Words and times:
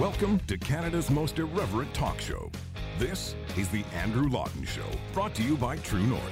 Welcome 0.00 0.40
to 0.46 0.56
Canada's 0.56 1.10
most 1.10 1.38
irreverent 1.38 1.92
talk 1.92 2.22
show. 2.22 2.50
This 2.98 3.34
is 3.58 3.68
The 3.68 3.84
Andrew 3.92 4.30
Lawton 4.30 4.64
Show, 4.64 4.86
brought 5.12 5.34
to 5.34 5.42
you 5.42 5.58
by 5.58 5.76
True 5.76 6.02
North. 6.02 6.22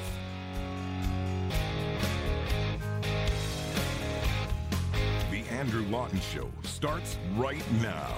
The 5.30 5.42
Andrew 5.50 5.84
Lawton 5.90 6.18
Show 6.18 6.48
starts 6.62 7.18
right 7.36 7.62
now. 7.82 8.14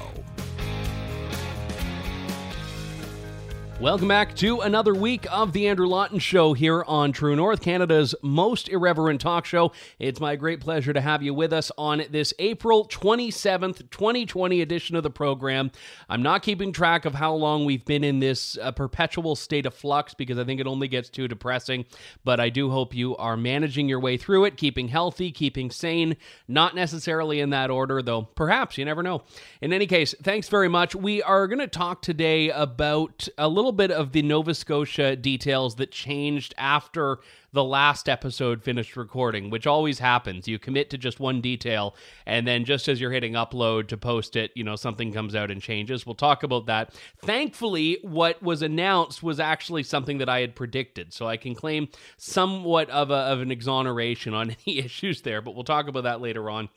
Welcome 3.80 4.08
back 4.08 4.36
to 4.36 4.60
another 4.60 4.92
week 4.92 5.26
of 5.32 5.54
the 5.54 5.66
Andrew 5.66 5.86
Lawton 5.86 6.18
Show 6.18 6.52
here 6.52 6.84
on 6.86 7.12
True 7.12 7.34
North, 7.34 7.62
Canada's 7.62 8.14
most 8.20 8.68
irreverent 8.68 9.22
talk 9.22 9.46
show. 9.46 9.72
It's 9.98 10.20
my 10.20 10.36
great 10.36 10.60
pleasure 10.60 10.92
to 10.92 11.00
have 11.00 11.22
you 11.22 11.32
with 11.32 11.50
us 11.50 11.72
on 11.78 12.02
this 12.10 12.34
April 12.38 12.86
27th, 12.86 13.90
2020 13.90 14.60
edition 14.60 14.96
of 14.96 15.02
the 15.02 15.08
program. 15.08 15.70
I'm 16.10 16.22
not 16.22 16.42
keeping 16.42 16.74
track 16.74 17.06
of 17.06 17.14
how 17.14 17.32
long 17.32 17.64
we've 17.64 17.86
been 17.86 18.04
in 18.04 18.20
this 18.20 18.58
uh, 18.58 18.70
perpetual 18.70 19.34
state 19.34 19.64
of 19.64 19.72
flux 19.72 20.12
because 20.12 20.38
I 20.38 20.44
think 20.44 20.60
it 20.60 20.66
only 20.66 20.86
gets 20.86 21.08
too 21.08 21.26
depressing, 21.26 21.86
but 22.22 22.38
I 22.38 22.50
do 22.50 22.68
hope 22.68 22.94
you 22.94 23.16
are 23.16 23.38
managing 23.38 23.88
your 23.88 24.00
way 24.00 24.18
through 24.18 24.44
it, 24.44 24.58
keeping 24.58 24.88
healthy, 24.88 25.32
keeping 25.32 25.70
sane, 25.70 26.18
not 26.46 26.74
necessarily 26.74 27.40
in 27.40 27.48
that 27.50 27.70
order, 27.70 28.02
though 28.02 28.24
perhaps 28.24 28.76
you 28.76 28.84
never 28.84 29.02
know. 29.02 29.22
In 29.62 29.72
any 29.72 29.86
case, 29.86 30.14
thanks 30.22 30.50
very 30.50 30.68
much. 30.68 30.94
We 30.94 31.22
are 31.22 31.46
going 31.46 31.60
to 31.60 31.66
talk 31.66 32.02
today 32.02 32.50
about 32.50 33.26
a 33.38 33.48
little 33.48 33.69
little 33.70 33.86
bit 33.86 33.96
of 33.96 34.10
the 34.10 34.22
Nova 34.22 34.52
Scotia 34.52 35.14
details 35.14 35.76
that 35.76 35.92
changed 35.92 36.52
after 36.58 37.20
the 37.52 37.62
last 37.62 38.08
episode 38.08 38.64
finished 38.64 38.96
recording, 38.96 39.48
which 39.48 39.64
always 39.64 40.00
happens. 40.00 40.48
You 40.48 40.58
commit 40.58 40.90
to 40.90 40.98
just 40.98 41.20
one 41.20 41.40
detail, 41.40 41.94
and 42.26 42.48
then 42.48 42.64
just 42.64 42.88
as 42.88 43.00
you're 43.00 43.12
hitting 43.12 43.34
upload 43.34 43.86
to 43.88 43.96
post 43.96 44.34
it, 44.34 44.50
you 44.56 44.64
know, 44.64 44.74
something 44.74 45.12
comes 45.12 45.36
out 45.36 45.52
and 45.52 45.62
changes. 45.62 46.04
We'll 46.04 46.16
talk 46.16 46.42
about 46.42 46.66
that. 46.66 46.92
Thankfully, 47.24 47.98
what 48.02 48.42
was 48.42 48.60
announced 48.60 49.22
was 49.22 49.38
actually 49.38 49.84
something 49.84 50.18
that 50.18 50.28
I 50.28 50.40
had 50.40 50.56
predicted, 50.56 51.12
so 51.12 51.28
I 51.28 51.36
can 51.36 51.54
claim 51.54 51.88
somewhat 52.16 52.90
of, 52.90 53.12
a, 53.12 53.14
of 53.14 53.40
an 53.40 53.52
exoneration 53.52 54.34
on 54.34 54.56
any 54.66 54.78
issues 54.78 55.22
there, 55.22 55.40
but 55.40 55.54
we'll 55.54 55.62
talk 55.62 55.86
about 55.86 56.02
that 56.02 56.20
later 56.20 56.50
on. 56.50 56.70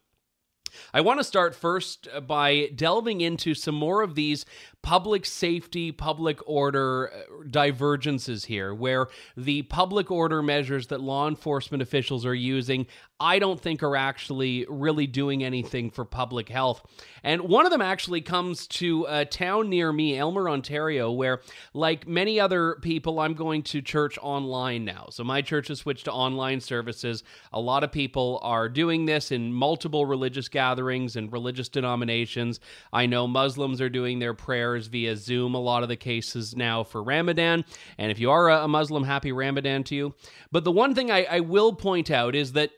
I 0.94 1.02
want 1.02 1.20
to 1.20 1.24
start 1.24 1.56
first 1.56 2.08
by 2.28 2.70
delving 2.76 3.22
into 3.22 3.54
some 3.54 3.76
more 3.76 4.02
of 4.02 4.16
these 4.16 4.46
public 4.82 5.26
safety, 5.26 5.92
public 5.92 6.40
order 6.46 7.12
uh, 7.12 7.44
divergences 7.50 8.46
here, 8.46 8.74
where 8.74 9.08
the 9.38 9.64
public 9.64 10.12
order 10.12 10.44
measures 10.44 10.88
that 10.88 11.02
law 11.02 11.28
enforcement 11.28 11.82
officials 11.82 12.26
are 12.26 12.36
using, 12.36 12.86
I 13.24 13.40
don't 13.40 13.60
think 13.60 13.82
are 13.84 13.96
actually 13.96 14.66
really 14.68 15.08
doing 15.08 15.46
anything 15.46 15.92
for 15.92 16.04
public 16.04 16.50
health. 16.50 16.86
And 17.24 17.44
one 17.44 17.66
of 17.66 17.72
them 17.72 17.82
actually 17.82 18.20
comes 18.20 18.68
to 18.68 19.06
a 19.08 19.24
town 19.24 19.70
near 19.70 19.94
me, 19.94 20.18
Aylmer, 20.18 20.50
Ontario, 20.50 21.10
where, 21.10 21.40
like 21.74 22.06
many 22.06 22.38
other 22.38 22.76
people, 22.82 23.22
I'm 23.22 23.34
going 23.34 23.64
to 23.64 23.82
church 23.82 24.20
online 24.22 24.84
now. 24.84 25.08
So 25.10 25.24
my 25.24 25.42
church 25.42 25.70
has 25.70 25.80
switched 25.80 26.04
to 26.06 26.12
online 26.12 26.60
services. 26.60 27.24
A 27.54 27.62
lot 27.62 27.86
of 27.86 27.94
people 27.94 28.42
are 28.44 28.68
doing 28.68 29.06
this 29.06 29.32
in 29.32 29.54
multiple 29.54 30.06
religious 30.06 30.50
gatherings 30.50 31.16
and 31.16 31.32
religious 31.32 31.70
denominations. 31.70 32.60
I 32.92 33.06
know 33.06 33.26
Muslims 33.26 33.80
are 33.80 33.88
doing 33.88 34.20
their 34.20 34.34
prayers 34.34 34.88
via 34.88 35.16
Zoom, 35.16 35.56
a 35.56 35.60
lot 35.62 35.82
of 35.82 35.88
the 35.88 35.96
cases 35.96 36.58
now 36.58 36.84
for 36.84 37.02
Ramadan. 37.02 37.64
And 37.98 38.12
if 38.12 38.20
you 38.20 38.32
are 38.32 38.50
a 38.50 38.68
Muslim, 38.68 39.06
happy 39.06 39.32
Ramadan 39.32 39.86
to 39.86 39.96
you. 39.96 40.14
But 40.52 40.66
the 40.66 40.74
one 40.74 40.94
thing 40.94 41.10
I, 41.10 41.24
I 41.24 41.40
will 41.40 41.72
point 41.72 42.12
out 42.12 42.36
is 42.36 42.52
that 42.52 42.72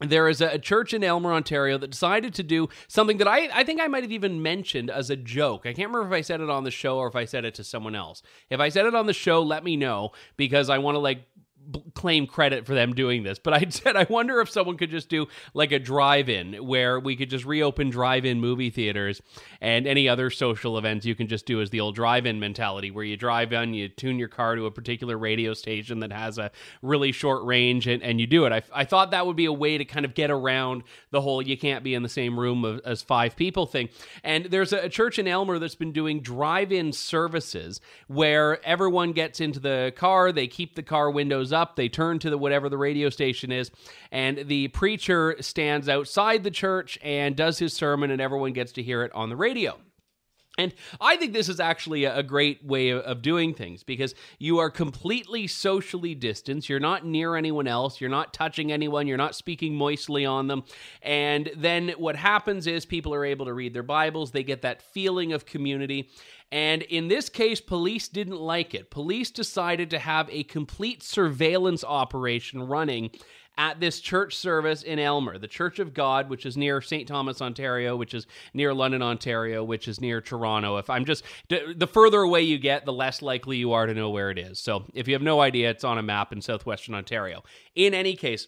there 0.00 0.28
is 0.28 0.42
a 0.42 0.58
church 0.58 0.92
in 0.92 1.02
Aylmer, 1.02 1.32
Ontario 1.32 1.78
that 1.78 1.90
decided 1.90 2.34
to 2.34 2.42
do 2.42 2.68
something 2.86 3.16
that 3.16 3.28
I, 3.28 3.48
I 3.52 3.64
think 3.64 3.80
I 3.80 3.88
might 3.88 4.02
have 4.02 4.12
even 4.12 4.42
mentioned 4.42 4.90
as 4.90 5.08
a 5.08 5.16
joke. 5.16 5.62
I 5.64 5.72
can't 5.72 5.88
remember 5.88 6.14
if 6.14 6.18
I 6.18 6.20
said 6.20 6.42
it 6.42 6.50
on 6.50 6.64
the 6.64 6.70
show 6.70 6.98
or 6.98 7.08
if 7.08 7.16
I 7.16 7.24
said 7.24 7.46
it 7.46 7.54
to 7.54 7.64
someone 7.64 7.94
else. 7.94 8.22
If 8.50 8.60
I 8.60 8.68
said 8.68 8.84
it 8.84 8.94
on 8.94 9.06
the 9.06 9.14
show, 9.14 9.42
let 9.42 9.64
me 9.64 9.74
know 9.74 10.10
because 10.36 10.68
I 10.68 10.78
want 10.78 10.96
to 10.96 10.98
like 10.98 11.22
claim 11.94 12.26
credit 12.26 12.66
for 12.66 12.74
them 12.74 12.92
doing 12.92 13.22
this, 13.22 13.38
but 13.38 13.52
I 13.52 13.66
said 13.68 13.96
I 13.96 14.06
wonder 14.08 14.40
if 14.40 14.50
someone 14.50 14.76
could 14.76 14.90
just 14.90 15.08
do 15.08 15.26
like 15.54 15.72
a 15.72 15.78
drive-in 15.78 16.54
where 16.66 17.00
we 17.00 17.16
could 17.16 17.30
just 17.30 17.44
reopen 17.44 17.90
drive-in 17.90 18.40
movie 18.40 18.70
theaters 18.70 19.20
and 19.60 19.86
any 19.86 20.08
other 20.08 20.30
social 20.30 20.78
events 20.78 21.06
you 21.06 21.14
can 21.14 21.26
just 21.26 21.46
do 21.46 21.60
as 21.60 21.70
the 21.70 21.80
old 21.80 21.94
drive-in 21.94 22.38
mentality 22.40 22.90
where 22.90 23.04
you 23.04 23.16
drive 23.16 23.52
in, 23.52 23.74
you 23.74 23.88
tune 23.88 24.18
your 24.18 24.28
car 24.28 24.56
to 24.56 24.66
a 24.66 24.70
particular 24.70 25.16
radio 25.16 25.54
station 25.54 26.00
that 26.00 26.12
has 26.12 26.38
a 26.38 26.50
really 26.82 27.12
short 27.12 27.44
range 27.44 27.86
and, 27.86 28.02
and 28.02 28.20
you 28.20 28.26
do 28.26 28.44
it. 28.44 28.52
I, 28.52 28.62
I 28.72 28.84
thought 28.84 29.10
that 29.10 29.26
would 29.26 29.36
be 29.36 29.46
a 29.46 29.52
way 29.52 29.78
to 29.78 29.84
kind 29.84 30.04
of 30.04 30.14
get 30.14 30.30
around 30.30 30.82
the 31.10 31.20
whole 31.20 31.42
you 31.42 31.56
can't 31.56 31.84
be 31.84 31.94
in 31.94 32.02
the 32.02 32.08
same 32.08 32.38
room 32.38 32.64
of, 32.64 32.80
as 32.84 33.02
five 33.02 33.36
people 33.36 33.66
thing. 33.66 33.88
And 34.22 34.46
there's 34.46 34.72
a, 34.72 34.78
a 34.84 34.88
church 34.88 35.18
in 35.18 35.26
Aylmer 35.26 35.58
that's 35.58 35.74
been 35.74 35.92
doing 35.92 36.20
drive-in 36.20 36.92
services 36.92 37.80
where 38.08 38.64
everyone 38.64 39.12
gets 39.12 39.40
into 39.40 39.60
the 39.60 39.92
car, 39.96 40.32
they 40.32 40.46
keep 40.46 40.74
the 40.74 40.82
car 40.82 41.10
windows 41.10 41.52
up. 41.56 41.74
They 41.74 41.88
turn 41.88 42.20
to 42.20 42.30
the 42.30 42.38
whatever 42.38 42.68
the 42.68 42.78
radio 42.78 43.08
station 43.08 43.50
is, 43.50 43.72
and 44.12 44.46
the 44.46 44.68
preacher 44.68 45.34
stands 45.40 45.88
outside 45.88 46.44
the 46.44 46.50
church 46.52 46.98
and 47.02 47.34
does 47.34 47.58
his 47.58 47.72
sermon, 47.72 48.12
and 48.12 48.20
everyone 48.20 48.52
gets 48.52 48.70
to 48.72 48.82
hear 48.82 49.02
it 49.02 49.12
on 49.12 49.30
the 49.30 49.36
radio. 49.36 49.76
And 50.58 50.72
I 51.00 51.16
think 51.16 51.32
this 51.32 51.48
is 51.48 51.60
actually 51.60 52.04
a 52.04 52.22
great 52.22 52.64
way 52.64 52.90
of 52.90 53.20
doing 53.20 53.52
things 53.52 53.82
because 53.82 54.14
you 54.38 54.58
are 54.58 54.70
completely 54.70 55.46
socially 55.46 56.14
distanced. 56.14 56.68
You're 56.68 56.80
not 56.80 57.04
near 57.04 57.36
anyone 57.36 57.66
else. 57.66 58.00
You're 58.00 58.08
not 58.08 58.32
touching 58.32 58.72
anyone. 58.72 59.06
You're 59.06 59.18
not 59.18 59.34
speaking 59.34 59.74
moistly 59.74 60.24
on 60.24 60.46
them. 60.46 60.64
And 61.02 61.50
then 61.56 61.90
what 61.98 62.16
happens 62.16 62.66
is 62.66 62.86
people 62.86 63.12
are 63.14 63.24
able 63.24 63.46
to 63.46 63.52
read 63.52 63.74
their 63.74 63.82
Bibles. 63.82 64.30
They 64.30 64.42
get 64.42 64.62
that 64.62 64.80
feeling 64.80 65.34
of 65.34 65.44
community. 65.44 66.08
And 66.52 66.82
in 66.82 67.08
this 67.08 67.28
case, 67.28 67.60
police 67.60 68.08
didn't 68.08 68.40
like 68.40 68.74
it. 68.74 68.90
Police 68.90 69.30
decided 69.30 69.90
to 69.90 69.98
have 69.98 70.28
a 70.30 70.44
complete 70.44 71.02
surveillance 71.02 71.82
operation 71.82 72.62
running 72.62 73.10
at 73.58 73.80
this 73.80 74.00
church 74.00 74.36
service 74.36 74.82
in 74.82 74.98
Aylmer, 74.98 75.38
the 75.38 75.48
Church 75.48 75.78
of 75.78 75.94
God, 75.94 76.28
which 76.28 76.44
is 76.44 76.58
near 76.58 76.82
St. 76.82 77.08
Thomas, 77.08 77.40
Ontario, 77.40 77.96
which 77.96 78.12
is 78.12 78.26
near 78.52 78.74
London, 78.74 79.00
Ontario, 79.02 79.64
which 79.64 79.88
is 79.88 79.98
near 79.98 80.20
Toronto. 80.20 80.76
If 80.76 80.90
I'm 80.90 81.06
just 81.06 81.24
the 81.48 81.88
further 81.90 82.20
away 82.20 82.42
you 82.42 82.58
get, 82.58 82.84
the 82.84 82.92
less 82.92 83.22
likely 83.22 83.56
you 83.56 83.72
are 83.72 83.86
to 83.86 83.94
know 83.94 84.10
where 84.10 84.30
it 84.30 84.38
is. 84.38 84.58
So 84.58 84.84
if 84.92 85.08
you 85.08 85.14
have 85.14 85.22
no 85.22 85.40
idea, 85.40 85.70
it's 85.70 85.84
on 85.84 85.96
a 85.96 86.02
map 86.02 86.32
in 86.32 86.42
southwestern 86.42 86.94
Ontario. 86.94 87.44
In 87.74 87.94
any 87.94 88.14
case, 88.14 88.46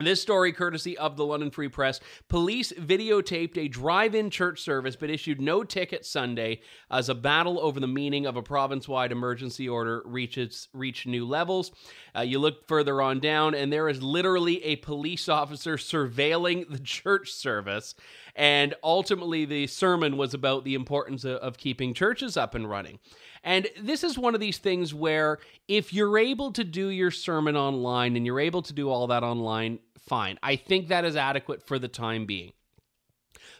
this 0.00 0.22
story, 0.22 0.52
courtesy 0.52 0.96
of 0.96 1.16
the 1.16 1.24
London 1.24 1.50
Free 1.50 1.66
Press, 1.66 1.98
police 2.28 2.72
videotaped 2.72 3.58
a 3.58 3.66
drive 3.66 4.14
in 4.14 4.30
church 4.30 4.62
service 4.62 4.94
but 4.94 5.10
issued 5.10 5.40
no 5.40 5.64
ticket 5.64 6.06
Sunday 6.06 6.60
as 6.88 7.08
a 7.08 7.16
battle 7.16 7.58
over 7.58 7.80
the 7.80 7.88
meaning 7.88 8.24
of 8.24 8.36
a 8.36 8.42
province 8.42 8.86
wide 8.86 9.10
emergency 9.10 9.68
order 9.68 10.02
reaches 10.04 10.68
reach 10.72 11.04
new 11.04 11.26
levels. 11.26 11.72
Uh, 12.16 12.20
you 12.20 12.38
look 12.38 12.68
further 12.68 13.02
on 13.02 13.18
down, 13.18 13.56
and 13.56 13.72
there 13.72 13.88
is 13.88 14.00
literally 14.00 14.62
a 14.62 14.76
police 14.76 15.28
officer 15.28 15.76
surveilling 15.76 16.70
the 16.70 16.78
church 16.84 17.32
service. 17.32 17.96
And 18.38 18.76
ultimately, 18.84 19.44
the 19.44 19.66
sermon 19.66 20.16
was 20.16 20.32
about 20.32 20.62
the 20.62 20.74
importance 20.74 21.24
of, 21.24 21.38
of 21.38 21.58
keeping 21.58 21.92
churches 21.92 22.36
up 22.36 22.54
and 22.54 22.70
running. 22.70 23.00
And 23.42 23.66
this 23.80 24.04
is 24.04 24.16
one 24.16 24.34
of 24.34 24.40
these 24.40 24.58
things 24.58 24.94
where 24.94 25.38
if 25.66 25.92
you're 25.92 26.16
able 26.16 26.52
to 26.52 26.62
do 26.62 26.86
your 26.88 27.10
sermon 27.10 27.56
online 27.56 28.14
and 28.14 28.24
you're 28.24 28.38
able 28.38 28.62
to 28.62 28.72
do 28.72 28.90
all 28.90 29.08
that 29.08 29.24
online, 29.24 29.80
fine. 29.98 30.38
I 30.40 30.54
think 30.54 30.86
that 30.86 31.04
is 31.04 31.16
adequate 31.16 31.66
for 31.66 31.80
the 31.80 31.88
time 31.88 32.26
being. 32.26 32.52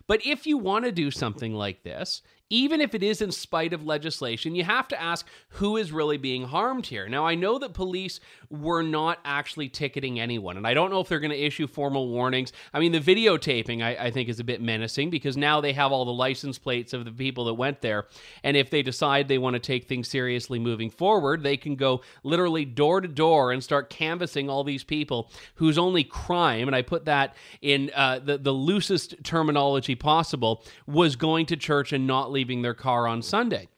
But 0.06 0.24
if 0.24 0.46
you 0.46 0.56
want 0.56 0.84
to 0.84 0.92
do 0.92 1.10
something 1.10 1.54
like 1.54 1.82
this, 1.82 2.22
even 2.50 2.80
if 2.80 2.94
it 2.94 3.02
is 3.02 3.20
in 3.20 3.30
spite 3.30 3.72
of 3.72 3.84
legislation, 3.84 4.54
you 4.54 4.64
have 4.64 4.88
to 4.88 5.00
ask 5.00 5.26
who 5.50 5.76
is 5.76 5.92
really 5.92 6.16
being 6.16 6.44
harmed 6.44 6.86
here. 6.86 7.08
Now, 7.08 7.26
I 7.26 7.34
know 7.34 7.58
that 7.58 7.74
police 7.74 8.20
were 8.50 8.82
not 8.82 9.18
actually 9.24 9.68
ticketing 9.68 10.18
anyone, 10.20 10.56
and 10.56 10.66
I 10.66 10.74
don't 10.74 10.90
know 10.90 11.00
if 11.00 11.08
they're 11.08 11.20
going 11.20 11.30
to 11.30 11.38
issue 11.38 11.66
formal 11.66 12.08
warnings. 12.08 12.52
I 12.72 12.80
mean, 12.80 12.92
the 12.92 13.00
videotaping, 13.00 13.82
I, 13.82 14.06
I, 14.06 14.10
think, 14.10 14.28
is 14.28 14.40
a 14.40 14.44
bit 14.44 14.60
menacing 14.60 15.10
because 15.10 15.36
now 15.36 15.60
they 15.60 15.72
have 15.74 15.92
all 15.92 16.04
the 16.04 16.12
license 16.12 16.58
plates 16.58 16.92
of 16.92 17.04
the 17.04 17.12
people 17.12 17.44
that 17.46 17.54
went 17.54 17.80
there. 17.80 18.06
And 18.42 18.56
if 18.56 18.70
they 18.70 18.82
decide 18.82 19.28
they 19.28 19.38
want 19.38 19.54
to 19.54 19.60
take 19.60 19.86
things 19.86 20.08
seriously 20.08 20.58
moving 20.58 20.90
forward, 20.90 21.42
they 21.42 21.56
can 21.56 21.76
go 21.76 22.02
literally 22.22 22.64
door 22.64 23.00
to 23.00 23.08
door 23.08 23.52
and 23.52 23.62
start 23.62 23.90
canvassing 23.90 24.48
all 24.48 24.64
these 24.64 24.84
people 24.84 25.30
whose 25.56 25.78
only 25.78 26.04
crime, 26.04 26.68
and 26.68 26.74
I 26.74 26.82
put 26.82 27.04
that 27.04 27.36
in 27.60 27.90
uh, 27.94 28.20
the, 28.20 28.38
the 28.38 28.52
loosest 28.52 29.22
terminology 29.24 29.94
possible, 29.94 30.64
was 30.86 31.16
going 31.16 31.46
to 31.46 31.56
church 31.56 31.92
and 31.92 32.06
not 32.06 32.30
leaving 32.30 32.62
their 32.62 32.74
car 32.74 33.06
on 33.06 33.22
Sunday. 33.22 33.68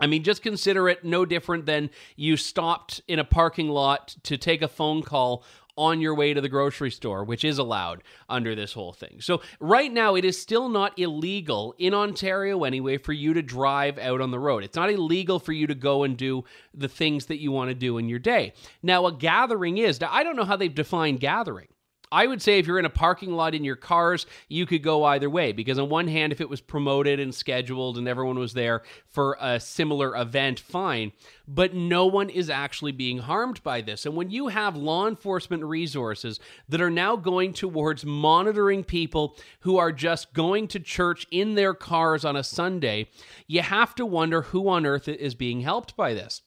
I 0.00 0.06
mean, 0.06 0.22
just 0.22 0.42
consider 0.42 0.88
it 0.88 1.04
no 1.04 1.24
different 1.24 1.66
than 1.66 1.90
you 2.16 2.36
stopped 2.36 3.00
in 3.08 3.18
a 3.18 3.24
parking 3.24 3.68
lot 3.68 4.16
to 4.24 4.36
take 4.36 4.62
a 4.62 4.68
phone 4.68 5.02
call 5.02 5.42
on 5.78 6.00
your 6.00 6.14
way 6.14 6.32
to 6.32 6.40
the 6.40 6.48
grocery 6.48 6.90
store, 6.90 7.22
which 7.24 7.44
is 7.44 7.58
allowed 7.58 8.02
under 8.28 8.54
this 8.54 8.72
whole 8.72 8.92
thing. 8.92 9.20
So, 9.20 9.42
right 9.60 9.92
now, 9.92 10.14
it 10.14 10.24
is 10.24 10.40
still 10.40 10.68
not 10.68 10.98
illegal 10.98 11.74
in 11.78 11.92
Ontario 11.92 12.64
anyway 12.64 12.96
for 12.98 13.12
you 13.12 13.34
to 13.34 13.42
drive 13.42 13.98
out 13.98 14.20
on 14.20 14.30
the 14.30 14.38
road. 14.38 14.64
It's 14.64 14.76
not 14.76 14.90
illegal 14.90 15.38
for 15.38 15.52
you 15.52 15.66
to 15.66 15.74
go 15.74 16.02
and 16.02 16.16
do 16.16 16.44
the 16.72 16.88
things 16.88 17.26
that 17.26 17.40
you 17.40 17.52
want 17.52 17.68
to 17.68 17.74
do 17.74 17.98
in 17.98 18.08
your 18.08 18.18
day. 18.18 18.54
Now, 18.82 19.06
a 19.06 19.12
gathering 19.12 19.78
is, 19.78 20.00
I 20.02 20.22
don't 20.22 20.36
know 20.36 20.44
how 20.44 20.56
they've 20.56 20.74
defined 20.74 21.20
gathering. 21.20 21.68
I 22.12 22.26
would 22.26 22.40
say 22.40 22.58
if 22.58 22.66
you're 22.66 22.78
in 22.78 22.84
a 22.84 22.90
parking 22.90 23.32
lot 23.32 23.54
in 23.54 23.64
your 23.64 23.76
cars, 23.76 24.26
you 24.48 24.64
could 24.64 24.82
go 24.82 25.04
either 25.04 25.28
way 25.28 25.52
because, 25.52 25.78
on 25.78 25.88
one 25.88 26.08
hand, 26.08 26.32
if 26.32 26.40
it 26.40 26.48
was 26.48 26.60
promoted 26.60 27.18
and 27.18 27.34
scheduled 27.34 27.98
and 27.98 28.06
everyone 28.06 28.38
was 28.38 28.54
there 28.54 28.82
for 29.08 29.36
a 29.40 29.58
similar 29.58 30.16
event, 30.16 30.60
fine. 30.60 31.12
But 31.48 31.74
no 31.74 32.06
one 32.06 32.30
is 32.30 32.48
actually 32.48 32.92
being 32.92 33.18
harmed 33.18 33.62
by 33.62 33.80
this. 33.80 34.06
And 34.06 34.14
when 34.14 34.30
you 34.30 34.48
have 34.48 34.76
law 34.76 35.06
enforcement 35.06 35.64
resources 35.64 36.40
that 36.68 36.80
are 36.80 36.90
now 36.90 37.16
going 37.16 37.52
towards 37.52 38.04
monitoring 38.04 38.84
people 38.84 39.36
who 39.60 39.76
are 39.76 39.92
just 39.92 40.32
going 40.32 40.68
to 40.68 40.80
church 40.80 41.26
in 41.30 41.54
their 41.54 41.74
cars 41.74 42.24
on 42.24 42.36
a 42.36 42.44
Sunday, 42.44 43.08
you 43.46 43.62
have 43.62 43.94
to 43.96 44.06
wonder 44.06 44.42
who 44.42 44.68
on 44.68 44.86
earth 44.86 45.08
is 45.08 45.34
being 45.34 45.60
helped 45.62 45.96
by 45.96 46.14
this. 46.14 46.42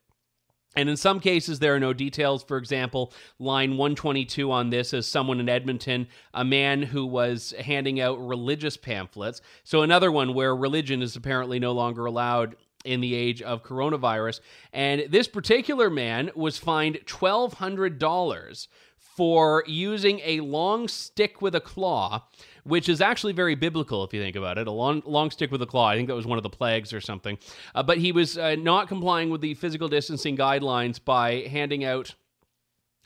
And 0.79 0.89
in 0.89 0.97
some 0.97 1.19
cases, 1.19 1.59
there 1.59 1.75
are 1.75 1.81
no 1.81 1.93
details. 1.93 2.45
For 2.45 2.57
example, 2.57 3.13
line 3.41 3.71
122 3.71 4.53
on 4.53 4.71
this 4.71 4.93
is 4.93 5.09
someone 5.09 5.41
in 5.41 5.49
Edmonton, 5.49 6.07
a 6.33 6.45
man 6.45 6.83
who 6.83 7.05
was 7.05 7.53
handing 7.59 8.01
out 8.01 8.25
religious 8.25 8.77
pamphlets. 8.77 9.41
So, 9.65 9.83
another 9.83 10.13
one 10.13 10.35
where 10.35 10.55
religion 10.55 11.03
is 11.03 11.17
apparently 11.17 11.59
no 11.59 11.73
longer 11.73 12.07
allowed 12.07 12.55
in 12.85 13.01
the 13.01 13.13
age 13.13 13.43
of 13.43 13.65
coronavirus. 13.65 14.39
And 14.73 15.07
this 15.11 15.27
particular 15.27 15.91
man 15.91 16.31
was 16.37 16.59
fined 16.59 17.01
$1,200 17.07 18.69
for 19.19 19.65
using 19.67 20.21
a 20.23 20.39
long 20.39 20.87
stick 20.87 21.43
with 21.43 21.53
a 21.57 21.61
claw 21.61 22.23
which 22.63 22.89
is 22.89 23.01
actually 23.01 23.33
very 23.33 23.57
biblical 23.57 24.05
if 24.05 24.15
you 24.15 24.21
think 24.21 24.37
about 24.37 24.59
it. 24.59 24.69
A 24.69 24.71
long, 24.71 25.03
long 25.07 25.33
stick 25.33 25.51
with 25.51 25.61
a 25.61 25.67
claw. 25.67 25.89
I 25.89 25.97
think 25.97 26.07
that 26.07 26.15
was 26.15 26.27
one 26.27 26.39
of 26.39 26.45
the 26.45 26.51
plagues 26.51 26.93
or 26.93 27.01
something. 27.01 27.37
Uh, 27.75 27.83
but 27.83 27.99
he 27.99 28.13
was 28.13 28.39
uh, 28.39 28.55
not 28.57 28.87
complying 28.87 29.29
with 29.31 29.41
the 29.41 29.55
physical 29.55 29.89
distancing 29.89 30.37
guidelines 30.37 31.03
by 31.05 31.47
handing 31.51 31.85
out 31.85 32.15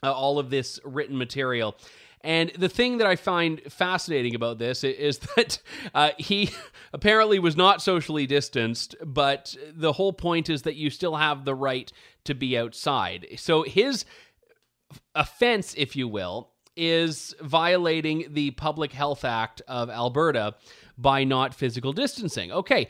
uh, 0.03 0.11
all 0.11 0.37
of 0.37 0.51
this 0.51 0.79
written 0.83 1.17
material. 1.17 1.75
And 2.21 2.51
the 2.51 2.69
thing 2.69 2.99
that 2.99 3.07
I 3.07 3.15
find 3.15 3.59
fascinating 3.71 4.35
about 4.35 4.59
this 4.59 4.83
is 4.83 5.17
that 5.35 5.59
uh, 5.95 6.11
he 6.19 6.51
apparently 6.93 7.39
was 7.39 7.57
not 7.57 7.81
socially 7.81 8.27
distanced, 8.27 8.95
but 9.03 9.55
the 9.73 9.93
whole 9.93 10.13
point 10.13 10.47
is 10.47 10.61
that 10.61 10.75
you 10.75 10.91
still 10.91 11.15
have 11.15 11.43
the 11.43 11.55
right 11.55 11.91
to 12.25 12.35
be 12.35 12.55
outside. 12.55 13.27
So 13.37 13.63
his 13.63 14.05
offense, 15.15 15.73
if 15.77 15.95
you 15.95 16.07
will, 16.07 16.51
is 16.75 17.35
violating 17.41 18.25
the 18.31 18.51
Public 18.51 18.91
Health 18.91 19.23
Act 19.23 19.61
of 19.67 19.89
Alberta 19.89 20.55
by 20.97 21.23
not 21.23 21.53
physical 21.53 21.93
distancing. 21.93 22.51
Okay, 22.51 22.87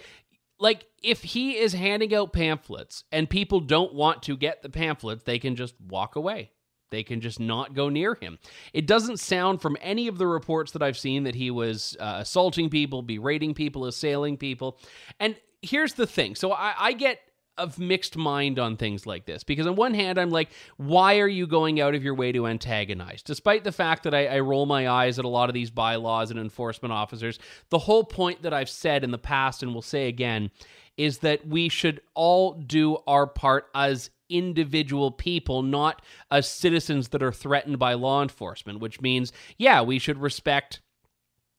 like 0.59 0.85
if 1.01 1.23
he 1.23 1.57
is 1.57 1.73
handing 1.73 2.13
out 2.15 2.33
pamphlets 2.33 3.03
and 3.11 3.29
people 3.29 3.59
don't 3.59 3.93
want 3.93 4.23
to 4.23 4.37
get 4.37 4.61
the 4.61 4.69
pamphlets, 4.69 5.23
they 5.23 5.39
can 5.39 5.55
just 5.55 5.75
walk 5.81 6.15
away. 6.15 6.51
They 6.91 7.03
can 7.03 7.21
just 7.21 7.39
not 7.39 7.73
go 7.73 7.89
near 7.89 8.13
him. 8.13 8.37
It 8.71 8.85
doesn't 8.85 9.17
sound 9.19 9.61
from 9.61 9.77
any 9.81 10.07
of 10.07 10.19
the 10.19 10.27
reports 10.27 10.71
that 10.73 10.83
I've 10.83 10.97
seen 10.97 11.23
that 11.23 11.33
he 11.33 11.49
was 11.49 11.97
uh, 11.99 12.17
assaulting 12.19 12.69
people, 12.69 13.01
berating 13.01 13.55
people, 13.55 13.85
assailing 13.85 14.37
people. 14.37 14.77
And 15.19 15.35
here's 15.63 15.93
the 15.93 16.05
thing 16.05 16.35
so 16.35 16.51
I, 16.51 16.73
I 16.77 16.93
get 16.93 17.19
of 17.57 17.79
mixed 17.79 18.17
mind 18.17 18.59
on 18.59 18.77
things 18.77 19.05
like 19.05 19.25
this. 19.25 19.43
Because 19.43 19.67
on 19.67 19.75
one 19.75 19.93
hand 19.93 20.17
i'm 20.17 20.29
like 20.29 20.49
why 20.77 21.19
are 21.19 21.27
you 21.27 21.47
going 21.47 21.79
out 21.79 21.95
of 21.95 22.03
your 22.03 22.15
way 22.15 22.31
to 22.31 22.47
antagonize? 22.47 23.21
Despite 23.21 23.63
the 23.63 23.71
fact 23.71 24.03
that 24.03 24.13
I, 24.13 24.27
I, 24.27 24.39
roll 24.39 24.65
my 24.65 24.89
eyes 24.89 25.19
at 25.19 25.25
a 25.25 25.29
lot 25.29 25.49
of 25.49 25.53
these 25.53 25.69
bylaws 25.69 26.31
and 26.31 26.39
enforcement 26.39 26.91
officers 26.91 27.39
the 27.69 27.79
whole 27.79 28.03
point 28.03 28.43
that 28.43 28.53
i've 28.53 28.69
said 28.69 29.03
in 29.03 29.11
the 29.11 29.17
past 29.17 29.63
and 29.63 29.73
will 29.73 29.81
say 29.81 30.07
again 30.07 30.51
is 30.97 31.19
that 31.19 31.47
we 31.47 31.69
should 31.69 32.01
all 32.13 32.53
do 32.53 32.97
our 33.07 33.25
part 33.25 33.67
as 33.73 34.09
individual 34.29 35.11
people 35.11 35.61
not 35.61 36.01
as 36.31 36.47
citizens 36.47 37.09
that 37.09 37.23
are 37.23 37.31
threatened 37.31 37.79
by 37.79 37.93
law 37.93 38.21
enforcement 38.21 38.79
which 38.79 39.01
means 39.01 39.31
yeah 39.57 39.81
we 39.81 39.99
should 39.99 40.17
respect 40.17 40.81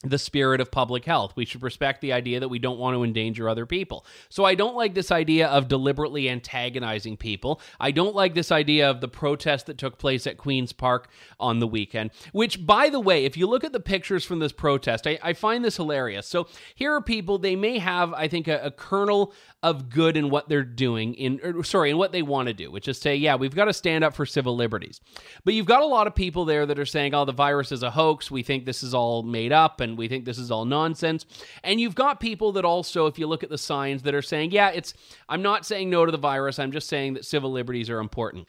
the 0.05 0.19
spirit 0.19 0.61
of 0.61 0.71
public 0.71 1.05
health. 1.05 1.33
We 1.37 1.45
should 1.45 1.63
respect 1.63 2.01
the 2.01 2.13
idea 2.13 2.41
that 2.41 2.49
we 2.49 2.59
don't 2.59 2.79
want 2.79 2.97
to 2.97 3.05
endanger 3.05 3.49
other 3.49 3.67
people. 3.67 4.05
So 4.29 4.45
I 4.45 4.55
don't 4.55 4.77
like 4.77 4.95
this 4.95 5.11
idea 5.11 5.49
of 5.49 5.69
deliberately 5.69 6.29
antagonizing 6.29 7.17
people. 7.17 7.61
I 7.81 7.91
don't 7.91 8.15
like 8.15 8.35
this 8.35 8.53
idea 8.53 8.89
of 8.89 9.01
the 9.01 9.09
protest 9.09 9.67
that 9.67 9.79
took 9.79 9.99
place 9.99 10.27
at 10.27 10.37
Queen's 10.37 10.73
Park 10.73 11.09
on 11.41 11.59
the 11.59 11.67
weekend, 11.67 12.11
which, 12.33 12.67
by 12.67 12.89
the 12.89 13.01
way, 13.01 13.25
if 13.25 13.37
you 13.37 13.47
look 13.47 13.65
at 13.65 13.73
the 13.73 13.81
pictures 13.81 14.25
from 14.25 14.39
this 14.39 14.53
protest, 14.53 15.07
I, 15.07 15.19
I 15.23 15.33
find 15.33 15.65
this 15.65 15.77
hilarious. 15.77 16.27
So 16.27 16.49
here 16.75 16.93
are 16.93 17.01
people, 17.01 17.39
they 17.39 17.57
may 17.57 17.79
have, 17.79 18.13
I 18.13 18.29
think, 18.29 18.49
a, 18.49 18.59
a 18.65 18.71
kernel 18.71 19.33
of 19.65 19.89
good 19.89 20.15
in 20.15 20.29
what 20.29 20.47
they're 20.47 20.63
doing 20.63 21.15
in 21.15 21.41
or, 21.43 21.65
sorry 21.65 21.89
in 21.91 21.97
what 21.97 22.13
they 22.13 22.21
want 22.21 22.49
to 22.49 22.53
do 22.53 22.71
which 22.71 22.87
is 22.87 23.01
say 23.01 23.17
yeah 23.17 23.35
we've 23.35 23.55
got 23.55 23.65
to 23.65 23.73
stand 23.73 24.05
up 24.05 24.15
for 24.15 24.27
civil 24.27 24.55
liberties 24.55 25.01
but 25.43 25.55
you've 25.55 25.65
got 25.65 25.81
a 25.81 25.87
lot 25.87 26.07
of 26.07 26.15
people 26.15 26.45
there 26.45 26.67
that 26.67 26.79
are 26.79 26.85
saying 26.85 27.15
oh 27.15 27.25
the 27.25 27.33
virus 27.33 27.73
is 27.73 27.83
a 27.83 27.91
hoax 27.91 28.31
we 28.31 28.43
think 28.43 28.67
this 28.67 28.83
is 28.83 28.93
all 28.93 29.23
made 29.23 29.53
up 29.53 29.81
and 29.81 29.94
we 29.97 30.09
think 30.09 30.25
this 30.25 30.39
is 30.39 30.51
all 30.51 30.65
nonsense. 30.65 31.27
And 31.63 31.81
you've 31.81 31.95
got 31.95 32.21
people 32.21 32.53
that 32.53 32.65
also 32.65 33.07
if 33.07 33.19
you 33.19 33.27
look 33.27 33.43
at 33.43 33.51
the 33.51 33.59
signs 33.59 34.03
that 34.03 34.15
are 34.15 34.23
saying 34.23 34.51
yeah 34.51 34.71
it's 34.71 34.95
i'm 35.29 35.43
not 35.43 35.67
saying 35.67 35.91
no 35.91 36.05
to 36.07 36.13
the 36.13 36.19
virus. 36.19 36.59
I'm 36.59 36.73
just 36.73 36.89
saying 36.89 37.15
that 37.15 37.25
civil 37.25 37.53
liberties 37.53 37.91
are 37.91 38.01
important. 38.01 38.49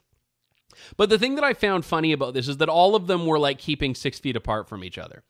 But 0.98 1.10
the 1.10 1.18
thing 1.18 1.36
that 1.36 1.44
I 1.44 1.54
found 1.54 1.86
funny 1.86 2.12
about 2.12 2.34
this 2.34 2.48
is 2.48 2.58
that 2.58 2.68
all 2.68 2.96
of 2.96 3.08
them 3.08 3.26
were 3.26 3.40
like 3.40 3.60
keeping 3.60 3.96
six 3.96 4.20
feet 4.20 4.36
apart 4.36 4.68
from 4.68 4.84
each 4.84 4.98
other 4.98 5.24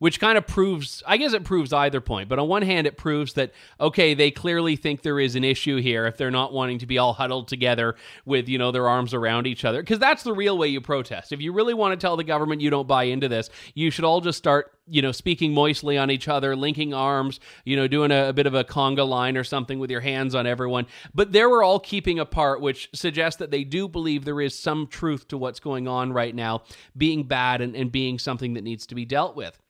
which 0.00 0.18
kind 0.18 0.36
of 0.36 0.46
proves, 0.46 1.02
I 1.06 1.18
guess 1.18 1.34
it 1.34 1.44
proves 1.44 1.72
either 1.72 2.00
point. 2.00 2.28
But 2.28 2.38
on 2.38 2.48
one 2.48 2.62
hand, 2.62 2.86
it 2.86 2.96
proves 2.96 3.34
that, 3.34 3.52
okay, 3.78 4.14
they 4.14 4.30
clearly 4.30 4.74
think 4.74 5.02
there 5.02 5.20
is 5.20 5.36
an 5.36 5.44
issue 5.44 5.76
here 5.76 6.06
if 6.06 6.16
they're 6.16 6.30
not 6.30 6.52
wanting 6.52 6.78
to 6.78 6.86
be 6.86 6.98
all 6.98 7.12
huddled 7.12 7.48
together 7.48 7.94
with, 8.24 8.48
you 8.48 8.58
know, 8.58 8.72
their 8.72 8.88
arms 8.88 9.14
around 9.14 9.46
each 9.46 9.64
other. 9.64 9.82
Because 9.82 9.98
that's 9.98 10.22
the 10.22 10.32
real 10.32 10.58
way 10.58 10.68
you 10.68 10.80
protest. 10.80 11.32
If 11.32 11.42
you 11.42 11.52
really 11.52 11.74
want 11.74 11.92
to 11.92 12.02
tell 12.02 12.16
the 12.16 12.24
government 12.24 12.62
you 12.62 12.70
don't 12.70 12.88
buy 12.88 13.04
into 13.04 13.28
this, 13.28 13.50
you 13.74 13.90
should 13.90 14.04
all 14.04 14.22
just 14.22 14.38
start 14.38 14.72
you 14.92 15.02
know, 15.02 15.12
speaking 15.12 15.54
moistly 15.54 15.96
on 15.96 16.10
each 16.10 16.26
other, 16.26 16.56
linking 16.56 16.92
arms, 16.92 17.38
you 17.64 17.76
know, 17.76 17.86
doing 17.86 18.10
a, 18.10 18.30
a, 18.30 18.32
bit 18.32 18.46
of 18.46 18.54
a 18.54 18.64
conga 18.64 19.06
line 19.06 19.36
or 19.36 19.44
something 19.44 19.78
with 19.78 19.88
your 19.88 20.00
hands 20.00 20.34
on 20.34 20.48
everyone. 20.48 20.84
But 21.14 21.30
they 21.30 21.44
were 21.44 21.62
all 21.62 21.78
keeping 21.78 22.18
apart, 22.18 22.60
which 22.60 22.88
suggests 22.92 23.38
that 23.38 23.52
they 23.52 23.62
do 23.62 23.86
believe 23.86 24.24
there 24.24 24.40
is 24.40 24.58
some 24.58 24.88
truth 24.88 25.28
to 25.28 25.38
what's 25.38 25.60
going 25.60 25.86
on 25.86 26.12
right 26.12 26.34
now, 26.34 26.62
being 26.96 27.22
bad 27.22 27.60
and, 27.60 27.76
and 27.76 27.92
being 27.92 28.18
something 28.18 28.54
that 28.54 28.64
needs 28.64 28.84
to 28.88 28.96
be 28.96 29.04
dealt 29.04 29.36
with. 29.36 29.60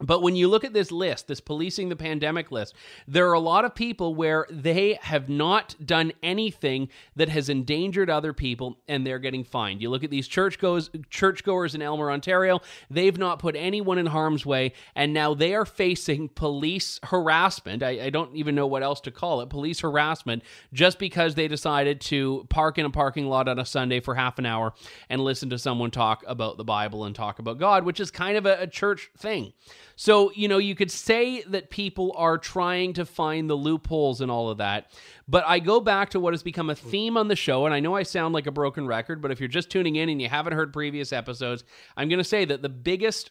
But 0.00 0.22
when 0.22 0.34
you 0.34 0.48
look 0.48 0.64
at 0.64 0.72
this 0.72 0.90
list, 0.90 1.28
this 1.28 1.40
policing 1.40 1.90
the 1.90 1.96
pandemic 1.96 2.50
list, 2.50 2.74
there 3.06 3.28
are 3.28 3.34
a 3.34 3.40
lot 3.40 3.64
of 3.64 3.74
people 3.74 4.14
where 4.14 4.46
they 4.50 4.98
have 5.02 5.28
not 5.28 5.76
done 5.84 6.12
anything 6.22 6.88
that 7.16 7.28
has 7.28 7.48
endangered 7.50 8.08
other 8.08 8.32
people 8.32 8.78
and 8.88 9.06
they're 9.06 9.18
getting 9.18 9.44
fined. 9.44 9.82
You 9.82 9.90
look 9.90 10.02
at 10.02 10.10
these 10.10 10.26
churchgoers, 10.26 10.90
churchgoers 11.10 11.74
in 11.74 11.82
Aylmer, 11.82 12.10
Ontario, 12.10 12.60
they've 12.88 13.16
not 13.16 13.38
put 13.38 13.54
anyone 13.56 13.98
in 13.98 14.06
harm's 14.06 14.46
way 14.46 14.72
and 14.94 15.12
now 15.12 15.34
they 15.34 15.54
are 15.54 15.66
facing 15.66 16.30
police 16.30 16.98
harassment. 17.04 17.82
I, 17.82 18.06
I 18.06 18.10
don't 18.10 18.34
even 18.34 18.54
know 18.54 18.66
what 18.66 18.82
else 18.82 19.00
to 19.02 19.10
call 19.10 19.42
it 19.42 19.50
police 19.50 19.80
harassment 19.80 20.42
just 20.72 20.98
because 20.98 21.34
they 21.34 21.46
decided 21.46 22.00
to 22.02 22.46
park 22.48 22.78
in 22.78 22.86
a 22.86 22.90
parking 22.90 23.26
lot 23.26 23.48
on 23.48 23.58
a 23.58 23.66
Sunday 23.66 24.00
for 24.00 24.14
half 24.14 24.38
an 24.38 24.46
hour 24.46 24.72
and 25.10 25.20
listen 25.20 25.50
to 25.50 25.58
someone 25.58 25.90
talk 25.90 26.24
about 26.26 26.56
the 26.56 26.64
Bible 26.64 27.04
and 27.04 27.14
talk 27.14 27.38
about 27.38 27.58
God, 27.58 27.84
which 27.84 28.00
is 28.00 28.10
kind 28.10 28.38
of 28.38 28.46
a, 28.46 28.62
a 28.62 28.66
church 28.66 29.10
thing. 29.18 29.52
So, 30.00 30.32
you 30.34 30.48
know, 30.48 30.56
you 30.56 30.74
could 30.74 30.90
say 30.90 31.42
that 31.42 31.68
people 31.68 32.14
are 32.16 32.38
trying 32.38 32.94
to 32.94 33.04
find 33.04 33.50
the 33.50 33.54
loopholes 33.54 34.22
and 34.22 34.30
all 34.30 34.48
of 34.48 34.56
that. 34.56 34.90
But 35.28 35.44
I 35.46 35.58
go 35.58 35.78
back 35.78 36.08
to 36.10 36.20
what 36.20 36.32
has 36.32 36.42
become 36.42 36.70
a 36.70 36.74
theme 36.74 37.18
on 37.18 37.28
the 37.28 37.36
show. 37.36 37.66
And 37.66 37.74
I 37.74 37.80
know 37.80 37.94
I 37.94 38.02
sound 38.04 38.32
like 38.32 38.46
a 38.46 38.50
broken 38.50 38.86
record, 38.86 39.20
but 39.20 39.30
if 39.30 39.40
you're 39.40 39.46
just 39.50 39.68
tuning 39.68 39.96
in 39.96 40.08
and 40.08 40.18
you 40.18 40.30
haven't 40.30 40.54
heard 40.54 40.72
previous 40.72 41.12
episodes, 41.12 41.64
I'm 41.98 42.08
going 42.08 42.16
to 42.16 42.24
say 42.24 42.46
that 42.46 42.62
the 42.62 42.70
biggest 42.70 43.30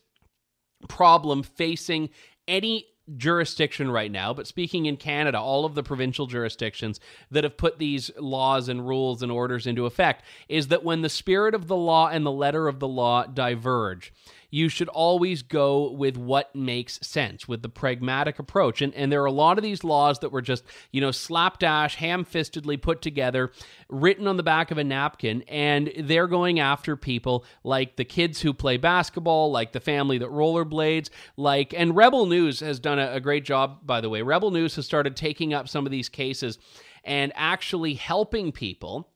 problem 0.88 1.42
facing 1.42 2.12
any 2.48 2.86
jurisdiction 3.18 3.90
right 3.90 4.12
now, 4.12 4.32
but 4.32 4.46
speaking 4.46 4.86
in 4.86 4.96
Canada, 4.96 5.40
all 5.40 5.66
of 5.66 5.74
the 5.74 5.82
provincial 5.82 6.28
jurisdictions 6.28 7.00
that 7.32 7.44
have 7.44 7.58
put 7.58 7.80
these 7.80 8.12
laws 8.20 8.70
and 8.70 8.88
rules 8.88 9.24
and 9.24 9.32
orders 9.32 9.66
into 9.66 9.88
effect, 9.88 10.24
is 10.48 10.68
that 10.68 10.84
when 10.84 11.02
the 11.02 11.10
spirit 11.10 11.56
of 11.56 11.68
the 11.68 11.76
law 11.76 12.10
and 12.10 12.24
the 12.24 12.32
letter 12.32 12.68
of 12.68 12.80
the 12.80 12.88
law 12.88 13.26
diverge, 13.26 14.14
you 14.50 14.70
should 14.70 14.90
always 14.90 15.42
go 15.42 15.92
with 15.92 16.18
what 16.18 16.56
makes 16.56 17.00
sense, 17.06 17.48
with 17.48 17.62
the 17.62 17.70
pragmatic 17.70 18.40
approach. 18.40 18.82
And, 18.82 18.94
and 18.96 19.12
there 19.12 19.22
are 19.22 19.28
a 19.28 19.32
lot 19.32 19.58
of 19.58 19.64
these 19.64 19.84
laws 19.84 20.20
that 20.20 20.32
were 20.32 20.42
just, 20.42 20.64
you 20.92 21.02
know, 21.02 21.12
slapdash, 21.12 21.96
ham 21.96 22.26
fistedly 22.26 22.82
put 22.82 23.02
together, 23.02 23.52
written 23.90 24.28
on 24.28 24.38
the 24.38 24.44
back 24.44 24.72
of 24.72 24.78
a 24.78 24.84
napkin, 24.84 25.44
and 25.48 25.92
they're 25.98 26.28
going 26.28 26.60
after 26.60 26.96
people 26.96 27.46
like 27.64 27.96
the 27.96 28.06
kids 28.06 28.42
who 28.42 28.54
play 28.54 28.78
basketball, 28.78 29.52
like 29.52 29.72
the 29.72 29.80
family 29.80 30.18
that 30.18 30.30
rollerblades, 30.30 31.10
like, 31.38 31.74
and 31.74 31.96
Rebel 31.96 32.26
News 32.26 32.60
has 32.60 32.80
done 32.80 33.00
a, 33.00 33.14
a 33.14 33.20
great 33.20 33.46
job, 33.46 33.86
by 33.86 34.02
the 34.02 34.10
way. 34.10 34.22
Rebel 34.22 34.52
News 34.52 34.76
has 34.76 34.86
started 34.86 35.16
taking 35.16 35.54
up 35.54 35.68
some 35.70 35.86
of 35.86 35.92
these 35.92 36.10
cases 36.10 36.58
and 37.04 37.32
actually 37.36 37.94
helping 37.94 38.52
people 38.52 39.10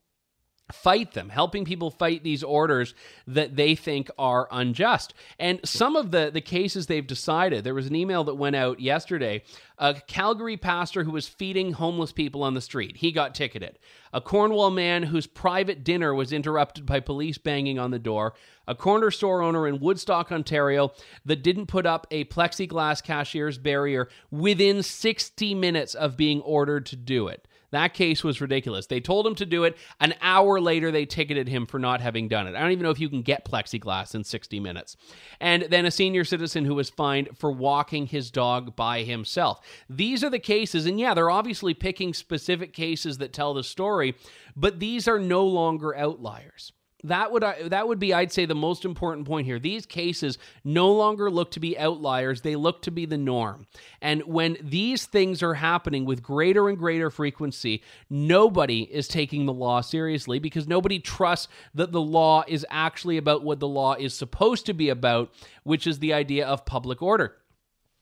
fight 0.72 1.14
them, 1.14 1.30
helping 1.30 1.66
people 1.66 1.92
fight 1.92 2.24
these 2.24 2.44
orders 2.44 2.96
that 3.28 3.56
they 3.56 3.76
think 3.76 4.10
are 4.18 4.48
unjust. 4.52 5.14
And 5.38 5.60
some 5.66 5.96
of 5.96 6.12
the, 6.12 6.32
the 6.34 6.42
cases 6.42 6.88
they've 6.88 7.06
decided, 7.06 7.64
there 7.64 7.74
was 7.74 7.88
an 7.88 7.96
email 7.96 8.24
that 8.24 8.36
went 8.36 8.56
out 8.56 8.80
yesterday. 8.80 9.44
A 9.78 9.96
Calgary 10.08 10.56
pastor 10.56 11.04
who 11.04 11.12
was 11.12 11.28
feeding 11.28 11.74
homeless 11.74 12.12
people 12.12 12.44
on 12.44 12.54
the 12.54 12.62
street, 12.62 12.98
he 12.98 13.12
got 13.12 13.36
ticketed. 13.36 13.78
A 14.14 14.22
Cornwall 14.22 14.72
man 14.72 15.04
whose 15.04 15.28
private 15.28 15.84
dinner 15.84 16.14
was 16.14 16.32
interrupted 16.32 16.86
by 16.86 17.00
police 17.02 17.38
banging 17.38 17.78
on 17.78 17.92
the 17.92 18.00
door. 18.00 18.34
A 18.68 18.76
corner 18.76 19.12
store 19.12 19.42
owner 19.42 19.68
in 19.68 19.80
Woodstock, 19.80 20.32
Ontario, 20.32 20.94
that 21.26 21.44
didn't 21.44 21.66
put 21.66 21.86
up 21.86 22.08
a 22.10 22.24
plexiglass 22.26 23.04
cashier's 23.04 23.58
barrier 23.58 24.08
within 24.32 24.82
60 24.82 25.56
minutes 25.56 25.94
of 25.94 26.16
being 26.16 26.42
ordered 26.42 26.86
to 26.86 26.96
do 26.96 27.28
it. 27.28 27.48
That 27.74 27.96
case 27.96 28.24
was 28.24 28.40
ridiculous. 28.40 28.86
They 28.86 29.00
told 29.00 29.26
him 29.26 29.34
to 29.36 29.46
do 29.46 29.64
it. 29.64 29.78
An 30.00 30.14
hour 30.22 30.62
later, 30.62 30.92
they 30.92 31.06
ticketed 31.06 31.48
him 31.48 31.66
for 31.66 31.80
not 31.80 32.02
having 32.02 32.28
done 32.28 32.46
it. 32.46 32.56
I 32.56 32.62
don't 32.62 32.72
even 32.72 32.84
know 32.84 32.92
if 32.92 33.00
you 33.00 33.10
can 33.10 33.24
get 33.24 33.46
plexiglass 33.46 34.14
in 34.14 34.24
60 34.24 34.60
minutes. 34.60 34.96
And 35.40 35.64
then 35.64 35.86
a 35.86 35.92
senior 35.92 36.24
citizen 36.24 36.66
who 36.66 36.76
was 36.76 36.92
fined 36.92 37.30
for 37.36 37.52
walking 37.52 38.06
his 38.06 38.30
dog 38.30 38.76
by 38.76 39.02
himself. 39.02 39.60
These 39.90 40.24
are 40.24 40.30
the 40.30 40.38
cases, 40.38 40.86
and 40.86 41.00
yeah, 41.00 41.16
they're 41.16 41.32
obviously 41.32 41.74
picking 41.74 42.14
specific 42.14 42.74
cases 42.74 43.18
that 43.18 43.34
tell 43.34 43.56
the 43.56 43.64
story, 43.64 44.16
but 44.56 44.80
these 44.80 45.08
are 45.08 45.20
no 45.20 45.44
longer 45.44 45.96
outliers 45.96 46.74
that 47.04 47.32
would 47.32 47.44
uh, 47.44 47.54
that 47.68 47.88
would 47.88 48.00
be 48.00 48.14
I'd 48.14 48.32
say 48.32 48.46
the 48.46 48.56
most 48.56 48.86
important 48.86 49.28
point 49.28 49.46
here. 49.46 49.60
These 49.60 49.86
cases 49.86 50.38
no 50.64 50.92
longer 50.92 51.30
look 51.30 51.52
to 51.52 51.60
be 51.60 51.78
outliers, 51.78 52.42
they 52.42 52.56
look 52.56 52.82
to 52.84 52.92
be 52.92 53.06
the 53.06 53.18
norm. 53.18 53.68
And 54.02 54.24
when 54.24 54.58
these 54.62 55.06
things 55.06 55.44
are 55.44 55.56
happening 55.56 56.06
with 56.06 56.24
greater 56.24 56.70
and 56.70 56.78
greater 56.78 57.10
frequency, 57.10 57.84
nobody 58.10 58.84
is 58.84 59.08
taking 59.08 59.46
the 59.46 59.54
law 59.54 59.82
seriously 59.82 60.40
because 60.40 60.68
nobody 60.68 61.00
trusts 61.00 61.48
that 61.74 61.92
the 61.92 62.02
law 62.02 62.44
is 62.48 62.66
actually 62.70 63.18
about 63.18 63.44
what 63.44 63.60
the 63.60 63.68
law 63.68 63.96
is 63.96 64.14
supposed 64.14 64.66
to 64.66 64.74
be 64.74 64.90
about, 64.90 65.32
which 65.64 65.88
is 65.88 66.00
the 66.00 66.14
idea 66.14 66.46
of 66.46 66.66
public 66.66 67.02
order. 67.02 67.36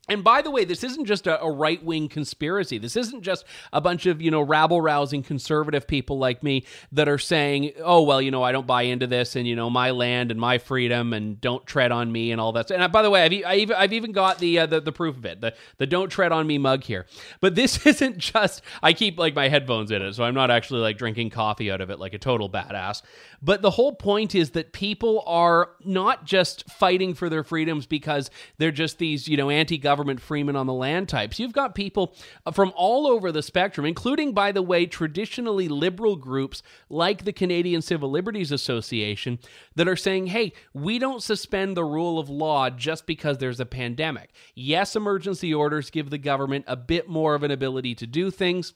And 0.10 0.24
by 0.24 0.42
the 0.42 0.50
way, 0.50 0.66
this 0.66 0.84
isn't 0.84 1.06
just 1.06 1.28
a, 1.28 1.42
a 1.42 1.50
right 1.50 1.82
wing 1.84 2.10
conspiracy. 2.10 2.80
This 2.80 2.96
isn't 2.96 3.22
just 3.22 3.46
a 3.72 3.80
bunch 3.80 4.08
of, 4.08 4.20
you 4.20 4.32
know, 4.32 4.42
rabble 4.42 4.82
rousing 4.82 5.22
conservative 5.22 5.88
people 5.88 6.18
like 6.18 6.42
me 6.42 6.66
that 6.92 7.08
are 7.08 7.20
saying, 7.20 7.74
oh, 7.84 8.02
well, 8.02 8.20
you 8.20 8.32
know, 8.32 8.42
I 8.42 8.52
don't 8.52 8.66
buy 8.66 8.82
into 8.82 9.06
this 9.06 9.36
and, 9.36 9.48
you 9.48 9.56
know, 9.56 9.70
my 9.70 9.92
land 9.92 10.32
and 10.32 10.40
my 10.40 10.58
freedom 10.58 11.14
and 11.14 11.40
don't 11.40 11.66
tread 11.68 11.92
on 11.92 12.12
me 12.12 12.32
and 12.32 12.42
all 12.42 12.52
that. 12.54 12.68
Stuff. 12.68 12.76
And 12.76 12.84
uh, 12.84 12.88
by 12.88 13.04
the 13.04 13.12
way, 13.12 13.24
I've, 13.24 13.46
I've, 13.46 13.72
I've 13.78 13.94
even 13.94 14.12
got 14.12 14.40
the, 14.40 14.60
uh, 14.60 14.66
the, 14.66 14.82
the 14.82 14.92
proof 14.92 15.18
of 15.18 15.26
it, 15.26 15.40
the, 15.40 15.54
the 15.78 15.86
don't 15.86 16.10
tread 16.10 16.32
on 16.32 16.48
me 16.48 16.58
mug 16.58 16.84
here. 16.84 17.06
But 17.40 17.54
this 17.54 17.86
isn't 17.86 18.18
just, 18.18 18.64
I 18.82 18.94
keep 18.94 19.20
like 19.20 19.36
my 19.36 19.50
headphones 19.50 19.92
in 19.92 20.02
it, 20.02 20.14
so 20.14 20.24
I'm 20.24 20.36
not 20.36 20.50
actually 20.50 20.82
like 20.82 20.98
drinking 20.98 21.30
coffee 21.30 21.70
out 21.70 21.80
of 21.80 21.92
it 21.92 22.00
like 22.00 22.16
a 22.16 22.20
total 22.20 22.50
badass. 22.50 23.04
But 23.42 23.62
the 23.62 23.72
whole 23.72 23.96
point 23.96 24.36
is 24.36 24.52
that 24.52 24.72
people 24.72 25.24
are 25.26 25.72
not 25.84 26.26
just 26.26 26.70
fighting 26.70 27.16
for 27.16 27.28
their 27.28 27.44
freedoms 27.44 27.88
because 27.88 28.30
they're 28.58 28.72
just 28.72 29.00
these, 29.00 29.28
you 29.28 29.36
know, 29.36 29.50
anti 29.50 29.80
government 29.80 30.22
freemen 30.22 30.56
on 30.56 30.68
the 30.68 30.74
land 30.74 31.10
types. 31.10 31.40
You've 31.40 31.54
got 31.54 31.74
people 31.74 32.16
from 32.54 32.72
all 32.76 33.08
over 33.08 33.32
the 33.32 33.42
spectrum, 33.42 33.86
including, 33.86 34.34
by 34.34 34.52
the 34.52 34.62
way, 34.62 34.86
traditionally 34.86 35.68
liberal 35.68 36.16
groups 36.16 36.62
like 36.90 37.24
the 37.24 37.34
Canadian 37.34 37.82
Civil 37.82 38.12
Liberties 38.12 38.52
Association 38.52 39.40
that 39.76 39.88
are 39.88 39.96
saying, 39.96 40.28
hey, 40.28 40.54
we 40.74 41.00
don't 41.00 41.24
suspend 41.24 41.76
the 41.76 41.84
rule 41.84 42.20
of 42.20 42.30
law 42.30 42.70
just 42.70 43.08
because 43.08 43.40
there's 43.40 43.60
a 43.60 43.66
pandemic. 43.66 44.32
Yes, 44.54 44.96
emergency 44.96 45.52
orders 45.52 45.90
give 45.90 46.12
the 46.12 46.18
government 46.20 46.66
a 46.68 46.76
bit 46.76 47.10
more 47.10 47.34
of 47.34 47.42
an 47.42 47.52
ability 47.52 47.96
to 47.96 48.06
do 48.06 48.30
things. 48.30 48.74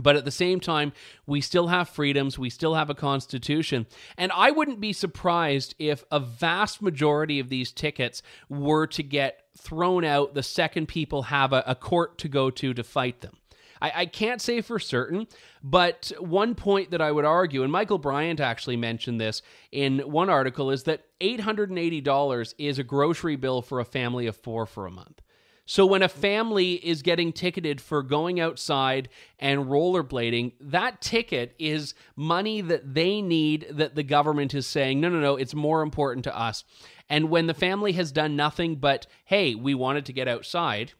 But 0.00 0.16
at 0.16 0.24
the 0.24 0.30
same 0.30 0.60
time, 0.60 0.92
we 1.26 1.40
still 1.40 1.68
have 1.68 1.88
freedoms, 1.88 2.38
we 2.38 2.50
still 2.50 2.74
have 2.74 2.90
a 2.90 2.94
constitution. 2.94 3.86
And 4.18 4.30
I 4.32 4.50
wouldn't 4.50 4.80
be 4.80 4.92
surprised 4.92 5.74
if 5.78 6.04
a 6.10 6.20
vast 6.20 6.82
majority 6.82 7.40
of 7.40 7.48
these 7.48 7.72
tickets 7.72 8.22
were 8.48 8.86
to 8.88 9.02
get 9.02 9.44
thrown 9.56 10.04
out 10.04 10.34
the 10.34 10.42
second 10.42 10.86
people 10.86 11.24
have 11.24 11.52
a, 11.52 11.64
a 11.66 11.74
court 11.74 12.18
to 12.18 12.28
go 12.28 12.50
to 12.50 12.74
to 12.74 12.84
fight 12.84 13.22
them. 13.22 13.36
I, 13.80 13.92
I, 13.94 14.06
can't 14.06 14.40
say 14.40 14.60
for 14.60 14.78
certain, 14.78 15.26
but 15.62 16.12
one 16.18 16.54
point 16.54 16.90
that 16.92 17.02
I 17.02 17.12
would 17.12 17.24
argue, 17.24 17.62
and 17.62 17.70
Michael 17.70 17.98
Bryant 17.98 18.40
actually 18.40 18.76
mentioned 18.76 19.20
this 19.20 19.42
in 19.70 19.98
one 20.00 20.30
article, 20.30 20.70
is 20.70 20.84
that 20.84 21.04
$880 21.20 22.54
is 22.58 22.78
a 22.78 22.84
grocery 22.84 23.36
bill 23.36 23.62
for 23.62 23.80
a 23.80 23.84
family 23.84 24.26
of 24.26 24.36
four 24.36 24.66
for 24.66 24.86
a 24.86 24.90
month. 24.90 25.20
So 25.68 25.84
when 25.84 26.02
a 26.02 26.08
family 26.08 26.74
is 26.74 27.02
getting 27.02 27.32
ticketed 27.32 27.80
for 27.80 28.04
going 28.04 28.38
outside 28.38 29.08
and 29.40 29.66
rollerblading, 29.66 30.52
that 30.60 31.00
ticket 31.00 31.56
is 31.58 31.92
money 32.14 32.60
that 32.60 32.94
they 32.94 33.20
need 33.20 33.66
that 33.72 33.96
the 33.96 34.04
government 34.04 34.54
is 34.54 34.66
saying, 34.66 35.00
no, 35.00 35.08
no, 35.08 35.18
no, 35.18 35.34
it's 35.34 35.54
more 35.54 35.82
important 35.82 36.22
to 36.24 36.38
us. 36.38 36.62
And 37.08 37.30
when 37.30 37.48
the 37.48 37.54
family 37.54 37.92
has 37.92 38.12
done 38.12 38.36
nothing 38.36 38.76
but, 38.76 39.08
hey, 39.24 39.56
we 39.56 39.74
wanted 39.74 40.06
to 40.06 40.12
get 40.12 40.28
outside, 40.28 40.92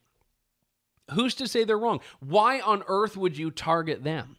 who's 1.12 1.36
to 1.36 1.46
say 1.46 1.62
they're 1.62 1.78
wrong? 1.78 2.00
Why 2.18 2.58
on 2.60 2.82
earth 2.88 3.16
would 3.16 3.38
you 3.38 3.52
target 3.52 4.02
them? 4.02 4.36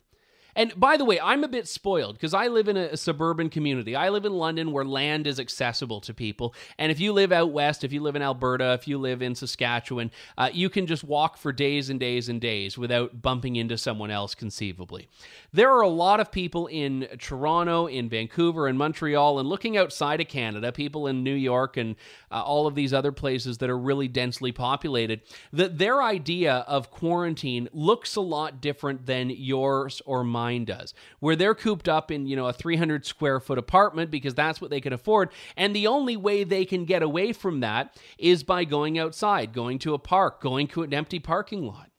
And 0.57 0.73
by 0.75 0.97
the 0.97 1.05
way, 1.05 1.19
I'm 1.19 1.43
a 1.43 1.47
bit 1.47 1.67
spoiled 1.67 2.15
because 2.15 2.33
I 2.33 2.47
live 2.47 2.67
in 2.67 2.77
a, 2.77 2.85
a, 2.85 2.97
suburban 2.97 3.51
community. 3.51 3.95
I 3.95 4.09
live 4.09 4.25
in 4.25 4.33
London 4.33 4.71
where 4.71 4.83
land 4.83 5.27
is 5.27 5.39
accessible 5.39 6.01
to 6.01 6.15
people. 6.15 6.55
And 6.79 6.91
if 6.91 6.99
you 6.99 7.13
live 7.13 7.31
out 7.31 7.51
west, 7.51 7.83
if 7.83 7.93
you 7.93 8.01
live 8.01 8.15
in 8.15 8.23
Alberta, 8.23 8.73
if 8.73 8.87
you 8.87 8.97
live 8.97 9.21
in 9.21 9.35
Saskatchewan, 9.35 10.09
uh, 10.35 10.49
you 10.51 10.71
can 10.71 10.87
just 10.87 11.03
walk 11.03 11.37
for 11.37 11.51
days 11.51 11.91
and 11.91 11.99
days 11.99 12.27
and 12.27 12.41
days 12.41 12.75
without 12.75 13.21
bumping 13.21 13.55
into 13.55 13.77
someone 13.77 14.09
else 14.09 14.33
conceivably. 14.33 15.07
There 15.53 15.71
are 15.71 15.81
a 15.81 15.87
lot 15.87 16.19
of 16.19 16.31
people 16.31 16.65
in 16.65 17.07
Toronto, 17.19 17.85
in 17.85 18.09
Vancouver, 18.09 18.65
and 18.65 18.79
Montreal, 18.79 19.37
and 19.37 19.47
looking 19.47 19.77
outside 19.77 20.21
of 20.21 20.27
Canada, 20.27 20.71
people 20.71 21.05
in 21.05 21.23
New 21.23 21.35
York 21.35 21.77
and 21.77 21.95
uh, 22.31 22.41
all 22.41 22.65
of 22.65 22.73
these 22.73 22.95
other 22.95 23.11
places 23.11 23.59
that 23.59 23.69
are 23.69 23.77
really 23.77 24.07
densely 24.07 24.51
populated, 24.51 25.21
that 25.53 25.77
their 25.77 26.01
idea 26.01 26.65
of 26.67 26.89
quarantine 26.89 27.69
looks 27.71 28.15
a 28.15 28.21
lot 28.21 28.59
different 28.59 29.05
than 29.05 29.29
yours 29.29 30.01
or 30.07 30.23
mine 30.23 30.47
mine 30.48 30.66
does, 30.66 30.94
where 31.20 31.36
they're 31.36 31.56
cooped 31.56 31.89
up 31.89 32.10
in, 32.10 32.25
you 32.25 32.36
know, 32.36 32.48
a 32.48 32.54
300 32.54 33.06
square 33.06 33.39
foot 33.39 33.58
apartment 33.58 34.10
because 34.10 34.34
that's 34.34 34.62
what 34.62 34.70
they 34.70 34.82
can 34.82 34.94
afford. 34.94 35.30
And 35.58 35.75
the 35.75 35.88
only 35.88 36.16
way 36.16 36.44
they 36.44 36.63
can 36.63 36.86
get 36.86 37.04
away 37.04 37.34
from 37.34 37.60
that 37.60 37.98
is 38.18 38.44
by 38.44 38.63
going 38.63 38.98
outside, 38.98 39.54
going 39.54 39.80
to 39.80 39.94
a 39.94 40.00
park, 40.00 40.42
going 40.42 40.68
to 40.68 40.84
an 40.84 40.94
empty 40.94 41.20
parking 41.20 41.66
lot. 41.66 41.89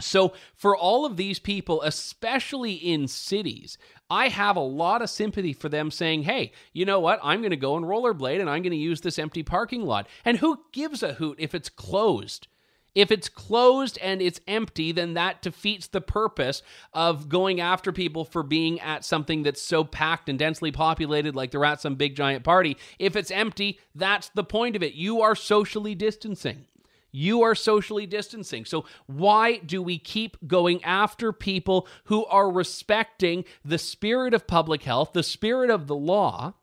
So, 0.00 0.32
for 0.56 0.76
all 0.76 1.06
of 1.06 1.16
these 1.16 1.38
people, 1.38 1.80
especially 1.82 2.72
in 2.72 3.06
cities, 3.06 3.78
I 4.10 4.26
have 4.28 4.56
a 4.56 4.60
lot 4.60 5.02
of 5.02 5.08
sympathy 5.08 5.52
for 5.52 5.68
them 5.68 5.92
saying, 5.92 6.24
hey, 6.24 6.50
you 6.72 6.84
know 6.84 6.98
what? 6.98 7.20
I'm 7.22 7.40
going 7.40 7.50
to 7.50 7.56
go 7.56 7.76
and 7.76 7.86
rollerblade 7.86 8.40
and 8.40 8.50
I'm 8.50 8.62
going 8.62 8.72
to 8.72 8.76
use 8.76 9.02
this 9.02 9.20
empty 9.20 9.44
parking 9.44 9.86
lot. 9.86 10.08
And 10.24 10.38
who 10.38 10.64
gives 10.72 11.04
a 11.04 11.14
hoot 11.14 11.36
if 11.38 11.54
it's 11.54 11.68
closed? 11.68 12.48
If 12.94 13.10
it's 13.10 13.28
closed 13.28 13.98
and 14.00 14.22
it's 14.22 14.40
empty, 14.46 14.92
then 14.92 15.14
that 15.14 15.42
defeats 15.42 15.88
the 15.88 16.00
purpose 16.00 16.62
of 16.92 17.28
going 17.28 17.60
after 17.60 17.92
people 17.92 18.24
for 18.24 18.42
being 18.42 18.80
at 18.80 19.04
something 19.04 19.42
that's 19.42 19.62
so 19.62 19.82
packed 19.84 20.28
and 20.28 20.38
densely 20.38 20.70
populated, 20.70 21.34
like 21.34 21.50
they're 21.50 21.64
at 21.64 21.80
some 21.80 21.96
big 21.96 22.14
giant 22.14 22.44
party. 22.44 22.76
If 22.98 23.16
it's 23.16 23.30
empty, 23.30 23.80
that's 23.94 24.28
the 24.30 24.44
point 24.44 24.76
of 24.76 24.82
it. 24.82 24.94
You 24.94 25.22
are 25.22 25.34
socially 25.34 25.94
distancing. 25.94 26.66
You 27.10 27.42
are 27.42 27.54
socially 27.54 28.06
distancing. 28.06 28.64
So, 28.64 28.86
why 29.06 29.58
do 29.58 29.80
we 29.80 29.98
keep 29.98 30.36
going 30.48 30.82
after 30.82 31.32
people 31.32 31.86
who 32.06 32.24
are 32.26 32.50
respecting 32.50 33.44
the 33.64 33.78
spirit 33.78 34.34
of 34.34 34.48
public 34.48 34.82
health, 34.82 35.12
the 35.12 35.22
spirit 35.22 35.70
of 35.70 35.86
the 35.86 35.94
law? 35.94 36.54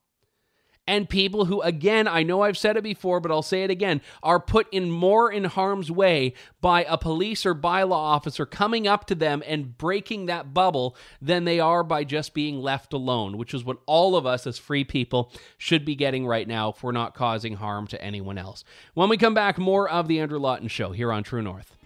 And 0.88 1.08
people 1.08 1.46
who, 1.46 1.62
again, 1.62 2.08
I 2.08 2.24
know 2.24 2.42
I've 2.42 2.58
said 2.58 2.76
it 2.76 2.84
before, 2.84 3.20
but 3.20 3.32
I'll 3.32 3.42
say 3.42 3.64
it 3.64 3.70
again, 3.70 4.02
are 4.24 4.40
put 4.40 4.68
in 4.72 4.90
more 4.90 5.32
in 5.32 5.44
harm's 5.44 5.92
way 5.92 6.34
by 6.60 6.84
a 6.86 6.98
police 6.98 7.46
or 7.46 7.54
bylaw 7.54 7.92
officer 7.92 8.46
coming 8.46 8.88
up 8.88 9.06
to 9.06 9.16
them 9.16 9.44
and 9.46 9.78
breaking 9.78 10.26
that 10.26 10.54
bubble 10.54 10.96
than 11.22 11.46
they 11.46 11.60
are 11.60 11.84
by 11.84 12.04
just 12.04 12.34
being 12.34 12.60
left 12.60 12.94
alone, 12.94 13.38
which 13.38 13.54
is 13.54 13.64
what 13.64 13.78
all 13.86 14.16
of 14.16 14.26
us 14.26 14.48
as 14.48 14.58
free 14.58 14.84
people 14.84 15.32
should 15.58 15.86
be 15.86 15.96
getting 15.96 16.26
right 16.26 16.48
now 16.48 16.70
if 16.70 16.84
we're 16.84 16.92
not 16.92 17.14
causing 17.14 17.56
harm 17.56 17.86
to 17.88 18.04
anyone 18.04 18.38
else. 18.38 18.64
When 18.94 19.10
we 19.10 19.18
come 19.18 19.34
back, 19.34 19.58
more 19.60 19.88
of 19.88 20.08
The 20.08 20.20
Andrew 20.20 20.40
Lawton 20.40 20.68
Show 20.68 20.92
here 20.92 21.12
on 21.12 21.24
True 21.24 21.42
North. 21.42 21.78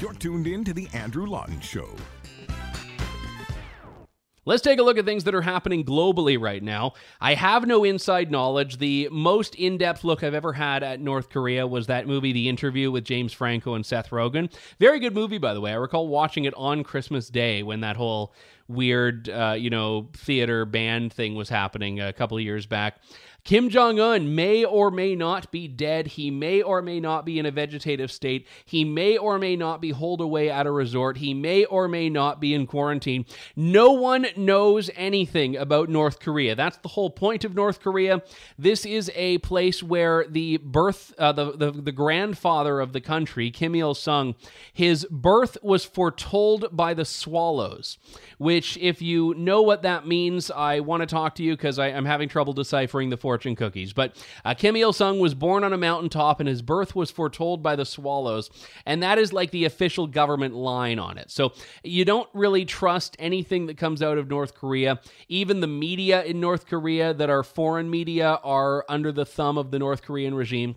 You're 0.00 0.14
tuned 0.14 0.46
in 0.46 0.64
to 0.64 0.72
The 0.72 0.88
Andrew 0.94 1.26
Lawton 1.26 1.60
Show. 1.60 1.94
Let's 4.46 4.62
take 4.62 4.78
a 4.78 4.82
look 4.82 4.96
at 4.96 5.04
things 5.04 5.24
that 5.24 5.34
are 5.34 5.42
happening 5.42 5.84
globally 5.84 6.40
right 6.40 6.62
now. 6.62 6.94
I 7.20 7.34
have 7.34 7.66
no 7.66 7.84
inside 7.84 8.30
knowledge. 8.30 8.78
The 8.78 9.08
most 9.12 9.54
in 9.54 9.76
depth 9.76 10.02
look 10.02 10.22
I've 10.22 10.32
ever 10.32 10.54
had 10.54 10.82
at 10.82 11.00
North 11.00 11.28
Korea 11.28 11.66
was 11.66 11.86
that 11.88 12.06
movie, 12.06 12.32
The 12.32 12.48
Interview 12.48 12.90
with 12.90 13.04
James 13.04 13.34
Franco 13.34 13.74
and 13.74 13.84
Seth 13.84 14.10
Rogen. 14.10 14.50
Very 14.78 14.98
good 14.98 15.14
movie, 15.14 15.38
by 15.38 15.52
the 15.52 15.60
way. 15.60 15.72
I 15.72 15.76
recall 15.76 16.08
watching 16.08 16.46
it 16.46 16.54
on 16.56 16.84
Christmas 16.84 17.28
Day 17.28 17.62
when 17.62 17.80
that 17.80 17.96
whole 17.96 18.32
weird, 18.66 19.28
uh, 19.28 19.56
you 19.58 19.68
know, 19.68 20.08
theater 20.14 20.64
band 20.64 21.12
thing 21.12 21.34
was 21.34 21.48
happening 21.48 22.00
a 22.00 22.12
couple 22.12 22.38
of 22.38 22.42
years 22.42 22.64
back. 22.66 22.96
Kim 23.44 23.68
Jong 23.68 23.98
un 23.98 24.34
may 24.34 24.64
or 24.64 24.90
may 24.90 25.14
not 25.14 25.50
be 25.50 25.66
dead. 25.66 26.08
He 26.08 26.30
may 26.30 26.62
or 26.62 26.82
may 26.82 27.00
not 27.00 27.24
be 27.24 27.38
in 27.38 27.46
a 27.46 27.50
vegetative 27.50 28.12
state. 28.12 28.46
He 28.64 28.84
may 28.84 29.16
or 29.16 29.38
may 29.38 29.56
not 29.56 29.80
be 29.80 29.90
holed 29.90 30.20
away 30.20 30.50
at 30.50 30.66
a 30.66 30.70
resort. 30.70 31.18
He 31.18 31.34
may 31.34 31.64
or 31.64 31.88
may 31.88 32.10
not 32.10 32.40
be 32.40 32.54
in 32.54 32.66
quarantine. 32.66 33.24
No 33.56 33.92
one 33.92 34.26
knows 34.36 34.90
anything 34.94 35.56
about 35.56 35.88
North 35.88 36.20
Korea. 36.20 36.54
That's 36.54 36.76
the 36.78 36.88
whole 36.88 37.10
point 37.10 37.44
of 37.44 37.54
North 37.54 37.80
Korea. 37.80 38.22
This 38.58 38.84
is 38.84 39.10
a 39.14 39.38
place 39.38 39.82
where 39.82 40.26
the 40.28 40.58
birth, 40.58 41.14
uh, 41.18 41.32
the, 41.32 41.52
the, 41.56 41.70
the 41.70 41.92
grandfather 41.92 42.80
of 42.80 42.92
the 42.92 43.00
country, 43.00 43.50
Kim 43.50 43.74
Il 43.74 43.94
sung, 43.94 44.34
his 44.72 45.06
birth 45.10 45.56
was 45.62 45.84
foretold 45.84 46.66
by 46.72 46.94
the 46.94 47.04
swallows, 47.04 47.98
which, 48.38 48.76
if 48.78 49.02
you 49.02 49.34
know 49.34 49.62
what 49.62 49.82
that 49.82 50.06
means, 50.06 50.50
I 50.50 50.80
want 50.80 51.02
to 51.02 51.06
talk 51.06 51.34
to 51.36 51.42
you 51.42 51.56
because 51.56 51.78
I'm 51.78 52.04
having 52.04 52.28
trouble 52.28 52.52
deciphering 52.52 53.10
the 53.10 53.16
fortune 53.30 53.54
cookies. 53.54 53.92
But 53.92 54.16
uh, 54.44 54.54
Kim 54.54 54.74
Il 54.74 54.92
sung 54.92 55.20
was 55.20 55.34
born 55.34 55.62
on 55.62 55.72
a 55.72 55.78
mountaintop 55.78 56.40
and 56.40 56.48
his 56.48 56.62
birth 56.62 56.96
was 56.96 57.12
foretold 57.12 57.62
by 57.62 57.76
the 57.76 57.84
swallows. 57.84 58.50
And 58.84 59.04
that 59.04 59.18
is 59.18 59.32
like 59.32 59.52
the 59.52 59.66
official 59.66 60.08
government 60.08 60.56
line 60.56 60.98
on 60.98 61.16
it. 61.16 61.30
So 61.30 61.52
you 61.84 62.04
don't 62.04 62.28
really 62.34 62.64
trust 62.64 63.14
anything 63.20 63.66
that 63.66 63.76
comes 63.76 64.02
out 64.02 64.18
of 64.18 64.28
North 64.28 64.56
Korea. 64.56 64.98
Even 65.28 65.60
the 65.60 65.68
media 65.68 66.24
in 66.24 66.40
North 66.40 66.66
Korea 66.66 67.14
that 67.14 67.30
are 67.30 67.44
foreign 67.44 67.88
media 67.88 68.40
are 68.42 68.84
under 68.88 69.12
the 69.12 69.24
thumb 69.24 69.58
of 69.58 69.70
the 69.70 69.78
North 69.78 70.02
Korean 70.02 70.34
regime. 70.34 70.74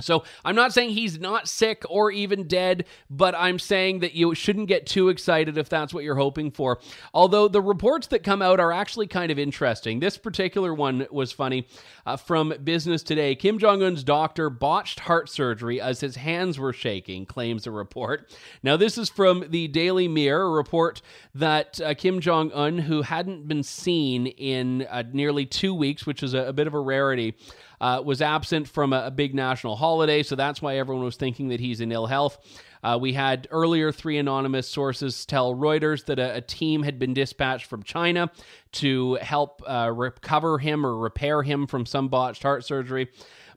So, 0.00 0.24
I'm 0.44 0.56
not 0.56 0.72
saying 0.72 0.90
he's 0.90 1.18
not 1.18 1.48
sick 1.48 1.84
or 1.88 2.10
even 2.10 2.46
dead, 2.48 2.84
but 3.08 3.34
I'm 3.34 3.58
saying 3.58 4.00
that 4.00 4.14
you 4.14 4.34
shouldn't 4.34 4.68
get 4.68 4.86
too 4.86 5.08
excited 5.08 5.56
if 5.58 5.68
that's 5.68 5.94
what 5.94 6.04
you're 6.04 6.16
hoping 6.16 6.50
for. 6.50 6.78
Although 7.14 7.48
the 7.48 7.62
reports 7.62 8.06
that 8.08 8.22
come 8.22 8.42
out 8.42 8.60
are 8.60 8.72
actually 8.72 9.06
kind 9.06 9.30
of 9.30 9.38
interesting. 9.38 10.00
This 10.00 10.18
particular 10.18 10.74
one 10.74 11.06
was 11.10 11.32
funny 11.32 11.66
uh, 12.04 12.16
from 12.16 12.54
Business 12.64 13.02
Today. 13.02 13.34
Kim 13.34 13.58
Jong 13.58 13.82
un's 13.82 14.04
doctor 14.04 14.50
botched 14.50 15.00
heart 15.00 15.28
surgery 15.28 15.80
as 15.80 16.00
his 16.00 16.16
hands 16.16 16.58
were 16.58 16.72
shaking, 16.72 17.26
claims 17.26 17.66
a 17.66 17.70
report. 17.70 18.30
Now, 18.62 18.76
this 18.76 18.98
is 18.98 19.08
from 19.08 19.44
the 19.48 19.68
Daily 19.68 20.08
Mirror, 20.08 20.46
a 20.46 20.50
report 20.50 21.02
that 21.34 21.80
uh, 21.80 21.94
Kim 21.94 22.20
Jong 22.20 22.52
un, 22.52 22.78
who 22.78 23.02
hadn't 23.02 23.48
been 23.48 23.62
seen 23.62 24.26
in 24.26 24.86
uh, 24.90 25.02
nearly 25.12 25.46
two 25.46 25.74
weeks, 25.74 26.06
which 26.06 26.22
is 26.22 26.34
a, 26.34 26.46
a 26.46 26.52
bit 26.52 26.66
of 26.66 26.74
a 26.74 26.80
rarity, 26.80 27.34
uh, 27.80 28.02
was 28.04 28.22
absent 28.22 28.68
from 28.68 28.92
a, 28.92 29.06
a, 29.06 29.10
big 29.10 29.34
national 29.34 29.76
holiday, 29.76 30.22
so 30.22 30.36
that's 30.36 30.62
why 30.62 30.76
everyone 30.78 31.04
was 31.04 31.16
thinking 31.16 31.48
that 31.48 31.60
he's 31.60 31.80
in 31.80 31.92
ill 31.92 32.06
health. 32.06 32.38
Uh, 32.82 32.96
we 33.00 33.12
had 33.12 33.48
earlier 33.50 33.90
three 33.90 34.18
anonymous 34.18 34.68
sources 34.68 35.26
tell 35.26 35.54
Reuters 35.54 36.04
that 36.06 36.18
a, 36.18 36.36
a 36.36 36.40
team 36.40 36.82
had 36.82 36.98
been 36.98 37.14
dispatched 37.14 37.66
from 37.66 37.82
China 37.82 38.30
to 38.72 39.14
help 39.14 39.62
uh, 39.66 39.90
recover 39.94 40.58
him 40.58 40.86
or 40.86 40.96
repair 40.96 41.42
him 41.42 41.66
from 41.66 41.84
some 41.86 42.08
botched 42.08 42.42
heart 42.42 42.64
surgery. 42.64 43.08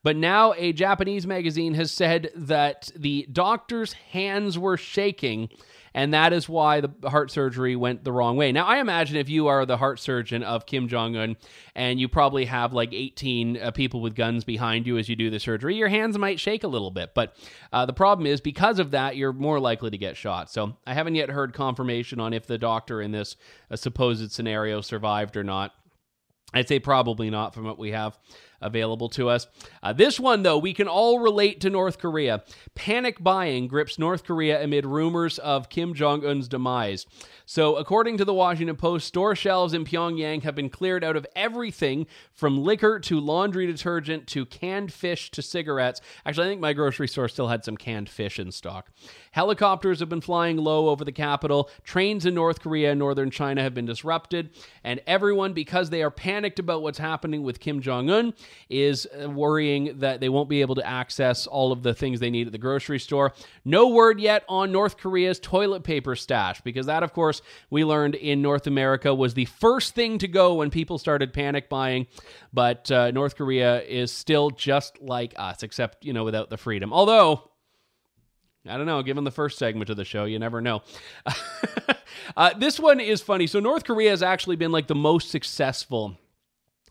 But 0.02 0.16
now 0.16 0.54
a 0.54 0.72
Japanese 0.72 1.28
magazine 1.28 1.74
has 1.74 1.92
said 1.92 2.32
that 2.36 2.90
the 2.96 3.28
doctor's 3.32 3.94
hands 3.94 4.58
were 4.58 4.78
shaking 4.78 5.50
and 5.94 6.14
that 6.14 6.34
is 6.34 6.48
why 6.48 6.82
the 6.82 7.10
heart 7.10 7.32
surgery 7.32 7.76
went 7.76 8.04
the 8.04 8.12
wrong 8.12 8.38
way. 8.38 8.52
Now, 8.52 8.66
I 8.66 8.80
imagine 8.80 9.18
if 9.18 9.30
you 9.30 9.48
are 9.48 9.66
the 9.66 9.78
heart 9.78 10.00
surgeon 10.00 10.44
of 10.44 10.66
Kim 10.66 10.88
Jong 10.88 11.16
un 11.16 11.38
and 11.76 12.00
you 12.00 12.08
probably 12.08 12.46
have 12.46 12.74
like 12.74 12.94
18 12.94 13.58
uh, 13.58 13.72
people 13.72 14.02
with 14.02 14.16
guns 14.16 14.44
behind 14.44 14.86
you 14.88 14.98
as 14.98 15.10
you 15.10 15.16
do 15.16 15.30
the 15.30 15.40
surgery, 15.40 15.76
your 15.76 15.88
hands 15.88 16.18
might 16.18 16.40
shake 16.40 16.64
a 16.64 16.68
little 16.68 16.92
bit. 16.92 17.14
But 17.14 17.36
uh, 17.74 17.86
the 17.86 17.94
problem 17.94 18.26
is, 18.28 18.42
because 18.42 18.80
of 18.80 18.92
that, 18.92 19.16
you're 19.16 19.34
more 19.34 19.60
likely 19.60 19.90
to 19.90 19.98
get 19.98 20.18
shot. 20.18 20.52
So 20.52 20.78
I 20.86 20.94
haven't 20.94 21.16
yet 21.16 21.30
heard 21.30 21.54
confirmation 21.54 22.20
on 22.20 22.34
if 22.34 22.46
the 22.46 22.58
doctor 22.58 23.02
in 23.02 23.12
this 23.12 23.36
uh, 23.72 23.76
supposed 23.76 24.32
scenario 24.32 24.82
survived 24.82 25.38
or 25.38 25.44
not. 25.44 25.74
I'd 26.54 26.68
say 26.68 26.80
probably 26.80 27.30
not 27.30 27.54
from 27.54 27.66
what 27.66 27.78
we 27.78 27.92
have 27.92 28.18
available 28.62 29.10
to 29.10 29.30
us. 29.30 29.48
Uh, 29.82 29.94
this 29.94 30.20
one, 30.20 30.44
though, 30.44 30.58
we 30.58 30.74
can 30.74 30.88
all 30.88 31.20
relate 31.20 31.62
to 31.62 31.70
North 31.70 32.00
Korea. 32.00 32.44
Panic 32.76 33.24
buying 33.24 33.68
grips 33.68 34.00
North 34.00 34.24
Korea 34.24 34.64
amid 34.64 34.86
rumors 34.86 35.40
of 35.40 35.70
Kim 35.70 35.94
Jong 35.94 36.26
un's 36.26 36.48
demise. 36.48 37.06
So, 37.46 37.78
according 37.78 38.18
to 38.18 38.26
the 38.26 38.34
Washington 38.34 38.76
Post, 38.76 39.08
store 39.08 39.36
shelves 39.36 39.74
in 39.74 39.86
Pyongyang 39.86 40.44
have 40.44 40.56
been 40.56 40.70
cleared 40.70 41.04
out 41.04 41.16
of 41.16 41.26
everything 41.36 42.06
from 42.32 42.64
liquor 42.64 43.00
to 43.00 43.20
laundry 43.20 43.66
detergent 43.66 44.28
to 44.28 44.46
canned 44.46 44.94
fish 44.94 45.32
to 45.32 45.42
cigarettes. 45.42 46.00
Actually, 46.26 46.48
I 46.48 46.50
think 46.52 46.62
my 46.62 46.74
grocery 46.74 47.08
store 47.08 47.28
still 47.28 47.48
had 47.48 47.66
some 47.66 47.78
canned 47.78 48.10
fish 48.10 48.40
in 48.40 48.52
stock. 48.52 48.92
Helicopters 49.40 50.02
have 50.02 50.10
been 50.10 50.20
flying 50.20 50.58
low 50.58 50.90
over 50.90 51.06
the 51.06 51.14
capital. 51.14 51.70
Trains 51.86 52.26
in 52.26 52.36
North 52.36 52.60
Korea 52.60 52.92
and 52.92 53.00
northern 53.00 53.32
China 53.32 53.62
have 53.62 53.74
been 53.74 53.86
disrupted. 53.86 54.50
And 54.84 55.00
everyone, 55.08 55.54
because 55.54 55.90
they 55.90 56.04
are 56.04 56.12
panicked 56.12 56.60
about 56.60 56.82
what's 56.82 56.98
happening 56.98 57.44
with 57.44 57.62
Kim 57.62 57.80
Jong 57.80 58.10
un, 58.10 58.34
is 58.70 59.08
uh, 59.08 59.30
worrying 59.30 60.00
that 60.00 60.20
they 60.20 60.28
won't 60.28 60.50
be 60.50 60.60
able 60.60 60.76
to 60.76 60.86
access 60.86 61.48
all 61.48 61.72
of 61.72 61.84
the 61.84 61.94
things 61.94 62.20
they 62.20 62.30
need 62.30 62.48
at 62.48 62.52
the 62.52 62.58
grocery 62.58 63.00
store. 63.00 63.32
No 63.64 63.88
word 63.88 64.20
yet 64.20 64.44
on 64.50 64.74
North 64.74 64.98
Korea's 64.98 65.40
toilet 65.40 65.86
paper 65.86 66.18
stash, 66.18 66.60
because 66.60 66.88
that, 66.88 67.04
of 67.04 67.14
course, 67.14 67.42
we 67.70 67.86
learned 67.86 68.16
in 68.16 68.42
North 68.42 68.68
America 68.68 69.16
was 69.16 69.36
the 69.36 69.46
first 69.46 69.96
thing 69.96 70.18
to 70.18 70.28
go 70.28 70.56
when 70.56 70.70
people 70.70 70.98
started 70.98 71.32
panic 71.32 71.70
buying. 71.70 72.08
But 72.52 72.92
uh, 72.92 73.12
North 73.12 73.38
Korea 73.38 73.84
is 73.84 74.12
still 74.12 74.50
just 74.50 75.02
like 75.02 75.34
us, 75.38 75.64
except, 75.64 76.04
you 76.04 76.12
know, 76.12 76.26
without 76.26 76.50
the 76.50 76.58
freedom. 76.58 76.92
Although, 76.92 77.49
I 78.68 78.78
don't 78.78 78.86
know. 78.86 79.02
Given 79.02 79.24
the 79.24 79.32
first 79.32 79.58
segment 79.58 79.90
of 79.90 79.98
the 79.98 80.06
show, 80.06 80.26
you 80.26 80.38
never 80.38 80.62
know. 80.62 80.82
uh, 82.38 82.54
this 82.58 82.80
one 82.80 83.00
is 83.00 83.22
funny. 83.22 83.48
So, 83.48 83.60
North 83.60 83.86
Korea 83.86 84.10
has 84.10 84.22
actually 84.22 84.58
been 84.58 84.72
like 84.72 84.88
the 84.88 84.96
most 84.96 85.30
successful 85.32 86.18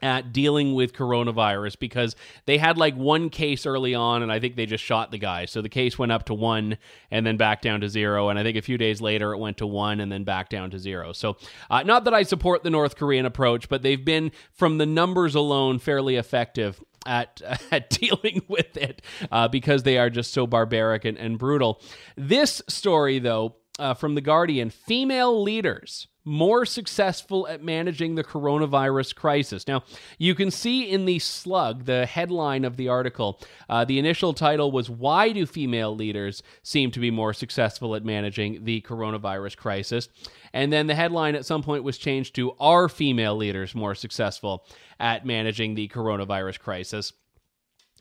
at 0.02 0.32
dealing 0.32 0.74
with 0.74 0.92
coronavirus 0.92 1.78
because 1.78 2.14
they 2.46 2.58
had 2.58 2.78
like 2.78 2.94
one 2.94 3.30
case 3.30 3.66
early 3.66 3.94
on 3.94 4.22
and 4.22 4.30
I 4.30 4.38
think 4.38 4.56
they 4.56 4.66
just 4.66 4.84
shot 4.84 5.10
the 5.10 5.18
guy. 5.18 5.44
So 5.46 5.62
the 5.62 5.68
case 5.68 5.98
went 5.98 6.12
up 6.12 6.26
to 6.26 6.34
one 6.34 6.78
and 7.10 7.26
then 7.26 7.36
back 7.36 7.62
down 7.62 7.80
to 7.80 7.88
zero. 7.88 8.28
And 8.28 8.38
I 8.38 8.42
think 8.42 8.56
a 8.56 8.62
few 8.62 8.78
days 8.78 9.00
later 9.00 9.32
it 9.32 9.38
went 9.38 9.56
to 9.58 9.66
one 9.66 10.00
and 10.00 10.10
then 10.10 10.24
back 10.24 10.48
down 10.48 10.70
to 10.70 10.78
zero. 10.78 11.12
So 11.12 11.36
uh, 11.70 11.82
not 11.82 12.04
that 12.04 12.14
I 12.14 12.22
support 12.22 12.62
the 12.62 12.70
North 12.70 12.96
Korean 12.96 13.26
approach, 13.26 13.68
but 13.68 13.82
they've 13.82 14.04
been, 14.04 14.30
from 14.52 14.78
the 14.78 14.86
numbers 14.86 15.34
alone, 15.34 15.78
fairly 15.78 16.16
effective 16.16 16.82
at, 17.06 17.40
at 17.70 17.90
dealing 17.90 18.42
with 18.48 18.76
it 18.76 19.02
uh, 19.30 19.48
because 19.48 19.82
they 19.82 19.98
are 19.98 20.10
just 20.10 20.32
so 20.32 20.46
barbaric 20.46 21.04
and, 21.04 21.18
and 21.18 21.38
brutal. 21.38 21.80
This 22.16 22.62
story, 22.68 23.18
though, 23.18 23.56
uh, 23.78 23.94
from 23.94 24.14
The 24.14 24.20
Guardian 24.20 24.70
female 24.70 25.42
leaders 25.42 26.08
more 26.28 26.66
successful 26.66 27.48
at 27.48 27.64
managing 27.64 28.14
the 28.14 28.22
coronavirus 28.22 29.14
crisis. 29.14 29.66
Now, 29.66 29.82
you 30.18 30.34
can 30.34 30.50
see 30.50 30.82
in 30.82 31.06
the 31.06 31.18
slug, 31.18 31.86
the 31.86 32.06
headline 32.06 32.64
of 32.64 32.76
the 32.76 32.88
article, 32.88 33.40
uh, 33.68 33.84
the 33.84 33.98
initial 33.98 34.34
title 34.34 34.70
was 34.70 34.90
Why 34.90 35.32
Do 35.32 35.46
Female 35.46 35.96
Leaders 35.96 36.42
Seem 36.62 36.90
to 36.92 37.00
Be 37.00 37.10
More 37.10 37.32
Successful 37.32 37.96
at 37.96 38.04
Managing 38.04 38.64
the 38.64 38.82
Coronavirus 38.82 39.56
Crisis? 39.56 40.08
And 40.52 40.72
then 40.72 40.86
the 40.86 40.94
headline 40.94 41.34
at 41.34 41.46
some 41.46 41.62
point 41.62 41.82
was 41.82 41.98
changed 41.98 42.34
to 42.36 42.52
Are 42.60 42.88
Female 42.88 43.34
Leaders 43.34 43.74
More 43.74 43.94
Successful 43.94 44.66
at 45.00 45.24
Managing 45.24 45.74
the 45.74 45.88
Coronavirus 45.88 46.60
Crisis? 46.60 47.12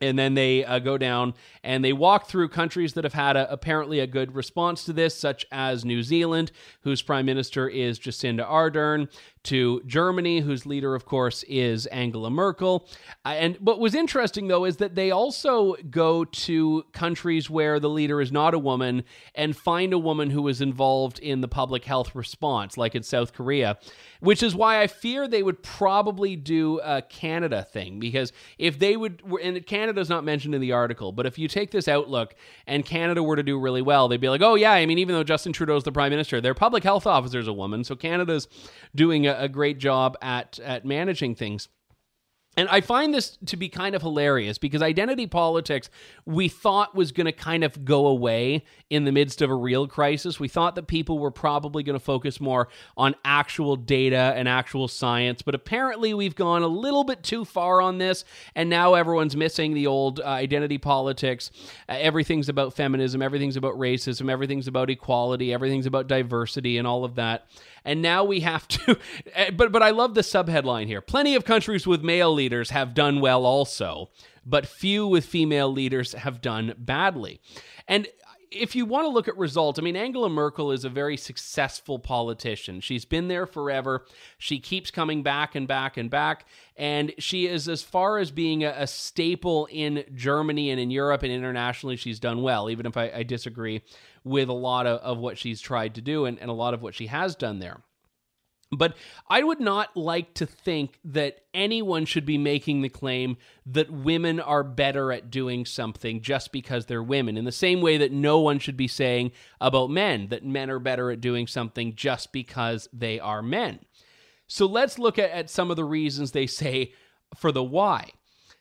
And 0.02 0.18
then 0.18 0.34
they 0.34 0.64
uh, 0.64 0.80
go 0.80 0.98
down 0.98 1.34
and 1.64 1.84
they 1.84 1.94
walk 1.94 2.28
through 2.28 2.50
countries 2.50 2.94
that 2.94 3.04
have 3.04 3.14
had 3.14 3.36
a, 3.36 3.52
apparently 3.52 4.00
a 4.00 4.08
good 4.08 4.36
response 4.36 4.84
to 4.86 4.94
this, 4.94 5.18
such 5.18 5.46
as 5.52 5.84
New 5.84 6.04
Zealand, 6.04 6.52
whose 6.82 7.02
prime 7.02 7.26
minister 7.26 7.68
is 7.68 8.00
Jacinda 8.00 8.48
Ardern, 8.48 9.10
to 9.48 9.82
Germany, 9.86 10.42
whose 10.42 10.66
leader, 10.66 10.94
of 10.94 11.06
course, 11.06 11.44
is 11.44 11.86
Angela 11.88 12.30
Merkel. 12.30 12.88
Uh, 13.26 13.30
and 13.30 13.56
what 13.58 13.80
was 13.80 13.96
interesting, 13.96 14.48
though, 14.48 14.66
is 14.66 14.78
that 14.78 14.96
they 14.96 15.12
also 15.12 15.76
go 15.90 16.26
to 16.26 16.84
countries 16.92 17.50
where 17.50 17.80
the 17.80 17.90
leader 17.90 18.20
is 18.22 18.32
not 18.32 18.54
a 18.54 18.60
woman 18.60 19.04
and 19.36 19.56
find 19.56 19.94
a 19.94 20.00
woman 20.00 20.30
who 20.30 20.48
is 20.48 20.60
involved 20.62 21.20
in 21.20 21.42
the 21.42 21.48
public 21.48 21.86
health 21.86 22.14
response, 22.14 22.78
like 22.78 22.94
in 22.94 23.04
South 23.04 23.34
Korea, 23.34 23.78
which 24.20 24.44
is 24.44 24.54
why 24.54 24.82
I 24.82 24.88
fear 24.88 25.28
they 25.28 25.44
would 25.44 25.64
probably 25.64 26.36
do 26.36 26.80
a 26.82 27.02
Canada 27.02 27.64
thing. 27.64 28.00
Because 28.00 28.34
if 28.58 28.78
they 28.80 28.98
would, 28.98 29.22
and 29.42 29.66
Canada's 29.66 30.10
not 30.10 30.24
mentioned 30.24 30.56
in 30.56 30.62
the 30.62 30.74
article, 30.74 31.12
but 31.12 31.26
if 31.26 31.40
you 31.40 31.48
take 31.48 31.72
this 31.72 31.88
outlook 31.88 32.36
and 32.66 32.86
Canada 32.86 33.24
were 33.24 33.36
to 33.36 33.44
do 33.44 33.60
really 33.60 33.82
well, 33.82 34.08
they'd 34.08 34.22
be 34.22 34.30
like, 34.30 34.42
oh, 34.42 34.56
yeah, 34.56 34.74
I 34.74 34.86
mean, 34.86 34.98
even 34.98 35.16
though 35.16 35.24
Justin 35.24 35.54
Trudeau's 35.54 35.84
the 35.84 35.92
prime 35.92 36.10
minister, 36.10 36.42
their 36.42 36.54
public 36.54 36.84
health 36.84 37.08
officer 37.08 37.40
is 37.40 37.48
a 37.48 37.54
woman. 37.54 37.84
So 37.84 37.96
Canada's 37.96 38.48
doing 38.94 39.28
a, 39.28 39.37
a 39.38 39.50
great 39.50 39.78
job 39.78 40.18
at 40.22 40.60
at 40.60 40.86
managing 40.86 41.36
things. 41.36 41.70
And 42.58 42.68
I 42.70 42.82
find 42.82 43.14
this 43.14 43.38
to 43.46 43.56
be 43.56 43.70
kind 43.70 43.94
of 43.94 44.02
hilarious 44.02 44.58
because 44.58 44.82
identity 44.82 45.28
politics 45.28 45.92
we 46.26 46.50
thought 46.50 46.96
was 46.96 47.12
going 47.12 47.26
to 47.26 47.32
kind 47.32 47.64
of 47.64 47.86
go 47.86 48.08
away 48.08 48.66
in 48.90 49.06
the 49.06 49.12
midst 49.12 49.44
of 49.44 49.52
a 49.52 49.56
real 49.56 49.88
crisis. 49.88 50.40
We 50.40 50.48
thought 50.48 50.74
that 50.74 50.88
people 50.88 51.20
were 51.20 51.30
probably 51.30 51.84
going 51.84 51.98
to 51.98 52.04
focus 52.04 52.42
more 52.42 52.70
on 52.98 53.14
actual 53.24 53.76
data 53.76 54.34
and 54.36 54.50
actual 54.50 54.88
science, 54.88 55.44
but 55.44 55.54
apparently 55.54 56.16
we've 56.16 56.34
gone 56.34 56.64
a 56.64 56.68
little 56.68 57.04
bit 57.04 57.22
too 57.22 57.46
far 57.46 57.80
on 57.80 58.00
this, 58.00 58.26
and 58.56 58.72
now 58.72 58.96
everyone's 58.96 59.36
missing 59.36 59.76
the 59.76 59.86
old 59.86 60.20
uh, 60.20 60.24
identity 60.24 60.80
politics. 60.80 61.52
Uh, 61.88 61.94
everything's 62.00 62.50
about 62.50 62.74
feminism, 62.74 63.22
everything's 63.22 63.56
about 63.56 63.76
racism, 63.76 64.32
everything's 64.32 64.68
about 64.68 64.90
equality, 64.90 65.54
everything's 65.54 65.86
about 65.86 66.08
diversity, 66.08 66.80
and 66.80 66.88
all 66.88 67.06
of 67.06 67.14
that 67.16 67.48
and 67.88 68.02
now 68.02 68.24
we 68.24 68.42
have 68.42 68.68
to 68.68 69.00
eh, 69.34 69.50
but 69.50 69.72
but 69.72 69.82
I 69.82 69.90
love 69.90 70.14
the 70.14 70.22
subheadline 70.22 70.86
here. 70.86 71.02
Plenty 71.02 71.34
of 71.34 71.46
countries 71.46 71.88
with 71.88 72.04
male 72.04 72.32
leaders 72.34 72.70
have 72.70 72.94
done 72.94 73.22
well 73.22 73.46
also, 73.46 74.10
but 74.46 74.68
few 74.68 75.08
with 75.08 75.26
female 75.26 75.72
leaders 75.72 76.14
have 76.14 76.42
done 76.42 76.76
badly. 76.78 77.40
And 77.88 78.08
if 78.50 78.76
you 78.76 78.86
want 78.86 79.06
to 79.06 79.10
look 79.10 79.28
at 79.28 79.38
results, 79.38 79.78
I 79.78 79.82
mean, 79.82 79.96
Angela 79.96 80.30
Merkel 80.30 80.72
is 80.72 80.86
a 80.86 80.90
very 80.90 81.18
successful 81.18 82.00
politician. 82.00 82.80
She's 82.80 83.04
been 83.04 83.28
there 83.28 83.46
forever. 83.46 84.06
She 84.38 84.60
keeps 84.60 84.90
coming 84.90 85.22
back 85.22 85.56
and 85.56 85.68
back 85.68 85.98
and 85.98 86.10
back. 86.10 86.46
And 86.78 87.14
she 87.18 87.48
is, 87.48 87.68
as 87.68 87.82
far 87.82 88.20
as 88.20 88.32
being 88.32 88.64
a, 88.64 88.74
a 88.78 88.88
staple 88.88 89.68
in 89.70 90.06
Germany 90.16 90.72
and 90.72 90.80
in 90.80 90.92
Europe 90.92 91.24
and 91.24 91.32
internationally, 91.32 91.98
she's 91.98 92.20
done 92.20 92.42
well, 92.42 92.70
even 92.70 92.86
if 92.86 92.96
I, 92.96 93.12
I 93.14 93.24
disagree 93.24 93.82
with 94.28 94.50
a 94.50 94.54
lot 94.54 94.86
of, 94.86 95.00
of 95.00 95.18
what 95.18 95.38
she's 95.38 95.62
tried 95.62 95.96
to 95.96 96.02
do 96.02 96.26
and, 96.26 96.40
and 96.40 96.50
a 96.50 96.54
lot 96.54 96.74
of 96.74 96.82
what 96.82 96.96
she 96.96 97.08
has 97.08 97.36
done 97.36 97.60
there. 97.60 97.82
But 98.70 98.98
I 99.30 99.44
would 99.44 99.62
not 99.62 99.96
like 99.96 100.34
to 100.36 100.46
think 100.46 101.00
that 101.06 101.40
anyone 101.54 102.06
should 102.06 102.26
be 102.26 102.38
making 102.38 102.82
the 102.82 102.90
claim 102.90 103.38
that 103.66 103.90
women 103.90 104.42
are 104.42 104.64
better 104.64 105.14
at 105.14 105.32
doing 105.32 105.66
something 105.66 106.22
just 106.22 106.52
because 106.52 106.86
they're 106.86 107.04
women, 107.04 107.38
in 107.38 107.46
the 107.46 107.52
same 107.52 107.80
way 107.80 107.98
that 107.98 108.12
no 108.12 108.40
one 108.40 108.60
should 108.60 108.76
be 108.76 108.90
saying 108.90 109.32
about 109.62 109.90
men 109.90 110.28
that 110.30 110.44
men 110.44 110.70
are 110.70 110.80
better 110.80 111.12
at 111.12 111.22
doing 111.22 111.48
something 111.48 111.96
just 111.96 112.34
because 112.34 112.90
they 112.92 113.20
are 113.22 113.42
men. 113.42 113.80
So 114.48 114.66
let's 114.66 115.00
look 115.00 115.18
at, 115.18 115.32
at 115.32 115.50
some 115.50 115.72
of 115.72 115.78
the 115.78 115.86
reasons 115.86 116.32
they 116.32 116.48
say 116.48 116.94
for 117.36 117.54
the 117.54 117.64
why. 117.64 118.12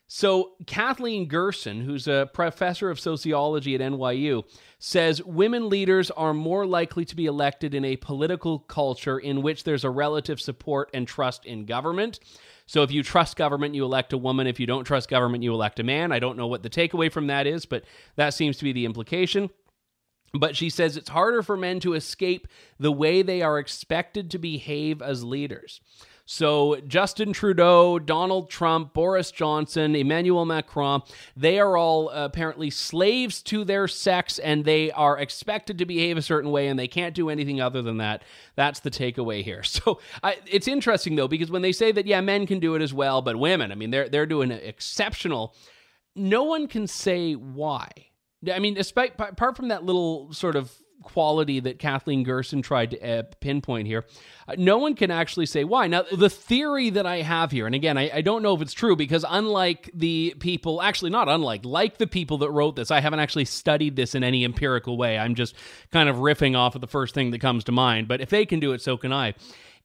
So, 0.08 0.52
Kathleen 0.66 1.26
Gerson, 1.26 1.80
who's 1.80 2.06
a 2.06 2.30
professor 2.32 2.90
of 2.90 3.00
sociology 3.00 3.74
at 3.74 3.80
NYU, 3.80 4.44
says 4.78 5.20
women 5.24 5.68
leaders 5.68 6.12
are 6.12 6.32
more 6.32 6.64
likely 6.64 7.04
to 7.06 7.16
be 7.16 7.26
elected 7.26 7.74
in 7.74 7.84
a 7.84 7.96
political 7.96 8.60
culture 8.60 9.18
in 9.18 9.42
which 9.42 9.64
there's 9.64 9.82
a 9.82 9.90
relative 9.90 10.40
support 10.40 10.90
and 10.94 11.08
trust 11.08 11.44
in 11.44 11.64
government. 11.64 12.20
So, 12.66 12.84
if 12.84 12.92
you 12.92 13.02
trust 13.02 13.36
government, 13.36 13.74
you 13.74 13.84
elect 13.84 14.12
a 14.12 14.18
woman. 14.18 14.46
If 14.46 14.60
you 14.60 14.66
don't 14.66 14.84
trust 14.84 15.10
government, 15.10 15.42
you 15.42 15.52
elect 15.52 15.80
a 15.80 15.84
man. 15.84 16.12
I 16.12 16.20
don't 16.20 16.36
know 16.36 16.46
what 16.46 16.62
the 16.62 16.70
takeaway 16.70 17.10
from 17.10 17.26
that 17.26 17.48
is, 17.48 17.66
but 17.66 17.82
that 18.14 18.32
seems 18.32 18.58
to 18.58 18.64
be 18.64 18.72
the 18.72 18.84
implication. 18.84 19.50
But 20.32 20.54
she 20.54 20.70
says 20.70 20.96
it's 20.96 21.08
harder 21.08 21.42
for 21.42 21.56
men 21.56 21.80
to 21.80 21.94
escape 21.94 22.46
the 22.78 22.92
way 22.92 23.22
they 23.22 23.42
are 23.42 23.58
expected 23.58 24.30
to 24.30 24.38
behave 24.38 25.02
as 25.02 25.24
leaders. 25.24 25.80
So 26.26 26.80
Justin 26.88 27.32
Trudeau, 27.32 28.00
Donald 28.00 28.50
Trump, 28.50 28.92
Boris 28.92 29.30
Johnson, 29.30 29.94
Emmanuel 29.94 30.44
Macron, 30.44 31.02
they 31.36 31.60
are 31.60 31.76
all 31.76 32.10
apparently 32.10 32.68
slaves 32.68 33.40
to 33.44 33.64
their 33.64 33.86
sex 33.86 34.40
and 34.40 34.64
they 34.64 34.90
are 34.90 35.16
expected 35.18 35.78
to 35.78 35.86
behave 35.86 36.16
a 36.16 36.22
certain 36.22 36.50
way 36.50 36.66
and 36.66 36.76
they 36.76 36.88
can't 36.88 37.14
do 37.14 37.30
anything 37.30 37.60
other 37.60 37.80
than 37.80 37.98
that. 37.98 38.24
That's 38.56 38.80
the 38.80 38.90
takeaway 38.90 39.42
here. 39.42 39.62
So 39.76 40.00
I, 40.22 40.38
it's 40.46 40.68
interesting 40.68 41.16
though 41.16 41.28
because 41.28 41.50
when 41.50 41.60
they 41.60 41.72
say 41.72 41.92
that 41.92 42.06
yeah, 42.06 42.22
men 42.22 42.46
can 42.46 42.60
do 42.60 42.74
it 42.76 42.82
as 42.82 42.94
well, 42.94 43.20
but 43.20 43.36
women, 43.36 43.70
I 43.70 43.74
mean 43.74 43.90
they're 43.90 44.08
they're 44.08 44.24
doing 44.24 44.50
exceptional. 44.50 45.54
No 46.14 46.44
one 46.44 46.66
can 46.66 46.86
say 46.86 47.34
why. 47.34 47.90
I 48.50 48.58
mean, 48.58 48.78
apart 48.78 49.56
from 49.56 49.68
that 49.68 49.84
little 49.84 50.32
sort 50.32 50.56
of 50.56 50.72
quality 51.02 51.60
that 51.60 51.78
Kathleen 51.78 52.24
Gerson 52.24 52.62
tried 52.62 52.90
to 52.92 53.00
uh, 53.00 53.22
pinpoint 53.40 53.86
here. 53.86 54.04
Uh, 54.48 54.54
no 54.58 54.78
one 54.78 54.94
can 54.94 55.10
actually 55.10 55.46
say 55.46 55.64
why. 55.64 55.86
Now, 55.86 56.04
the 56.10 56.30
theory 56.30 56.90
that 56.90 57.06
I 57.06 57.22
have 57.22 57.50
here, 57.50 57.66
and 57.66 57.74
again, 57.74 57.96
I, 57.96 58.10
I, 58.14 58.20
don't 58.20 58.42
know 58.42 58.54
if 58.54 58.62
it's 58.62 58.72
true 58.72 58.96
because 58.96 59.24
unlike 59.28 59.90
the 59.94 60.34
people, 60.40 60.82
actually, 60.82 61.10
not 61.10 61.28
unlike, 61.28 61.64
like 61.64 61.98
the 61.98 62.06
people 62.06 62.38
that 62.38 62.50
wrote 62.50 62.76
this, 62.76 62.90
I 62.90 63.00
haven't 63.00 63.20
actually 63.20 63.44
studied 63.44 63.96
this 63.96 64.14
in 64.14 64.24
any 64.24 64.44
empirical 64.44 64.96
way. 64.96 65.18
I'm 65.18 65.34
just 65.34 65.54
kind 65.92 66.08
of 66.08 66.16
riffing 66.16 66.56
off 66.56 66.74
of 66.74 66.80
the 66.80 66.86
first 66.86 67.14
thing 67.14 67.30
that 67.30 67.40
comes 67.40 67.64
to 67.64 67.72
mind. 67.72 68.08
But 68.08 68.20
if 68.20 68.30
they 68.30 68.46
can 68.46 68.60
do 68.60 68.72
it, 68.72 68.80
so 68.80 68.96
can 68.96 69.12
I 69.12 69.34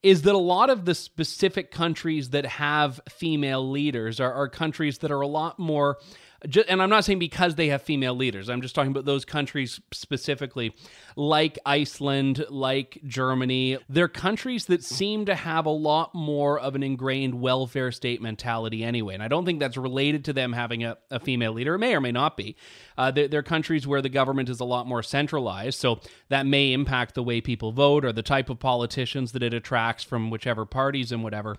is 0.03 0.23
that 0.23 0.33
a 0.33 0.37
lot 0.37 0.69
of 0.69 0.85
the 0.85 0.95
specific 0.95 1.71
countries 1.71 2.31
that 2.31 2.45
have 2.45 2.99
female 3.07 3.69
leaders 3.69 4.19
are, 4.19 4.33
are 4.33 4.49
countries 4.49 4.97
that 4.99 5.11
are 5.11 5.21
a 5.21 5.27
lot 5.27 5.59
more 5.59 5.97
just, 6.47 6.69
and 6.69 6.81
I'm 6.81 6.89
not 6.89 7.05
saying 7.05 7.19
because 7.19 7.55
they 7.55 7.67
have 7.67 7.81
female 7.81 8.15
leaders. 8.15 8.49
I'm 8.49 8.61
just 8.61 8.73
talking 8.73 8.91
about 8.91 9.05
those 9.05 9.25
countries 9.25 9.79
specifically, 9.91 10.75
like 11.15 11.59
Iceland, 11.65 12.45
like 12.49 12.99
Germany. 13.05 13.77
They're 13.89 14.07
countries 14.07 14.65
that 14.65 14.83
seem 14.83 15.25
to 15.25 15.35
have 15.35 15.65
a 15.65 15.71
lot 15.71 16.15
more 16.15 16.59
of 16.59 16.75
an 16.75 16.83
ingrained 16.83 17.35
welfare 17.35 17.91
state 17.91 18.21
mentality 18.21 18.83
anyway. 18.83 19.13
And 19.13 19.23
I 19.23 19.27
don't 19.27 19.45
think 19.45 19.59
that's 19.59 19.77
related 19.77 20.25
to 20.25 20.33
them 20.33 20.53
having 20.53 20.83
a, 20.83 20.97
a 21.09 21.19
female 21.19 21.53
leader. 21.53 21.75
It 21.75 21.79
may 21.79 21.95
or 21.95 22.01
may 22.01 22.11
not 22.11 22.37
be. 22.37 22.55
Uh, 22.97 23.11
they're, 23.11 23.27
they're 23.27 23.43
countries 23.43 23.85
where 23.85 24.01
the 24.01 24.09
government 24.09 24.49
is 24.49 24.59
a 24.59 24.65
lot 24.65 24.87
more 24.87 25.03
centralized. 25.03 25.79
So 25.79 25.99
that 26.29 26.45
may 26.45 26.73
impact 26.73 27.15
the 27.15 27.23
way 27.23 27.41
people 27.41 27.71
vote 27.71 28.03
or 28.03 28.11
the 28.11 28.23
type 28.23 28.49
of 28.49 28.59
politicians 28.59 29.31
that 29.33 29.43
it 29.43 29.53
attracts 29.53 30.03
from 30.03 30.29
whichever 30.29 30.65
parties 30.65 31.11
and 31.11 31.23
whatever. 31.23 31.57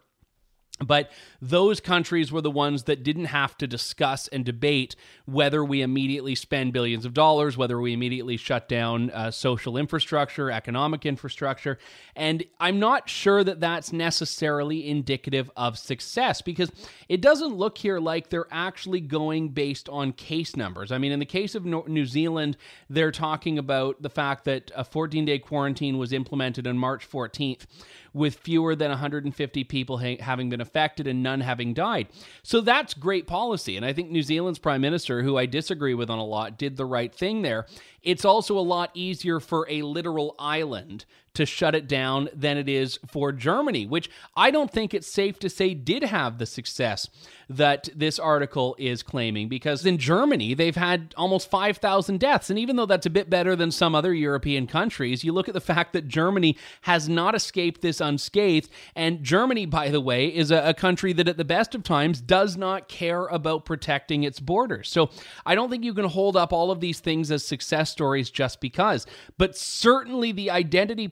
But 0.81 1.13
those 1.41 1.81
countries 1.81 2.33
were 2.33 2.41
the 2.41 2.51
ones 2.51 2.85
that 2.85 3.03
didn't 3.03 3.27
have 3.27 3.57
to 3.59 3.67
discuss 3.67 4.27
and 4.29 4.45
debate 4.45 4.97
whether 5.27 5.65
we 5.65 5.83
immediately 5.83 6.35
spend 6.35 6.73
billions 6.73 7.05
of 7.05 7.15
dollars, 7.15 7.57
whether 7.57 7.79
we 7.81 7.93
immediately 7.93 8.37
shut 8.37 8.69
down 8.69 9.11
uh, 9.11 9.31
social 9.31 9.77
infrastructure, 9.77 10.51
economic 10.51 11.05
infrastructure. 11.05 11.79
And 12.17 12.45
I'm 12.59 12.81
not 12.81 13.09
sure 13.09 13.45
that 13.45 13.61
that's 13.61 13.93
necessarily 13.93 14.89
indicative 14.89 15.51
of 15.57 15.79
success 15.79 16.43
because 16.43 16.73
it 17.09 17.21
doesn't 17.21 17.55
look 17.55 17.79
here 17.79 18.01
like 18.01 18.31
they're 18.31 18.47
actually 18.51 19.01
going 19.01 19.51
based 19.51 19.89
on 19.89 20.13
case 20.13 20.57
numbers. 20.57 20.91
I 20.91 20.99
mean, 20.99 21.13
in 21.13 21.21
the 21.21 21.27
case 21.27 21.55
of 21.55 21.65
New 21.65 22.07
Zealand, 22.07 22.57
they're 22.89 23.13
talking 23.13 23.59
about 23.59 24.03
the 24.03 24.11
fact 24.11 24.45
that 24.47 24.71
a 24.75 24.85
14 24.85 25.27
day 25.27 25.39
quarantine 25.39 25.99
was 25.99 26.13
implemented 26.13 26.67
on 26.67 26.79
March 26.79 27.09
14th 27.09 27.67
with 28.15 28.37
fewer 28.37 28.75
than 28.75 28.91
150 28.91 29.65
people 29.65 29.99
ha- 29.99 30.21
having 30.21 30.51
been 30.51 30.61
affected 30.61 31.07
and 31.07 31.23
none 31.23 31.41
having 31.41 31.75
died. 31.75 32.09
So 32.43 32.61
that's 32.61 32.95
great 32.95 33.27
policy. 33.27 33.77
And 33.77 33.87
I 33.87 33.93
think 33.93 34.11
New 34.11 34.23
Zealand's 34.23 34.59
prime 34.59 34.81
minister, 34.81 35.23
who 35.23 35.37
I 35.37 35.47
disagree 35.47 35.95
with 35.95 36.11
on 36.11 36.19
a 36.19 36.25
lot, 36.25 36.59
did 36.59 36.77
the 36.77 36.85
right 36.85 37.15
thing 37.15 37.43
there. 37.43 37.67
It's 38.03 38.25
also 38.25 38.59
a 38.59 38.61
lot 38.61 38.91
easier 38.95 39.41
for 39.41 39.67
a 39.69 39.83
literal 39.83 40.35
island 40.39 41.05
to 41.35 41.47
shut 41.47 41.75
it 41.75 41.89
down 41.89 42.29
than 42.35 42.59
it 42.59 42.69
is 42.69 42.99
for 43.09 43.33
Germany, 43.33 43.87
which 43.87 44.11
I 44.37 44.51
don't 44.51 44.71
think 44.71 44.93
it's 44.93 45.11
safe 45.11 45.39
to 45.41 45.49
say 45.49 45.75
did 45.75 46.03
have 46.03 46.39
the 46.39 46.47
success 46.47 47.09
that 47.49 47.89
this 47.95 48.19
article 48.19 48.75
is 48.79 49.03
claiming. 49.03 49.49
Because 49.49 49.85
in 49.87 49.99
Germany, 49.99 50.55
they've 50.55 50.77
had 50.77 51.15
almost 51.17 51.51
5,000 51.51 52.19
deaths. 52.19 52.51
And 52.51 52.59
even 52.59 52.77
though 52.77 52.87
that's 52.87 53.07
a 53.07 53.11
bit 53.11 53.31
better 53.31 53.55
than 53.57 53.71
some 53.71 53.95
other 53.95 54.13
European 54.13 54.67
countries, 54.67 55.25
you 55.25 55.33
look 55.33 55.49
at 55.49 55.55
the 55.55 55.61
fact 55.61 55.93
that 55.93 56.09
Germany 56.09 56.57
has 56.83 57.09
not 57.09 57.35
escaped 57.35 57.81
this 57.81 58.01
unscathed. 58.01 58.71
And 58.95 59.23
Germany, 59.23 59.67
by 59.67 59.91
the 59.91 60.01
way, 60.01 60.27
is 60.27 60.51
a, 60.51 60.69
a 60.69 60.75
country 60.75 61.13
that 61.15 61.29
at 61.29 61.37
the 61.37 61.45
best 61.45 61.75
of 61.75 61.83
times 61.83 62.21
does 62.21 62.57
not 62.57 62.89
care 62.89 63.27
about 63.27 63.65
protecting 63.65 64.25
its 64.25 64.41
borders. 64.41 64.89
So 64.89 65.11
I 65.45 65.55
don't 65.55 65.71
think 65.71 65.85
you 65.85 65.95
can 65.95 66.07
hold 66.07 66.37
up 66.37 66.53
all 66.53 66.71
of 66.71 66.81
these 66.81 67.01
things 67.01 67.31
as 67.31 67.45
success 67.45 67.91
stories 67.91 68.31
just 68.31 68.61
because. 68.61 69.07
But 69.39 69.57
certainly 69.57 70.33
the 70.33 70.51
identity 70.51 71.09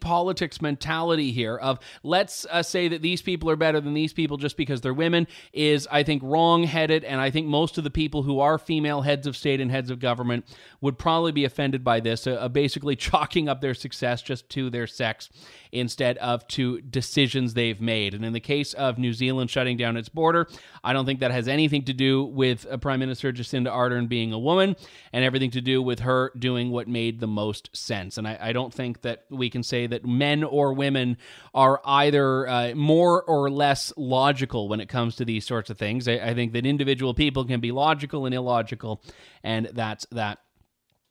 mentality 0.62 1.33
here 1.33 1.57
of 1.57 1.79
let's 2.03 2.46
uh, 2.51 2.62
say 2.62 2.88
that 2.88 3.03
these 3.03 3.23
people 3.23 3.49
are 3.51 3.57
better 3.57 3.81
than 3.81 3.94
these 3.94 4.12
people 4.12 4.37
just 4.37 4.57
because 4.57 4.81
they're 4.81 4.94
women 4.94 5.27
is, 5.53 5.88
I 5.90 6.03
think, 6.03 6.23
wrong 6.23 6.64
headed. 6.64 7.05
And 7.05 7.20
I 7.20 7.31
think 7.31 7.46
most 7.46 7.79
of 7.79 7.85
the 7.85 7.90
people 7.90 8.23
who 8.23 8.40
are 8.40 8.59
female 8.59 9.03
heads 9.03 9.27
of 9.27 9.37
state 9.37 9.61
and 9.61 9.70
heads 9.70 9.90
of 9.90 10.01
government 10.01 10.44
would 10.81 10.99
probably 10.99 11.33
be 11.33 11.44
offended 11.44 11.85
by 11.85 12.01
this, 12.01 12.27
uh 12.27 12.49
basically 12.49 12.96
chalking 13.11 13.49
up 13.49 13.61
their 13.61 13.75
success 13.75 14.23
just 14.23 14.49
to 14.51 14.70
their 14.70 14.87
sex 14.87 15.31
instead 15.73 16.18
of 16.18 16.46
to 16.49 16.81
decisions 16.81 17.55
they've 17.55 17.81
made. 17.81 18.14
And 18.14 18.25
in 18.25 18.33
the 18.33 18.40
case 18.40 18.75
of 18.75 18.99
New 18.99 19.12
Zealand 19.12 19.51
shutting 19.51 19.77
down 19.77 19.96
its 19.96 20.09
border, 20.09 20.49
I 20.83 20.92
don't 20.92 21.07
think 21.07 21.20
that 21.20 21.31
has 21.31 21.49
anything 21.49 21.85
to 21.85 21.92
do 21.92 22.25
with 22.25 22.66
uh, 22.70 22.77
Prime 22.77 23.01
Minister 23.01 23.33
Jacinda 23.33 23.70
Ardern 23.70 24.09
being 24.09 24.33
a 24.33 24.38
woman 24.38 24.77
and 25.12 25.25
everything 25.25 25.51
to 25.53 25.61
do 25.61 25.83
with 25.83 26.01
her 26.01 26.33
doing 26.38 26.70
what 26.70 26.88
made 26.88 27.20
the 27.20 27.27
most 27.27 27.70
sense. 27.77 28.18
And 28.18 28.27
I, 28.27 28.38
I 28.40 28.53
don't 28.53 28.73
think 28.73 29.03
that 29.03 29.25
we 29.31 29.51
can 29.51 29.62
say 29.62 29.87
that 29.87 30.00
men 30.05 30.45
or 30.45 30.73
women 30.73 31.17
are 31.55 31.81
either 31.85 32.49
uh, 32.49 32.75
more 32.75 33.23
or 33.23 33.51
less 33.51 33.93
logical 33.97 34.69
when 34.69 34.81
it 34.81 34.89
comes 34.89 35.17
to 35.17 35.25
these 35.25 35.47
sorts 35.47 35.71
of 35.71 35.79
things. 35.79 36.09
I, 36.09 36.15
I 36.15 36.35
think 36.35 36.53
that 36.53 36.67
individual 36.67 37.15
people 37.15 37.45
can 37.45 37.61
be 37.61 37.73
logical 37.73 38.27
and 38.27 38.35
illogical, 38.35 39.03
and 39.43 39.67
that's 39.73 40.07
that. 40.13 40.39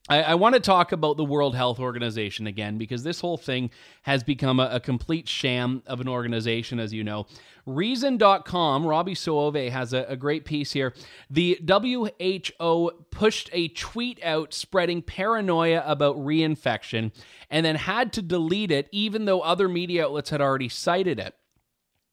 I, 0.09 0.23
I 0.23 0.35
want 0.35 0.55
to 0.55 0.59
talk 0.59 0.91
about 0.91 1.17
the 1.17 1.23
World 1.23 1.55
Health 1.55 1.79
Organization 1.79 2.47
again 2.47 2.77
because 2.77 3.03
this 3.03 3.21
whole 3.21 3.37
thing 3.37 3.69
has 4.01 4.23
become 4.23 4.59
a, 4.59 4.69
a 4.73 4.79
complete 4.79 5.27
sham 5.27 5.83
of 5.85 6.01
an 6.01 6.07
organization, 6.07 6.79
as 6.79 6.91
you 6.91 7.03
know. 7.03 7.27
Reason.com, 7.65 8.85
Robbie 8.85 9.13
Soave 9.13 9.71
has 9.71 9.93
a, 9.93 10.05
a, 10.09 10.17
great 10.17 10.43
piece 10.43 10.71
here. 10.71 10.95
The 11.29 11.59
WHO 11.67 12.91
pushed 13.11 13.49
a 13.53 13.67
tweet 13.69 14.19
out 14.23 14.55
spreading 14.55 15.03
paranoia 15.03 15.83
about 15.85 16.17
reinfection 16.17 17.11
and 17.51 17.63
then 17.63 17.75
had 17.75 18.11
to 18.13 18.23
delete 18.23 18.71
it, 18.71 18.89
even 18.91 19.25
though 19.25 19.41
other 19.41 19.69
media 19.69 20.05
outlets 20.05 20.31
had 20.31 20.41
already 20.41 20.69
cited 20.69 21.19
it. 21.19 21.35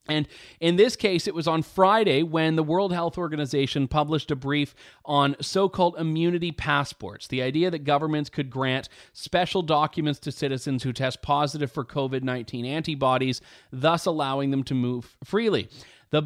And 0.08 0.28
in 0.60 0.76
this 0.76 0.96
case, 0.96 1.26
it 1.26 1.34
was 1.34 1.48
on 1.48 1.62
Friday 1.62 2.22
when 2.22 2.56
the 2.56 2.62
World 2.62 2.92
Health 2.92 3.18
Organization 3.18 3.88
published 3.88 4.30
a 4.30 4.36
brief 4.36 4.74
on 5.04 5.36
so 5.40 5.68
called 5.68 5.96
immunity 5.98 6.52
passports 6.52 7.26
the 7.26 7.42
idea 7.42 7.70
that 7.70 7.84
governments 7.84 8.30
could 8.30 8.50
grant 8.50 8.88
special 9.12 9.62
documents 9.62 10.18
to 10.20 10.32
citizens 10.32 10.82
who 10.82 10.92
test 10.92 11.22
positive 11.22 11.70
for 11.70 11.84
COVID 11.84 12.22
19 12.22 12.64
antibodies, 12.64 13.40
thus 13.72 14.06
allowing 14.06 14.50
them 14.50 14.62
to 14.64 14.74
move 14.74 15.16
freely. 15.24 15.68
The 16.10 16.22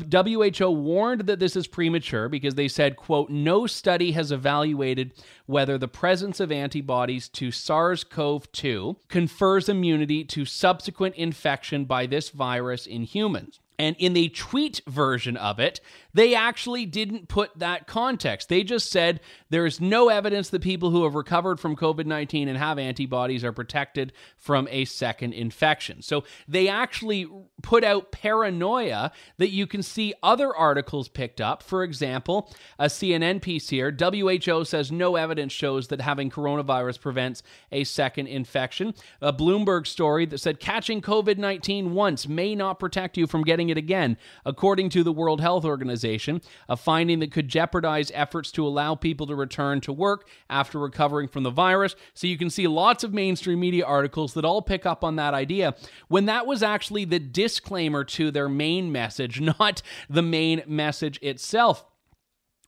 WHO 0.59 0.71
warned 0.71 1.23
that 1.23 1.39
this 1.39 1.57
is 1.57 1.67
premature 1.67 2.29
because 2.29 2.55
they 2.55 2.69
said, 2.69 2.97
quote, 2.97 3.31
no 3.31 3.67
study 3.67 4.13
has 4.13 4.31
evaluated 4.31 5.15
whether 5.47 5.79
the 5.79 5.89
presence 5.89 6.39
of 6.39 6.53
antibodies 6.53 7.29
to 7.31 7.51
SARS-CoV-2 7.51 8.97
confers 9.09 9.69
immunity 9.71 10.23
to 10.25 10.45
subsequent 10.45 11.15
infection 11.15 11.87
by 11.87 12.05
this 12.05 12.29
virus 12.29 12.87
in 12.87 13.05
humans. 13.05 13.59
And 13.81 13.97
in 13.99 14.13
the 14.13 14.29
tweet 14.29 14.83
version 14.87 15.39
of 15.39 15.59
it, 15.59 15.81
they 16.13 16.35
actually 16.35 16.87
didn't 16.87 17.29
put 17.29 17.59
that 17.59 17.87
context. 17.87 18.49
They 18.49 18.63
just 18.63 18.91
said 18.91 19.21
there 19.51 19.67
is 19.67 19.81
no 19.81 20.09
evidence 20.09 20.51
that 20.51 20.63
people 20.63 20.91
who 20.91 21.05
have 21.05 21.15
recovered 21.15 21.61
from 21.61 21.77
COVID 21.77 22.07
19 22.07 22.49
and 22.49 22.59
have 22.59 22.79
antibodies 22.79 23.45
are 23.45 23.53
protected 23.53 24.13
from 24.37 24.69
a 24.71 24.85
second 24.85 25.33
infection. 25.33 26.03
So 26.03 26.25
they 26.49 26.69
actually 26.69 27.29
put 27.63 27.85
out 27.85 28.13
paranoia 28.13 29.13
that 29.39 29.51
you 29.51 29.67
can 29.67 29.83
see 29.83 30.15
other 30.23 30.55
articles 30.55 31.09
picked 31.09 31.41
up. 31.41 31.63
For 31.63 31.83
example, 31.85 32.53
a 32.79 32.87
CNN 32.87 33.43
piece 33.43 33.69
here 33.69 33.97
WHO 33.99 34.65
says 34.65 34.91
no 34.91 35.17
evidence 35.17 35.53
shows 35.53 35.89
that 35.89 36.01
having 36.01 36.31
coronavirus 36.31 37.01
prevents 37.01 37.43
a 37.71 37.85
second 37.85 38.27
infection. 38.27 38.95
A 39.21 39.33
Bloomberg 39.33 39.87
story 39.87 40.27
that 40.27 40.39
said 40.39 40.61
catching 40.61 41.01
COVID 41.01 41.39
19 41.39 41.95
once 41.95 42.27
may 42.27 42.55
not 42.55 42.79
protect 42.79 43.17
you 43.17 43.27
from 43.27 43.43
getting 43.43 43.69
it 43.69 43.79
again, 43.79 44.17
according 44.45 44.91
to 44.91 45.03
the 45.03 45.13
World 45.13 45.41
Health 45.41 45.65
Organization 45.65 46.00
organization, 46.01 46.41
a 46.69 46.77
finding 46.77 47.21
that 47.21 47.33
could 47.33 47.49
jeopardize 47.49 48.11
efforts 48.15 48.51
to 48.53 48.67
allow 48.67 48.95
people 48.95 49.27
to 49.27 49.35
return 49.35 49.81
to 49.83 49.93
work 49.93 50.29
after 50.49 50.79
recovering 50.79 51.29
from 51.29 51.43
the 51.43 51.51
virus. 51.51 51.95
So 52.15 52.27
you 52.27 52.39
can 52.39 52.51
see 52.51 52.67
lots 52.67 53.05
of 53.05 53.13
mainstream 53.13 53.61
media 53.61 53.85
articles 53.85 54.35
that 54.35 54.45
all 54.45 54.63
pick 54.63 54.87
up 54.87 55.05
on 55.05 55.17
that 55.17 55.35
idea 55.35 55.75
when 56.09 56.27
that 56.27 56.47
was 56.47 56.63
actually 56.63 57.05
the 57.05 57.19
disclaimer 57.19 58.05
to 58.05 58.31
their 58.31 58.49
main 58.49 58.93
message, 58.93 59.41
not 59.61 59.83
the 60.09 60.23
main 60.23 60.63
message 60.67 61.19
itself. 61.23 61.85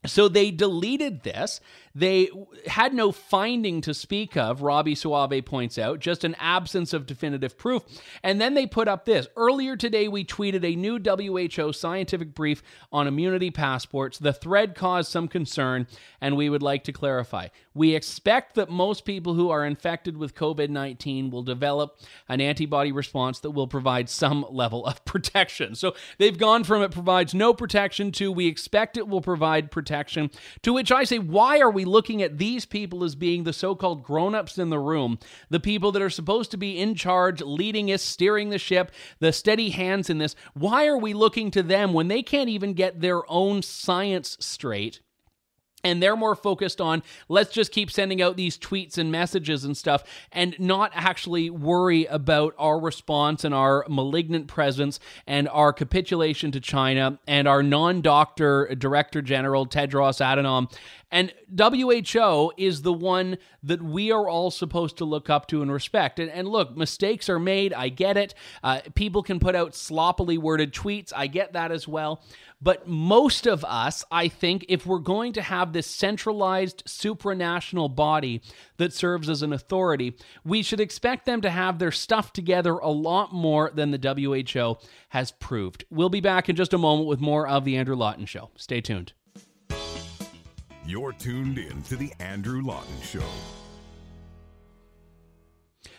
So 0.05 0.29
they 0.29 0.51
deleted 0.51 1.23
this. 1.23 1.61
They 1.94 2.31
had 2.66 2.94
no 2.94 3.12
finding 3.12 3.81
to 3.83 3.94
speak 3.94 4.37
of, 4.37 4.62
Robbie 4.62 4.94
Soave 4.94 5.44
points 5.44 5.78
out, 5.78 6.00
just 6.00 6.24
an 6.24 6.35
absence 6.38 6.92
of 6.92 7.07
definitive 7.07 7.59
proof. 7.59 7.83
And 8.22 8.40
then 8.40 8.55
they 8.55 8.66
put 8.66 8.88
up 8.88 9.05
this. 9.05 9.26
Earlier 9.37 9.76
today, 9.76 10.09
we 10.09 10.24
tweeted 10.24 10.64
a 10.64 10.76
new 10.76 10.98
WHO 10.98 11.72
scientific 11.72 12.35
brief 12.35 12.62
on 12.92 13.07
immunity 13.07 13.50
passports. 13.50 14.18
The 14.18 14.33
thread 14.33 14.74
caused 14.74 15.11
some 15.11 15.28
concern, 15.28 15.87
and 16.20 16.37
we 16.37 16.48
would 16.48 16.62
like 16.62 16.85
to 16.85 16.92
clarify. 16.92 17.48
We 17.74 17.94
expect 17.94 18.55
that 18.55 18.70
most 18.70 19.05
people 19.05 19.35
who 19.35 19.50
are 19.50 19.64
infected 19.64 20.16
with 20.16 20.35
COVID 20.35 20.68
19 20.68 21.31
will 21.31 21.42
develop 21.42 21.98
an 22.28 22.40
antibody 22.40 22.92
response 22.92 23.40
that 23.40 23.50
will 23.50 23.66
provide 23.66 24.09
some 24.09 24.46
level 24.50 24.85
of 24.87 25.05
protection. 25.05 25.74
So 25.74 25.94
they've 26.18 26.38
gone 26.38 26.64
from 26.64 26.83
it 26.83 26.90
provides 26.90 27.35
no 27.35 27.55
protection 27.55 28.12
to 28.12 28.33
we 28.33 28.46
expect 28.46 28.96
it 28.96 29.09
will 29.09 29.20
provide 29.20 29.70
protection, 29.70 30.31
to 30.62 30.72
which 30.72 30.92
I 30.92 31.05
say, 31.05 31.18
why 31.18 31.61
are 31.61 31.70
we 31.70 31.82
we 31.83 31.85
looking 31.85 32.23
at 32.23 32.38
these 32.38 32.64
people 32.64 33.03
as 33.03 33.16
being 33.16 33.42
the 33.42 33.53
so 33.53 33.75
called 33.75 34.05
grown 34.05 34.37
ups 34.37 34.57
in 34.57 34.71
the 34.71 34.79
room, 34.79 35.18
the 35.51 35.59
people 35.59 35.90
that 35.90 36.03
are 36.03 36.11
supposed 36.11 36.53
to 36.53 36.57
be 36.57 36.79
in 36.79 36.95
charge, 36.95 37.40
leading 37.40 37.90
us, 37.90 38.03
steering 38.03 38.51
the 38.51 38.59
ship, 38.59 38.92
the 39.18 39.33
steady 39.33 39.71
hands 39.71 40.09
in 40.09 40.18
this? 40.18 40.37
Why 40.55 40.87
are 40.87 40.99
we 40.99 41.12
looking 41.12 41.51
to 41.51 41.62
them 41.62 41.92
when 41.92 42.07
they 42.07 42.23
can't 42.23 42.49
even 42.49 42.75
get 42.75 43.01
their 43.01 43.29
own 43.31 43.62
science 43.62 44.37
straight? 44.38 45.01
and 45.85 46.03
they're 46.03 46.16
more 46.16 46.35
focused 46.35 46.81
on 46.81 47.03
let's 47.29 47.53
just 47.53 47.73
keep 47.73 47.90
sending 47.90 48.23
out 48.23 48.37
these 48.37 48.59
tweets 48.59 48.99
and 48.99 49.11
messages 49.11 49.64
and 49.64 49.77
stuff 49.77 50.05
and 50.31 50.55
not 50.59 50.92
actually 50.95 51.51
worry 51.51 52.05
about 52.07 52.55
our 52.59 52.79
response 52.79 53.45
and 53.45 53.55
our 53.55 53.85
malignant 53.88 54.47
presence 54.47 55.01
and 55.27 55.49
our 55.49 55.73
capitulation 55.73 56.53
to 56.53 56.61
China 56.61 57.18
and 57.27 57.49
our 57.49 57.62
non-doctor 57.62 58.75
director 58.79 59.23
general 59.23 59.66
Tedros 59.66 60.21
Adhanom 60.21 60.73
and 61.12 61.33
WHO 61.55 62.53
is 62.57 62.81
the 62.81 62.92
one 62.92 63.37
that 63.62 63.83
we 63.83 64.11
are 64.11 64.27
all 64.27 64.51
supposed 64.51 64.96
to 64.96 65.05
look 65.05 65.29
up 65.29 65.46
to 65.48 65.61
and 65.61 65.70
respect. 65.70 66.18
And, 66.18 66.31
and 66.31 66.48
look, 66.48 66.75
mistakes 66.75 67.29
are 67.29 67.38
made. 67.38 67.75
I 67.75 67.90
get 67.90 68.16
it. 68.16 68.35
Uh, 68.62 68.81
people 68.94 69.22
can 69.22 69.38
put 69.38 69.55
out 69.55 69.75
sloppily 69.75 70.38
worded 70.38 70.72
tweets. 70.72 71.12
I 71.14 71.27
get 71.27 71.53
that 71.53 71.70
as 71.70 71.87
well. 71.87 72.25
But 72.62 72.88
most 72.88 73.46
of 73.46 73.62
us, 73.64 74.05
I 74.11 74.29
think, 74.29 74.64
if 74.68 74.87
we're 74.87 75.01
going 75.01 75.35
to 75.35 75.42
have 75.42 75.72
this 75.72 75.87
centralized 75.87 76.85
supranational 76.87 77.94
body 77.94 78.40
that 78.79 78.94
serves 78.94 79.29
as 79.29 79.42
an 79.42 79.53
authority, 79.53 80.16
we 80.44 80.62
should 80.62 80.81
expect 80.81 81.27
them 81.27 81.42
to 81.42 81.51
have 81.51 81.79
their 81.79 81.92
stuff 81.92 82.33
together 82.33 82.79
a 82.79 82.88
lot 82.88 83.35
more 83.35 83.70
than 83.75 83.90
the 83.90 83.98
WHO 83.98 84.79
has 85.11 85.33
proved. 85.33 85.85
We'll 85.90 86.09
be 86.09 86.20
back 86.20 86.48
in 86.48 86.57
just 86.57 86.72
a 86.72 86.79
moment 86.79 87.09
with 87.09 87.20
more 87.20 87.46
of 87.46 87.66
The 87.66 87.77
Andrew 87.77 87.96
Lawton 87.96 88.25
Show. 88.25 88.51
Stay 88.57 88.81
tuned. 88.81 89.12
You're 90.85 91.12
tuned 91.12 91.59
in 91.59 91.81
to 91.85 91.97
The 91.97 92.12
Andrew 92.18 92.61
Lawton 92.61 93.01
Show. 93.03 93.23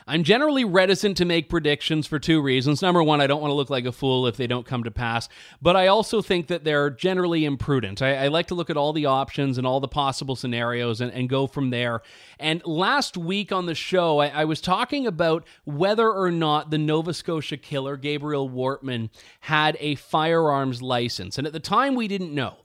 I'm 0.05 0.25
generally 0.25 0.65
reticent 0.65 1.15
to 1.17 1.25
make 1.25 1.47
predictions 1.47 2.05
for 2.05 2.19
two 2.19 2.41
reasons. 2.41 2.81
Number 2.81 3.01
one, 3.01 3.21
I 3.21 3.27
don't 3.27 3.39
want 3.39 3.51
to 3.51 3.55
look 3.55 3.69
like 3.69 3.85
a 3.85 3.93
fool 3.93 4.27
if 4.27 4.35
they 4.35 4.45
don't 4.45 4.65
come 4.65 4.83
to 4.83 4.91
pass, 4.91 5.29
but 5.61 5.77
I 5.77 5.87
also 5.87 6.21
think 6.21 6.47
that 6.47 6.65
they're 6.65 6.89
generally 6.89 7.45
imprudent. 7.45 8.01
I, 8.01 8.25
I 8.25 8.27
like 8.27 8.47
to 8.47 8.55
look 8.55 8.69
at 8.69 8.75
all 8.75 8.91
the 8.91 9.05
options 9.05 9.57
and 9.57 9.65
all 9.65 9.79
the 9.79 9.87
possible 9.87 10.35
scenarios 10.35 10.99
and, 10.99 11.13
and, 11.13 11.29
go 11.29 11.47
from 11.47 11.69
there. 11.69 12.01
And 12.37 12.61
last 12.65 13.15
week 13.15 13.53
on 13.53 13.65
the 13.65 13.75
show, 13.75 14.19
I, 14.19 14.27
I 14.27 14.43
was 14.43 14.59
talking 14.59 15.07
about 15.07 15.47
whether 15.63 16.11
or 16.11 16.29
not 16.29 16.69
the 16.69 16.77
Nova 16.77 17.13
Scotia 17.13 17.55
killer, 17.55 17.95
Gabriel 17.95 18.49
Wortman, 18.49 19.09
had 19.39 19.77
a 19.79 19.95
firearms 19.95 20.81
license. 20.81 21.37
And 21.37 21.47
at 21.47 21.53
the 21.53 21.61
time, 21.61 21.95
we 21.95 22.09
didn't 22.09 22.35
know. 22.35 22.62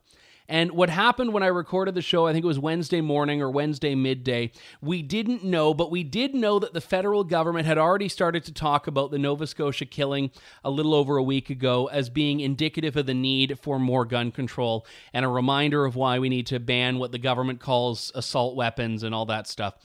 And 0.49 0.71
what 0.71 0.89
happened 0.89 1.31
when 1.31 1.43
I 1.43 1.47
recorded 1.47 1.93
the 1.93 2.01
show, 2.01 2.25
I 2.25 2.33
think 2.33 2.43
it 2.43 2.47
was 2.47 2.57
Wednesday 2.57 3.01
morning 3.01 3.39
or 3.39 3.51
Wednesday 3.51 3.93
midday, 3.93 4.51
we 4.81 5.03
didn't 5.03 5.43
know, 5.43 5.75
but 5.75 5.91
we 5.91 6.03
did 6.03 6.33
know 6.33 6.57
that 6.57 6.73
the 6.73 6.81
federal 6.81 7.23
government 7.23 7.67
had 7.67 7.77
already 7.77 8.09
started 8.09 8.43
to 8.45 8.51
talk 8.51 8.87
about 8.87 9.11
the 9.11 9.19
Nova 9.19 9.45
Scotia 9.45 9.85
killing 9.85 10.31
a 10.63 10.71
little 10.71 10.95
over 10.95 11.17
a 11.17 11.23
week 11.23 11.51
ago 11.51 11.85
as 11.89 12.09
being 12.09 12.39
indicative 12.39 12.97
of 12.97 13.05
the 13.05 13.13
need 13.13 13.59
for 13.61 13.77
more 13.77 14.05
gun 14.05 14.31
control 14.31 14.87
and 15.13 15.23
a 15.23 15.29
reminder 15.29 15.85
of 15.85 15.95
why 15.95 16.17
we 16.17 16.29
need 16.29 16.47
to 16.47 16.59
ban 16.59 16.97
what 16.97 17.11
the 17.11 17.19
government 17.19 17.59
calls 17.59 18.11
assault 18.15 18.55
weapons 18.55 19.03
and 19.03 19.13
all 19.13 19.27
that 19.27 19.45
stuff. 19.45 19.75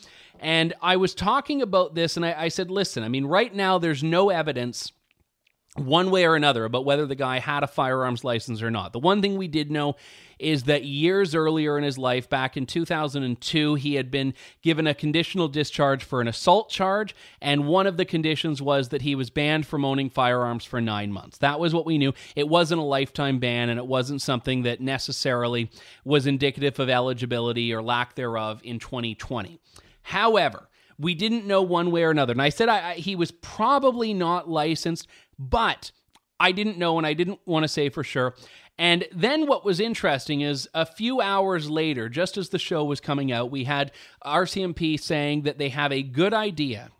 And 0.40 0.72
I 0.80 0.96
was 0.96 1.14
talking 1.14 1.60
about 1.60 1.94
this 1.94 2.16
and 2.16 2.24
I, 2.24 2.44
I 2.44 2.48
said, 2.48 2.70
listen, 2.70 3.02
I 3.02 3.08
mean, 3.08 3.26
right 3.26 3.54
now 3.54 3.76
there's 3.76 4.02
no 4.02 4.30
evidence 4.30 4.92
one 5.76 6.12
way 6.12 6.24
or 6.24 6.36
another 6.36 6.64
about 6.64 6.84
whether 6.84 7.04
the 7.04 7.16
guy 7.16 7.40
had 7.40 7.64
a 7.64 7.66
firearms 7.66 8.22
license 8.22 8.62
or 8.62 8.70
not. 8.70 8.92
The 8.92 9.00
one 9.00 9.20
thing 9.20 9.36
we 9.36 9.48
did 9.48 9.72
know 9.72 9.96
is 10.38 10.64
that 10.64 10.84
years 10.84 11.34
earlier 11.34 11.76
in 11.76 11.82
his 11.82 11.98
life, 11.98 12.28
back 12.28 12.56
in 12.56 12.64
2002, 12.64 13.74
he 13.74 13.94
had 13.94 14.10
been 14.10 14.34
given 14.62 14.86
a 14.86 14.94
conditional 14.94 15.48
discharge 15.48 16.04
for 16.04 16.20
an 16.20 16.28
assault 16.28 16.70
charge, 16.70 17.14
and 17.40 17.66
one 17.66 17.86
of 17.86 17.96
the 17.96 18.04
conditions 18.04 18.62
was 18.62 18.90
that 18.90 19.02
he 19.02 19.16
was 19.16 19.30
banned 19.30 19.66
from 19.66 19.84
owning 19.84 20.10
firearms 20.10 20.64
for 20.64 20.80
nine 20.80 21.12
months. 21.12 21.38
That 21.38 21.58
was 21.58 21.74
what 21.74 21.86
we 21.86 21.98
knew. 21.98 22.12
It 22.36 22.48
wasn't 22.48 22.80
a 22.80 22.84
lifetime 22.84 23.38
ban, 23.38 23.68
and 23.68 23.78
it 23.78 23.86
wasn't 23.86 24.22
something 24.22 24.62
that 24.62 24.80
necessarily 24.80 25.70
was 26.04 26.26
indicative 26.26 26.78
of 26.78 26.88
eligibility 26.88 27.72
or 27.72 27.82
lack 27.82 28.14
thereof 28.14 28.60
in 28.62 28.78
2020. 28.78 29.58
However, 30.02 30.68
we 30.98 31.14
didn't 31.14 31.46
know 31.46 31.62
one 31.62 31.90
way 31.90 32.04
or 32.04 32.10
another. 32.10 32.32
And 32.32 32.42
I 32.42 32.48
said 32.48 32.68
I, 32.68 32.90
I, 32.90 32.94
he 32.94 33.16
was 33.16 33.30
probably 33.30 34.14
not 34.14 34.48
licensed, 34.48 35.08
but 35.38 35.90
I 36.40 36.52
didn't 36.52 36.78
know 36.78 36.98
and 36.98 37.06
I 37.06 37.14
didn't 37.14 37.40
want 37.46 37.64
to 37.64 37.68
say 37.68 37.88
for 37.88 38.04
sure. 38.04 38.34
And 38.76 39.06
then 39.12 39.46
what 39.46 39.64
was 39.64 39.78
interesting 39.78 40.40
is 40.40 40.68
a 40.74 40.84
few 40.84 41.20
hours 41.20 41.70
later, 41.70 42.08
just 42.08 42.36
as 42.36 42.48
the 42.48 42.58
show 42.58 42.84
was 42.84 43.00
coming 43.00 43.30
out, 43.30 43.50
we 43.50 43.64
had 43.64 43.92
RCMP 44.24 44.98
saying 44.98 45.42
that 45.42 45.58
they 45.58 45.68
have 45.68 45.92
a 45.92 46.02
good 46.02 46.34
idea 46.34 46.90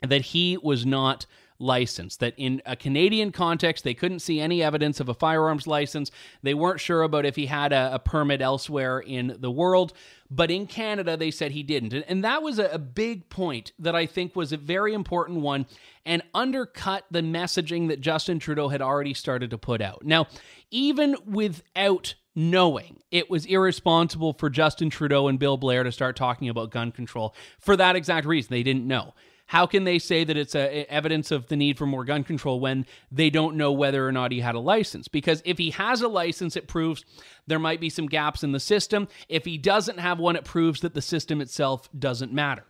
that 0.00 0.22
he 0.22 0.56
was 0.56 0.86
not 0.86 1.26
license. 1.58 2.16
That 2.16 2.34
in 2.36 2.62
a 2.66 2.76
Canadian 2.76 3.32
context, 3.32 3.84
they 3.84 3.94
couldn't 3.94 4.20
see 4.20 4.40
any 4.40 4.62
evidence 4.62 5.00
of 5.00 5.08
a 5.08 5.14
firearms 5.14 5.66
license. 5.66 6.10
They 6.42 6.54
weren't 6.54 6.80
sure 6.80 7.02
about 7.02 7.26
if 7.26 7.36
he 7.36 7.46
had 7.46 7.72
a, 7.72 7.94
a 7.94 7.98
permit 7.98 8.40
elsewhere 8.40 9.00
in 9.00 9.36
the 9.38 9.50
world. 9.50 9.92
But 10.30 10.50
in 10.50 10.66
Canada, 10.66 11.16
they 11.16 11.30
said 11.30 11.52
he 11.52 11.62
didn't. 11.62 11.92
And 11.92 12.24
that 12.24 12.42
was 12.42 12.58
a, 12.58 12.66
a 12.66 12.78
big 12.78 13.28
point 13.28 13.72
that 13.78 13.94
I 13.94 14.06
think 14.06 14.34
was 14.34 14.52
a 14.52 14.56
very 14.56 14.92
important 14.92 15.40
one 15.40 15.66
and 16.04 16.22
undercut 16.34 17.04
the 17.10 17.20
messaging 17.20 17.88
that 17.88 18.00
Justin 18.00 18.38
Trudeau 18.38 18.68
had 18.68 18.82
already 18.82 19.14
started 19.14 19.50
to 19.50 19.58
put 19.58 19.80
out. 19.80 20.04
Now, 20.04 20.26
even 20.70 21.16
without 21.26 22.14
knowing 22.34 23.00
it 23.10 23.30
was 23.30 23.46
irresponsible 23.46 24.34
for 24.34 24.50
Justin 24.50 24.90
Trudeau 24.90 25.26
and 25.26 25.38
Bill 25.38 25.56
Blair 25.56 25.82
to 25.82 25.90
start 25.90 26.16
talking 26.16 26.48
about 26.48 26.70
gun 26.70 26.92
control 26.92 27.34
for 27.58 27.76
that 27.76 27.96
exact 27.96 28.26
reason, 28.26 28.50
they 28.50 28.62
didn't 28.62 28.86
know. 28.86 29.14
How 29.46 29.64
can 29.66 29.84
they 29.84 29.98
say 29.98 30.24
that 30.24 30.36
it's 30.36 30.54
a, 30.56 30.84
evidence 30.90 31.30
of 31.30 31.46
the 31.46 31.56
need 31.56 31.78
for 31.78 31.86
more 31.86 32.04
gun 32.04 32.24
control 32.24 32.58
when 32.58 32.84
they 33.12 33.30
don't 33.30 33.56
know 33.56 33.70
whether 33.70 34.06
or 34.06 34.12
not 34.12 34.32
he 34.32 34.40
had 34.40 34.56
a 34.56 34.60
license? 34.60 35.06
Because 35.06 35.40
if 35.44 35.56
he 35.58 35.70
has 35.70 36.02
a 36.02 36.08
license, 36.08 36.56
it 36.56 36.66
proves 36.66 37.04
there 37.46 37.60
might 37.60 37.80
be 37.80 37.88
some 37.88 38.06
gaps 38.06 38.42
in 38.42 38.52
the 38.52 38.60
system. 38.60 39.06
If 39.28 39.44
he 39.44 39.56
doesn't 39.56 39.98
have 39.98 40.18
one, 40.18 40.34
it 40.36 40.44
proves 40.44 40.80
that 40.80 40.94
the 40.94 41.02
system 41.02 41.40
itself 41.40 41.88
doesn't 41.96 42.32
matter. 42.32 42.64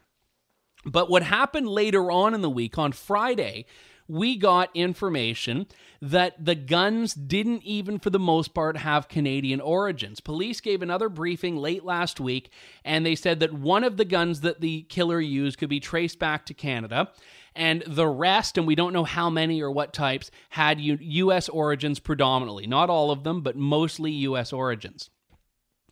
But 0.84 1.10
what 1.10 1.22
happened 1.22 1.68
later 1.68 2.10
on 2.10 2.34
in 2.34 2.42
the 2.42 2.50
week, 2.50 2.78
on 2.78 2.92
Friday, 2.92 3.66
we 4.08 4.36
got 4.36 4.70
information 4.74 5.66
that 6.00 6.44
the 6.44 6.54
guns 6.54 7.14
didn't 7.14 7.62
even, 7.62 7.98
for 7.98 8.10
the 8.10 8.18
most 8.18 8.54
part, 8.54 8.76
have 8.76 9.08
Canadian 9.08 9.60
origins. 9.60 10.20
Police 10.20 10.60
gave 10.60 10.82
another 10.82 11.08
briefing 11.08 11.56
late 11.56 11.84
last 11.84 12.20
week, 12.20 12.50
and 12.84 13.04
they 13.04 13.14
said 13.14 13.40
that 13.40 13.52
one 13.52 13.84
of 13.84 13.96
the 13.96 14.04
guns 14.04 14.40
that 14.42 14.60
the 14.60 14.82
killer 14.82 15.20
used 15.20 15.58
could 15.58 15.68
be 15.68 15.80
traced 15.80 16.18
back 16.18 16.46
to 16.46 16.54
Canada. 16.54 17.10
And 17.54 17.82
the 17.86 18.06
rest, 18.06 18.58
and 18.58 18.66
we 18.66 18.74
don't 18.74 18.92
know 18.92 19.04
how 19.04 19.30
many 19.30 19.62
or 19.62 19.70
what 19.70 19.94
types, 19.94 20.30
had 20.50 20.78
U- 20.78 20.98
U.S. 21.00 21.48
origins 21.48 21.98
predominantly. 21.98 22.66
Not 22.66 22.90
all 22.90 23.10
of 23.10 23.24
them, 23.24 23.40
but 23.40 23.56
mostly 23.56 24.10
U.S. 24.12 24.52
origins. 24.52 25.08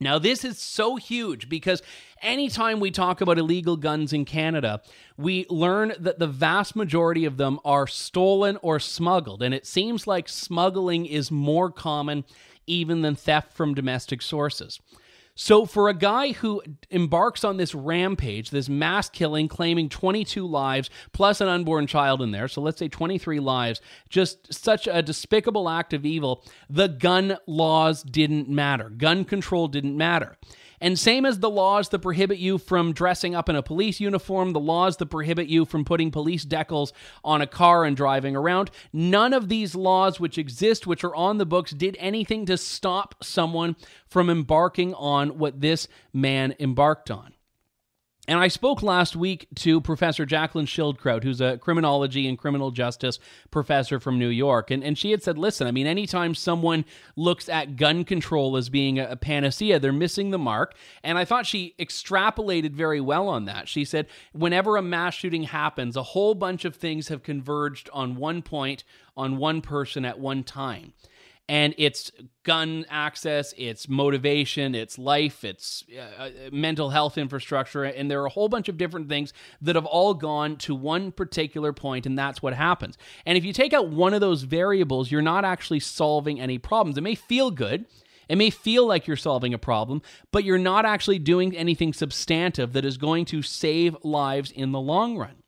Now, 0.01 0.19
this 0.19 0.45
is 0.45 0.59
so 0.59 0.97
huge 0.97 1.49
because 1.49 1.81
anytime 2.21 2.81
we 2.81 2.91
talk 2.91 3.21
about 3.21 3.39
illegal 3.39 3.77
guns 3.77 4.13
in 4.13 4.25
Canada, 4.25 4.83
we 5.17 5.47
learn 5.49 5.93
that 5.99 6.19
the 6.19 6.27
vast 6.27 6.75
majority 6.75 7.25
of 7.25 7.37
them 7.37 7.61
are 7.65 7.87
stolen 7.87 8.59
or 8.61 8.81
smuggled. 8.81 9.43
And 9.43 9.55
it 9.55 9.67
seems 9.67 10.07
like 10.07 10.29
smuggling 10.29 11.07
is 11.07 11.31
more 11.31 11.71
common 11.71 12.25
even 12.67 13.03
than 13.03 13.15
theft 13.15 13.53
from 13.53 13.75
domestic 13.75 14.21
sources. 14.21 14.81
So, 15.37 15.67
for 15.67 15.89
a 15.89 15.95
guy 15.95 16.33
who 16.33 16.63
embarks 16.91 17.43
on 17.43 17.57
this 17.57 17.75
rampage, 17.75 18.51
this 18.51 18.69
mass 18.69 19.09
killing, 19.09 19.49
claiming 19.49 19.89
22 19.89 20.47
lives 20.47 20.91
plus 21.13 21.41
an 21.41 21.49
unborn 21.49 21.89
child 21.89 22.23
in 22.23 22.31
there, 22.31 22.47
so 22.47 22.61
let's 22.63 22.79
say 22.79 22.89
23 22.89 23.41
lives, 23.41 23.81
just 24.09 24.55
such 24.55 24.87
a 24.87 25.03
despicable 25.03 25.69
act 25.69 25.93
of 25.93 26.07
evil, 26.07 26.45
the 26.71 26.87
gun 26.87 27.37
laws 27.49 28.05
didn't 28.05 28.49
matter. 28.49 28.91
Gun 28.91 29.25
control 29.25 29.67
didn't 29.67 29.97
matter. 29.97 30.37
And 30.85 30.99
same 30.99 31.25
as 31.25 31.39
the 31.39 31.49
laws 31.49 31.89
that 31.89 32.01
prohibit 32.01 32.37
you 32.37 32.59
from 32.59 32.93
dressing 32.93 33.35
up 33.35 33.49
in 33.49 33.57
a 33.57 33.63
police 33.63 34.01
uniform, 34.01 34.53
the 34.53 34.61
laws 34.61 34.99
that 34.99 35.07
prohibit 35.07 35.47
you 35.49 35.65
from 35.65 35.83
putting 35.83 36.11
police 36.11 36.45
decals 36.45 36.93
on 37.25 37.41
a 37.41 37.47
car 37.47 37.87
and 37.87 37.97
driving 37.97 38.37
around, 38.37 38.71
none 38.93 39.33
of 39.33 39.49
these 39.49 39.75
laws 39.75 40.21
which 40.21 40.37
exist, 40.37 40.87
which 40.87 41.03
are 41.03 41.17
on 41.17 41.39
the 41.39 41.47
books, 41.47 41.71
did 41.71 41.97
anything 41.99 42.45
to 42.45 42.59
stop 42.59 43.15
someone 43.25 43.77
from 44.07 44.29
embarking 44.29 44.93
on 44.93 45.39
what 45.39 45.63
this 45.63 45.89
man 46.13 46.55
embarked 46.61 47.11
on. 47.11 47.34
And 48.27 48.39
I 48.39 48.49
spoke 48.49 48.83
last 48.83 49.17
week 49.17 49.49
to 49.57 49.83
Professor 49.83 50.25
Jacqueline 50.25 50.65
Schildkraut, 50.65 51.25
who's 51.25 51.43
a 51.43 51.59
criminology 51.59 52.27
and 52.27 52.39
criminal 52.39 52.71
justice 52.71 53.19
professor 53.51 54.01
from 54.01 54.19
New 54.19 54.29
York. 54.29 54.71
And, 54.71 54.83
and 54.83 54.97
she 54.97 55.11
had 55.11 55.23
said, 55.23 55.37
listen, 55.37 55.67
I 55.67 55.73
mean, 55.73 55.87
anytime 55.87 56.35
someone 56.35 56.87
looks 57.17 57.51
at 57.51 57.77
gun 57.77 58.03
control 58.03 58.57
as 58.57 58.71
being 58.71 58.99
a, 58.99 59.11
a 59.11 59.17
panacea, 59.17 59.79
they're 59.79 59.93
missing 59.93 60.31
the 60.31 60.39
mark. 60.39 60.75
And 61.03 61.19
I 61.19 61.27
thought 61.27 61.45
she 61.45 61.75
extrapolated 61.79 62.73
very 62.73 63.01
well 63.01 63.29
on 63.29 63.45
that. 63.45 63.69
She 63.69 63.85
said, 63.85 64.07
whenever 64.33 64.79
a 64.79 64.83
mass 64.83 65.13
shooting 65.13 65.43
happens, 65.43 65.95
a 65.95 66.03
whole 66.03 66.35
bunch 66.35 66.65
of 66.65 66.77
things 66.77 67.09
have 67.09 67.23
converged 67.23 67.91
on 67.93 68.17
one 68.17 68.41
point, 68.41 68.85
on 69.19 69.37
one 69.37 69.61
person 69.61 70.07
at 70.07 70.19
one 70.19 70.45
time 70.45 70.95
and 71.49 71.75
it's 71.77 72.11
gun 72.43 72.87
access, 72.89 73.53
it's 73.59 73.89
motivation, 73.89 74.75
it's 74.75 74.99
life, 74.99 75.45
it's 75.45 75.85
uh, 75.95 76.23
uh, 76.23 76.31
mental 76.51 76.91
health 76.91 77.19
infrastructure, 77.19 77.85
and 77.85 78.11
there 78.11 78.23
are 78.23 78.27
a 78.27 78.31
whole 78.31 78.49
bunch 78.49 78.69
of 78.69 78.79
different 78.79 79.09
things 79.09 79.33
that 79.61 79.77
have 79.77 79.85
all 79.85 80.15
gone 80.15 80.57
to 80.57 80.75
one 80.75 81.13
particular 81.13 81.73
point, 81.73 82.07
and 82.07 82.19
that's 82.19 82.43
what 82.43 82.55
happens. 82.55 82.97
And 83.27 83.37
if 83.37 83.45
you 83.45 83.53
take 83.53 83.75
out 83.75 83.91
one 83.91 84.15
of 84.15 84.21
those 84.21 84.43
variables, 84.43 85.11
you're 85.11 85.23
not 85.23 85.45
actually 85.45 85.81
solving 85.81 86.41
any 86.41 86.59
problems. 86.59 86.97
It 86.97 87.03
may 87.03 87.15
feel 87.15 87.51
good. 87.51 87.85
It 88.27 88.37
may 88.37 88.49
feel 88.49 88.87
like 88.87 89.07
you're 89.07 89.17
solving 89.19 89.53
a 89.53 89.59
problem, 89.59 90.01
but 90.33 90.45
you're 90.45 90.57
not 90.57 90.87
actually 90.87 91.19
doing 91.19 91.55
anything 91.55 91.93
substantive 91.93 92.73
that 92.73 92.87
is 92.87 92.97
going 92.97 93.27
to 93.27 93.43
save 93.43 93.97
lives 94.03 94.51
in 94.51 94.73
the 94.73 94.81
long 94.81 95.19
run. 95.19 95.44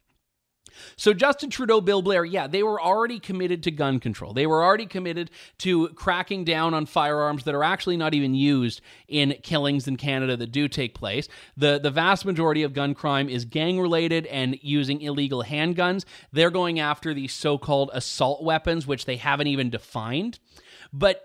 So 0.97 1.13
Justin 1.13 1.51
Trudeau, 1.51 1.81
Bill 1.81 2.03
Blair, 2.03 2.25
yeah, 2.25 2.47
they 2.47 2.63
were 2.63 2.81
already 2.81 3.19
committed 3.19 3.63
to 3.65 3.71
gun 3.71 4.01
control. 4.01 4.33
They 4.33 4.47
were 4.47 4.63
already 4.63 4.87
committed 4.87 5.31
to 5.59 5.89
cracking 5.91 6.45
down 6.45 6.75
on 6.75 6.87
firearms 6.87 7.45
that 7.45 7.55
are 7.55 7.65
actually 7.65 7.97
not 7.97 8.15
even 8.15 8.35
used 8.35 8.81
in 9.09 9.35
killings 9.43 9.89
in 9.89 9.97
Canada 9.97 10.37
that 10.37 10.53
do 10.53 10.69
take 10.69 10.95
place. 10.95 11.29
The 11.57 11.79
the 11.79 11.91
vast 11.91 12.25
majority 12.25 12.63
of 12.63 12.73
gun 12.73 12.95
crime 12.95 13.29
is 13.29 13.45
gang 13.45 13.81
related 13.81 14.27
and 14.27 14.59
using 14.63 15.01
illegal 15.01 15.43
handguns. 15.45 16.05
They're 16.33 16.51
going 16.51 16.81
after 16.81 17.15
these 17.15 17.33
so-called 17.33 17.91
assault 17.93 18.43
weapons 18.43 18.87
which 18.87 19.05
they 19.05 19.17
haven't 19.17 19.47
even 19.47 19.71
defined. 19.71 20.39
But 20.93 21.23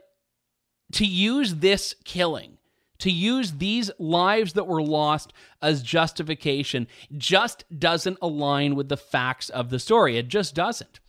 to 0.94 1.06
use 1.06 1.56
this 1.56 1.96
killing 2.04 2.58
to 3.02 3.12
use 3.12 3.54
these 3.54 3.92
lives 4.00 4.54
that 4.54 4.68
were 4.68 4.82
lost 4.82 5.34
as 5.62 5.84
justification 5.84 6.88
just 7.18 7.66
doesn't 7.78 8.18
align 8.22 8.76
with 8.76 8.90
the 8.90 8.98
facts 8.98 9.50
of 9.50 9.70
the 9.70 9.80
story. 9.80 10.18
It 10.18 10.28
just 10.28 10.56
doesn't. 10.56 11.00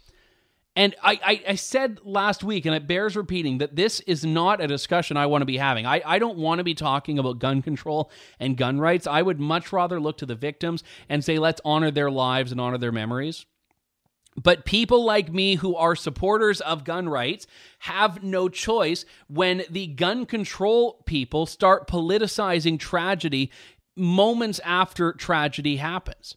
And 0.75 0.97
I, 1.03 1.21
I, 1.23 1.43
I, 1.51 1.55
said 1.57 2.01
last 2.03 2.43
week, 2.43 2.65
and 2.65 2.75
it 2.75 2.87
bears 2.87 3.15
repeating, 3.15 3.59
that 3.59 3.77
this 3.77 4.01
is 4.01 4.25
not 4.25 4.63
a 4.63 4.67
discussion 4.67 5.19
I 5.19 5.27
want 5.27 5.43
to 5.43 5.47
be 5.47 5.59
having. 5.59 5.85
I, 5.85 6.01
I 6.05 6.19
don't 6.19 6.39
want 6.39 6.61
to 6.61 6.65
be 6.65 6.75
talking 6.75 7.19
about 7.19 7.39
gun 7.39 7.61
control 7.61 8.11
and 8.41 8.57
gun 8.57 8.81
rights. 8.81 9.07
I 9.07 9.21
would 9.21 9.39
much 9.39 9.71
rather 9.71 10.01
look 10.01 10.17
to 10.19 10.27
the 10.27 10.35
victims 10.35 10.83
and 11.11 11.23
say, 11.23 11.39
let's 11.39 11.61
honor 11.63 11.91
their 11.91 12.11
lives 12.11 12.53
and 12.53 12.61
honor 12.61 12.79
their 12.79 12.91
memories. 12.91 13.45
But 14.41 14.65
people 14.65 15.05
like 15.05 15.33
me 15.33 15.57
who 15.57 15.77
are 15.77 15.95
supporters 15.95 16.61
of 16.63 16.85
gun 16.85 17.09
rights 17.09 17.47
have 17.81 18.23
no 18.23 18.49
choice 18.49 19.05
when 19.29 19.65
the 19.69 19.89
gun 19.89 20.25
control 20.25 21.03
people 21.05 21.45
start 21.47 21.87
politicizing 21.87 22.79
tragedy 22.79 23.51
moments 23.95 24.59
after 24.65 25.13
tragedy 25.13 25.77
happens 25.77 26.37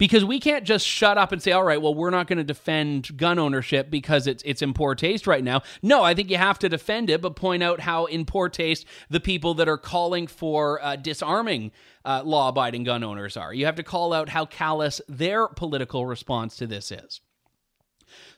because 0.00 0.24
we 0.24 0.40
can't 0.40 0.64
just 0.64 0.86
shut 0.86 1.18
up 1.18 1.30
and 1.30 1.42
say, 1.42 1.52
"All 1.52 1.62
right, 1.62 1.80
well, 1.80 1.94
we're 1.94 2.10
not 2.10 2.26
going 2.26 2.38
to 2.38 2.44
defend 2.44 3.18
gun 3.18 3.38
ownership 3.38 3.90
because 3.90 4.26
it's 4.26 4.42
it's 4.46 4.62
in 4.62 4.72
poor 4.72 4.94
taste 4.94 5.26
right 5.26 5.44
now." 5.44 5.60
No, 5.82 6.02
I 6.02 6.14
think 6.14 6.30
you 6.30 6.38
have 6.38 6.58
to 6.60 6.70
defend 6.70 7.10
it, 7.10 7.20
but 7.20 7.36
point 7.36 7.62
out 7.62 7.80
how 7.80 8.06
in 8.06 8.24
poor 8.24 8.48
taste 8.48 8.86
the 9.10 9.20
people 9.20 9.52
that 9.54 9.68
are 9.68 9.76
calling 9.76 10.26
for 10.26 10.82
uh, 10.82 10.96
disarming 10.96 11.70
uh, 12.06 12.22
law-abiding 12.24 12.84
gun 12.84 13.04
owners 13.04 13.36
are. 13.36 13.52
You 13.52 13.66
have 13.66 13.76
to 13.76 13.82
call 13.82 14.14
out 14.14 14.30
how 14.30 14.46
callous 14.46 15.02
their 15.06 15.46
political 15.48 16.06
response 16.06 16.56
to 16.56 16.66
this 16.66 16.90
is. 16.90 17.20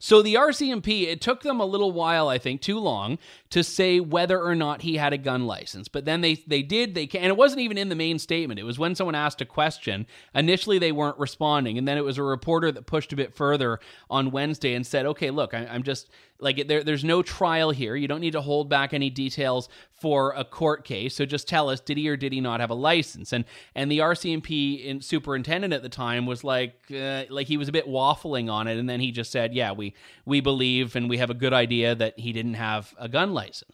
So 0.05 0.21
the 0.21 0.35
RCMP, 0.35 1.05
it 1.05 1.21
took 1.21 1.43
them 1.43 1.61
a 1.61 1.65
little 1.65 1.93
while, 1.93 2.27
I 2.29 2.37
think, 2.37 2.61
too 2.61 2.81
long 2.81 3.21
to 3.51 3.63
say 3.63 4.01
whether 4.01 4.43
or 4.43 4.57
not 4.57 4.83
he 4.83 4.97
had 4.97 5.13
a 5.13 5.17
gun 5.17 5.47
license. 5.47 5.87
But 5.87 6.07
then 6.07 6.23
they 6.23 6.43
they 6.45 6.61
did 6.61 6.97
they 6.97 7.09
and 7.15 7.27
it 7.27 7.37
wasn't 7.37 7.61
even 7.61 7.79
in 7.79 7.89
the 7.89 7.95
main 7.95 8.19
statement. 8.19 8.59
It 8.59 8.65
was 8.65 8.81
when 8.81 8.97
someone 8.97 9.15
asked 9.15 9.41
a 9.41 9.45
question. 9.45 10.09
Initially, 10.35 10.81
they 10.81 10.91
weren't 10.91 11.21
responding, 11.21 11.79
and 11.79 11.87
then 11.87 11.99
it 11.99 12.05
was 12.05 12.19
a 12.19 12.25
reporter 12.25 12.73
that 12.73 12.85
pushed 12.85 13.13
a 13.13 13.17
bit 13.17 13.33
further 13.33 13.79
on 14.11 14.33
Wednesday 14.33 14.75
and 14.75 14.85
said, 14.85 15.07
"Okay, 15.07 15.31
look, 15.31 15.55
I, 15.55 15.67
I'm 15.67 15.85
just 15.85 16.11
like 16.43 16.67
there, 16.67 16.83
there's 16.83 17.05
no 17.05 17.23
trial 17.23 17.71
here. 17.71 17.95
You 17.95 18.09
don't 18.09 18.21
need 18.21 18.33
to 18.33 18.41
hold 18.41 18.69
back 18.69 18.93
any 18.93 19.09
details 19.09 19.69
for 19.93 20.33
a 20.33 20.45
court 20.45 20.85
case. 20.85 21.15
So 21.15 21.25
just 21.25 21.47
tell 21.47 21.71
us, 21.71 21.79
did 21.79 21.97
he 21.97 22.09
or 22.09 22.17
did 22.17 22.33
he 22.33 22.41
not 22.41 22.59
have 22.59 22.71
a 22.71 22.75
license? 22.75 23.33
And 23.33 23.45
and 23.77 23.91
the 23.91 24.01
RCMP 24.01 25.03
superintendent 25.03 25.73
at 25.73 25.83
the 25.83 25.89
time 25.89 26.27
was 26.27 26.43
like, 26.43 26.75
uh, 26.93 27.25
like 27.31 27.47
he 27.47 27.57
was 27.57 27.69
a 27.69 27.73
bit 27.73 27.87
waffling 27.87 28.51
on 28.51 28.67
it, 28.67 28.79
and 28.79 28.91
then 28.91 28.99
he 28.99 29.13
just 29.13 29.31
said, 29.31 29.55
yeah, 29.55 29.71
we 29.71 29.92
we 30.25 30.41
believe 30.41 30.97
and 30.97 31.09
we 31.09 31.19
have 31.19 31.31
a 31.31 31.35
good 31.35 31.53
idea 31.53 31.95
that 31.95 32.19
he 32.19 32.33
didn't 32.33 32.55
have 32.55 32.95
a 32.99 33.09
gun 33.09 33.33
license. 33.33 33.73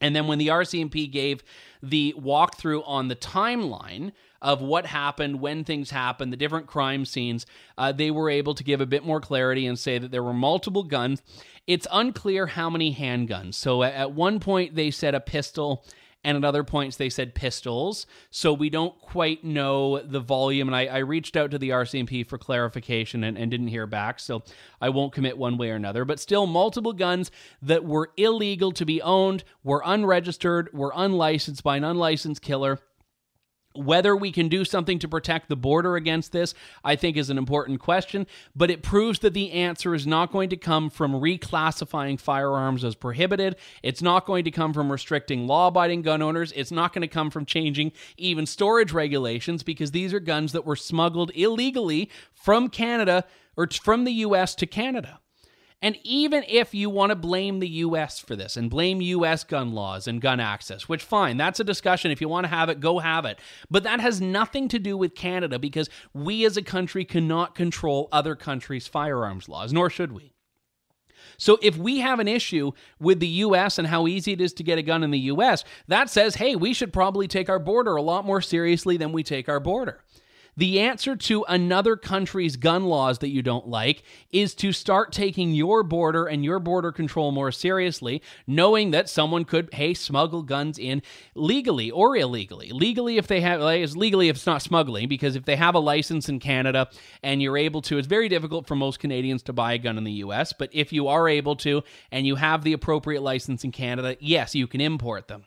And 0.00 0.16
then 0.16 0.26
when 0.26 0.38
the 0.38 0.48
RCMP 0.48 1.10
gave 1.10 1.42
the 1.82 2.14
walkthrough 2.18 2.82
on 2.86 3.08
the 3.08 3.16
timeline 3.16 4.12
of 4.40 4.62
what 4.62 4.86
happened, 4.86 5.40
when 5.40 5.64
things 5.64 5.90
happened, 5.90 6.32
the 6.32 6.36
different 6.38 6.66
crime 6.66 7.04
scenes, 7.04 7.44
uh, 7.76 7.92
they 7.92 8.10
were 8.10 8.30
able 8.30 8.54
to 8.54 8.64
give 8.64 8.80
a 8.80 8.86
bit 8.86 9.04
more 9.04 9.20
clarity 9.20 9.66
and 9.66 9.78
say 9.78 9.98
that 9.98 10.10
there 10.10 10.22
were 10.22 10.32
multiple 10.32 10.84
guns. 10.84 11.22
It's 11.66 11.86
unclear 11.92 12.46
how 12.46 12.70
many 12.70 12.94
handguns. 12.94 13.54
So 13.54 13.82
at 13.82 14.12
one 14.12 14.40
point, 14.40 14.74
they 14.74 14.90
said 14.90 15.14
a 15.14 15.20
pistol 15.20 15.84
and 16.24 16.36
at 16.36 16.44
other 16.44 16.64
points 16.64 16.96
they 16.96 17.08
said 17.08 17.34
pistols. 17.34 18.06
So 18.30 18.52
we 18.52 18.70
don't 18.70 18.98
quite 19.00 19.44
know 19.44 20.00
the 20.00 20.20
volume. 20.20 20.68
And 20.68 20.76
I, 20.76 20.86
I 20.86 20.98
reached 20.98 21.36
out 21.36 21.50
to 21.52 21.58
the 21.58 21.70
RCMP 21.70 22.26
for 22.26 22.38
clarification 22.38 23.24
and, 23.24 23.38
and 23.38 23.50
didn't 23.50 23.68
hear 23.68 23.86
back. 23.86 24.20
So 24.20 24.42
I 24.80 24.90
won't 24.90 25.12
commit 25.12 25.38
one 25.38 25.56
way 25.56 25.70
or 25.70 25.76
another. 25.76 26.04
But 26.04 26.20
still, 26.20 26.46
multiple 26.46 26.92
guns 26.92 27.30
that 27.62 27.84
were 27.84 28.10
illegal 28.16 28.72
to 28.72 28.84
be 28.84 29.00
owned, 29.02 29.44
were 29.64 29.82
unregistered, 29.84 30.72
were 30.72 30.92
unlicensed 30.94 31.62
by 31.62 31.76
an 31.76 31.84
unlicensed 31.84 32.42
killer 32.42 32.80
whether 33.74 34.16
we 34.16 34.32
can 34.32 34.48
do 34.48 34.64
something 34.64 34.98
to 34.98 35.08
protect 35.08 35.48
the 35.48 35.56
border 35.56 35.96
against 35.96 36.32
this, 36.32 36.54
I 36.84 36.96
think, 36.96 37.16
is 37.16 37.30
an 37.30 37.38
important 37.38 37.80
question, 37.80 38.26
but 38.54 38.70
it 38.70 38.82
proves 38.82 39.20
that 39.20 39.34
the 39.34 39.52
answer 39.52 39.94
is 39.94 40.06
not 40.06 40.32
going 40.32 40.50
to 40.50 40.56
come 40.56 40.90
from 40.90 41.12
reclassifying 41.12 42.18
firearms 42.18 42.84
as 42.84 42.94
prohibited. 42.94 43.56
It's 43.82 44.02
not 44.02 44.26
going 44.26 44.44
to 44.44 44.50
come 44.50 44.72
from 44.72 44.90
restricting 44.90 45.46
law 45.46 45.68
abiding 45.68 46.02
gun 46.02 46.22
owners. 46.22 46.52
It's 46.52 46.72
not 46.72 46.92
going 46.92 47.02
to 47.02 47.08
come 47.08 47.30
from 47.30 47.46
changing 47.46 47.92
even 48.16 48.46
storage 48.46 48.92
regulations 48.92 49.62
because 49.62 49.92
these 49.92 50.12
are 50.12 50.20
guns 50.20 50.52
that 50.52 50.66
were 50.66 50.76
smuggled 50.76 51.30
illegally 51.34 52.10
from 52.32 52.68
Canada 52.68 53.24
or 53.56 53.68
from 53.68 54.04
the 54.04 54.12
US 54.12 54.54
to 54.56 54.66
Canada. 54.66 55.20
And 55.82 55.96
even 56.02 56.44
if 56.46 56.74
you 56.74 56.90
want 56.90 57.10
to 57.10 57.16
blame 57.16 57.58
the 57.58 57.68
US 57.68 58.18
for 58.18 58.36
this 58.36 58.56
and 58.56 58.68
blame 58.68 59.00
US 59.00 59.44
gun 59.44 59.72
laws 59.72 60.06
and 60.06 60.20
gun 60.20 60.38
access, 60.38 60.88
which 60.88 61.02
fine, 61.02 61.38
that's 61.38 61.60
a 61.60 61.64
discussion. 61.64 62.10
If 62.10 62.20
you 62.20 62.28
want 62.28 62.44
to 62.44 62.50
have 62.50 62.68
it, 62.68 62.80
go 62.80 62.98
have 62.98 63.24
it. 63.24 63.38
But 63.70 63.84
that 63.84 64.00
has 64.00 64.20
nothing 64.20 64.68
to 64.68 64.78
do 64.78 64.96
with 64.96 65.14
Canada 65.14 65.58
because 65.58 65.88
we 66.12 66.44
as 66.44 66.58
a 66.58 66.62
country 66.62 67.04
cannot 67.04 67.54
control 67.54 68.08
other 68.12 68.34
countries' 68.34 68.86
firearms 68.86 69.48
laws, 69.48 69.72
nor 69.72 69.88
should 69.88 70.12
we. 70.12 70.32
So 71.38 71.58
if 71.62 71.78
we 71.78 72.00
have 72.00 72.20
an 72.20 72.28
issue 72.28 72.72
with 72.98 73.20
the 73.20 73.26
US 73.26 73.78
and 73.78 73.88
how 73.88 74.06
easy 74.06 74.32
it 74.32 74.42
is 74.42 74.52
to 74.54 74.62
get 74.62 74.78
a 74.78 74.82
gun 74.82 75.02
in 75.02 75.10
the 75.10 75.18
US, 75.18 75.64
that 75.88 76.10
says, 76.10 76.34
hey, 76.34 76.56
we 76.56 76.74
should 76.74 76.92
probably 76.92 77.26
take 77.26 77.48
our 77.48 77.58
border 77.58 77.96
a 77.96 78.02
lot 78.02 78.26
more 78.26 78.42
seriously 78.42 78.98
than 78.98 79.12
we 79.12 79.22
take 79.22 79.48
our 79.48 79.60
border. 79.60 80.04
The 80.56 80.80
answer 80.80 81.16
to 81.16 81.44
another 81.48 81.96
country's 81.96 82.56
gun 82.56 82.84
laws 82.84 83.18
that 83.20 83.30
you 83.30 83.42
don't 83.42 83.68
like 83.68 84.02
is 84.30 84.54
to 84.56 84.72
start 84.72 85.12
taking 85.12 85.52
your 85.52 85.82
border 85.82 86.26
and 86.26 86.44
your 86.44 86.58
border 86.58 86.92
control 86.92 87.32
more 87.32 87.52
seriously, 87.52 88.22
knowing 88.46 88.90
that 88.90 89.08
someone 89.08 89.44
could, 89.44 89.72
hey, 89.72 89.94
smuggle 89.94 90.42
guns 90.42 90.78
in 90.78 91.02
legally 91.34 91.90
or 91.90 92.16
illegally. 92.16 92.70
Legally, 92.70 93.16
if 93.16 93.26
they 93.26 93.40
have, 93.40 93.60
like, 93.60 93.88
legally 93.94 94.28
if 94.28 94.36
it's 94.36 94.46
not 94.46 94.62
smuggling, 94.62 95.08
because 95.08 95.36
if 95.36 95.44
they 95.44 95.56
have 95.56 95.74
a 95.74 95.80
license 95.80 96.28
in 96.28 96.40
Canada 96.40 96.88
and 97.22 97.40
you're 97.40 97.56
able 97.56 97.82
to, 97.82 97.98
it's 97.98 98.08
very 98.08 98.28
difficult 98.28 98.66
for 98.66 98.76
most 98.76 98.98
Canadians 99.00 99.42
to 99.44 99.52
buy 99.52 99.72
a 99.72 99.78
gun 99.78 99.98
in 99.98 100.04
the 100.04 100.12
US, 100.12 100.52
but 100.52 100.70
if 100.72 100.92
you 100.92 101.08
are 101.08 101.28
able 101.28 101.56
to 101.56 101.82
and 102.10 102.26
you 102.26 102.36
have 102.36 102.64
the 102.64 102.72
appropriate 102.72 103.22
license 103.22 103.64
in 103.64 103.72
Canada, 103.72 104.16
yes, 104.20 104.54
you 104.54 104.66
can 104.66 104.80
import 104.80 105.28
them 105.28 105.44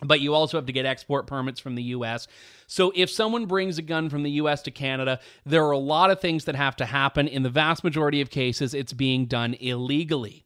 but 0.00 0.20
you 0.20 0.34
also 0.34 0.56
have 0.56 0.66
to 0.66 0.72
get 0.72 0.86
export 0.86 1.26
permits 1.26 1.60
from 1.60 1.74
the 1.74 1.82
US. 1.84 2.26
So 2.66 2.92
if 2.94 3.10
someone 3.10 3.46
brings 3.46 3.78
a 3.78 3.82
gun 3.82 4.08
from 4.08 4.22
the 4.22 4.30
US 4.32 4.62
to 4.62 4.70
Canada, 4.70 5.20
there 5.44 5.64
are 5.64 5.72
a 5.72 5.78
lot 5.78 6.10
of 6.10 6.20
things 6.20 6.44
that 6.46 6.56
have 6.56 6.76
to 6.76 6.86
happen. 6.86 7.28
In 7.28 7.42
the 7.42 7.50
vast 7.50 7.84
majority 7.84 8.20
of 8.20 8.30
cases, 8.30 8.74
it's 8.74 8.92
being 8.92 9.26
done 9.26 9.54
illegally. 9.54 10.44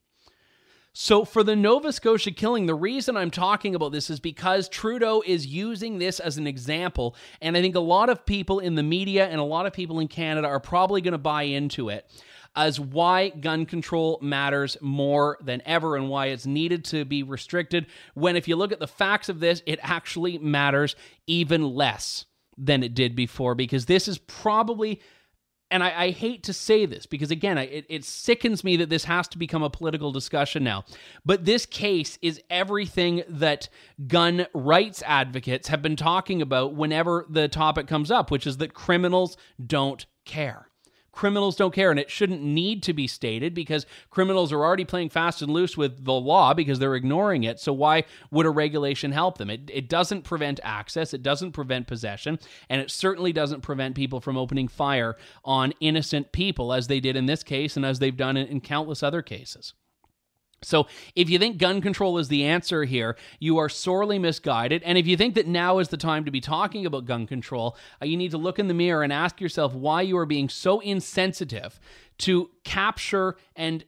So, 0.99 1.25
for 1.25 1.43
the 1.43 1.55
Nova 1.55 1.93
Scotia 1.93 2.31
killing, 2.31 2.65
the 2.65 2.73
reason 2.73 3.15
I'm 3.15 3.29
talking 3.29 3.75
about 3.75 3.91
this 3.91 4.09
is 4.09 4.19
because 4.19 4.67
Trudeau 4.67 5.21
is 5.23 5.45
using 5.45 5.99
this 5.99 6.19
as 6.19 6.39
an 6.39 6.47
example. 6.47 7.15
And 7.39 7.55
I 7.55 7.61
think 7.61 7.75
a 7.75 7.79
lot 7.79 8.09
of 8.09 8.25
people 8.25 8.59
in 8.59 8.73
the 8.73 8.81
media 8.81 9.27
and 9.27 9.39
a 9.39 9.43
lot 9.43 9.67
of 9.67 9.73
people 9.73 9.99
in 9.99 10.07
Canada 10.07 10.47
are 10.47 10.59
probably 10.59 11.01
going 11.01 11.11
to 11.11 11.19
buy 11.19 11.43
into 11.43 11.89
it 11.89 12.09
as 12.55 12.79
why 12.79 13.29
gun 13.29 13.65
control 13.65 14.19
matters 14.21 14.77
more 14.81 15.37
than 15.43 15.61
ever 15.65 15.95
and 15.95 16.09
why 16.09 16.27
it's 16.27 16.45
needed 16.45 16.85
to 16.85 17.05
be 17.05 17.23
restricted. 17.23 17.87
When, 18.13 18.35
if 18.35 18.47
you 18.47 18.55
look 18.55 18.71
at 18.71 18.79
the 18.79 18.87
facts 18.87 19.29
of 19.29 19.39
this, 19.39 19.61
it 19.65 19.79
actually 19.81 20.37
matters 20.37 20.95
even 21.27 21.63
less 21.63 22.25
than 22.57 22.83
it 22.83 22.95
did 22.95 23.15
before 23.15 23.55
because 23.55 23.85
this 23.85 24.07
is 24.07 24.17
probably 24.17 24.99
and 25.69 25.83
I, 25.83 26.03
I, 26.03 26.09
hate 26.11 26.43
to 26.43 26.53
say 26.53 26.85
this 26.85 27.05
because 27.05 27.29
again, 27.29 27.57
I, 27.57 27.63
it, 27.63 27.85
it, 27.89 28.05
sickens 28.05 28.63
me 28.63 28.77
that 28.77 28.89
this 28.89 29.03
has 29.03 29.27
to 29.29 29.37
become 29.37 29.63
a 29.63 29.69
political 29.69 30.11
discussion 30.11 30.63
now. 30.63 30.85
But 31.25 31.43
this 31.43 31.65
case 31.65 32.17
is 32.21 32.41
everything 32.49 33.23
that 33.27 33.67
gun 34.07 34.47
rights 34.53 35.03
advocates 35.05 35.67
have 35.67 35.81
been 35.81 35.97
talking 35.97 36.41
about 36.41 36.75
whenever 36.75 37.25
the 37.29 37.49
topic 37.49 37.87
comes 37.87 38.11
up, 38.11 38.31
which 38.31 38.47
is 38.47 38.57
that 38.57 38.73
criminals 38.73 39.35
don't 39.65 40.05
care 40.25 40.69
criminals 41.17 41.55
don't 41.55 41.73
care. 41.73 41.89
And 41.89 41.99
it 41.99 42.11
shouldn't 42.11 42.43
need 42.43 42.83
to 42.83 42.93
be 42.93 43.07
stated 43.07 43.55
because 43.55 43.87
criminals 44.11 44.53
are 44.53 44.63
already 44.63 44.85
playing 44.85 45.09
fast 45.09 45.41
and 45.41 45.51
loose 45.51 45.75
with 45.75 46.05
the 46.05 46.13
law 46.13 46.53
because 46.53 46.77
they're 46.77 46.95
ignoring 46.95 47.43
it. 47.43 47.59
So 47.59 47.73
why 47.73 48.03
would 48.29 48.45
a 48.45 48.51
regulation 48.51 49.11
help 49.11 49.39
them? 49.39 49.49
It, 49.49 49.71
it 49.73 49.89
doesn't 49.89 50.21
prevent 50.21 50.59
access, 50.63 51.15
it 51.15 51.23
doesn't 51.23 51.53
prevent 51.53 51.87
possession, 51.87 52.37
and 52.69 52.79
it 52.79 52.91
certainly 52.91 53.33
doesn't 53.33 53.61
prevent 53.61 53.95
people 53.95 54.21
from 54.21 54.37
opening 54.37 54.67
fire 54.67 55.17
on 55.43 55.73
innocent 55.79 56.31
people 56.31 56.71
as 56.71 56.85
they 56.85 56.99
did 56.99 57.15
in 57.15 57.25
this 57.25 57.41
case 57.41 57.75
and 57.75 57.83
as 57.85 57.97
they've 57.97 58.15
done 58.15 58.37
in, 58.37 58.45
in 58.47 58.61
countless 58.61 59.01
other 59.01 59.23
cases. 59.23 59.73
So, 60.63 60.87
if 61.15 61.29
you 61.29 61.37
think 61.37 61.59
gun 61.59 61.81
control 61.81 62.17
is 62.17 62.29
the 62.29 62.43
answer 62.43 62.83
here, 62.83 63.15
you 63.39 63.59
are 63.59 63.69
sorely 63.69 64.17
misguided. 64.17 64.81
And 64.83 64.97
if 64.97 65.05
you 65.05 65.15
think 65.15 65.35
that 65.35 65.45
now 65.45 65.77
is 65.77 65.89
the 65.89 65.97
time 65.97 66.25
to 66.25 66.31
be 66.31 66.41
talking 66.41 66.85
about 66.85 67.05
gun 67.05 67.27
control, 67.27 67.77
uh, 68.01 68.05
you 68.05 68.17
need 68.17 68.31
to 68.31 68.39
look 68.39 68.57
in 68.57 68.67
the 68.67 68.73
mirror 68.73 69.03
and 69.03 69.13
ask 69.13 69.39
yourself 69.39 69.73
why 69.73 70.01
you 70.01 70.17
are 70.17 70.25
being 70.25 70.49
so 70.49 70.79
insensitive 70.79 71.79
to 72.19 72.49
capture 72.63 73.35
and 73.55 73.85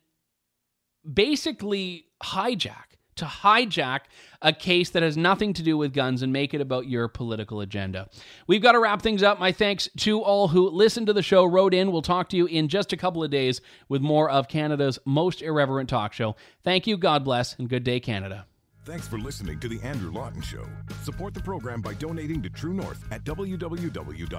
basically 1.12 2.06
hijack 2.22 2.89
to 3.20 3.26
hijack 3.26 4.02
a 4.42 4.52
case 4.52 4.90
that 4.92 5.04
has 5.04 5.16
nothing 5.16 5.54
to 5.54 5.64
do 5.64 5.78
with 5.78 5.94
guns 5.94 6.22
and 6.22 6.34
make 6.34 6.54
it 6.54 6.62
about 6.62 6.88
your 6.88 7.08
political 7.08 7.62
agenda. 7.62 8.10
We've 8.48 8.62
got 8.62 8.74
to 8.74 8.80
wrap 8.80 9.02
things 9.02 9.24
up. 9.24 9.40
My 9.40 9.52
thanks 9.52 9.90
to 9.98 10.22
all 10.22 10.50
who 10.50 10.70
listened 10.70 11.08
to 11.08 11.14
the 11.14 11.22
show, 11.22 11.46
wrote 11.46 11.74
in. 11.74 11.92
We'll 11.92 12.02
talk 12.02 12.30
to 12.30 12.38
you 12.38 12.46
in 12.46 12.68
just 12.68 12.94
a 12.94 12.98
couple 12.98 13.24
of 13.24 13.32
days 13.32 13.62
with 13.88 14.02
more 14.02 14.30
of 14.30 14.48
Canada's 14.48 15.00
most 15.06 15.42
irreverent 15.42 15.90
talk 15.90 16.14
show. 16.14 16.36
Thank 16.64 16.88
you, 16.88 16.98
God 16.98 17.24
bless, 17.24 17.58
and 17.60 17.70
good 17.70 17.84
day, 17.84 18.00
Canada. 18.00 18.46
Thanks 18.86 19.08
for 19.08 19.20
listening 19.20 19.60
to 19.60 19.68
The 19.68 19.80
Andrew 19.82 20.12
Lawton 20.12 20.42
Show. 20.42 20.66
Support 21.04 21.34
the 21.34 21.42
program 21.42 21.82
by 21.82 21.94
donating 21.94 22.42
to 22.42 22.50
True 22.50 22.74
North 22.74 23.04
at 23.12 23.24
www.tnc.news. 23.24 24.30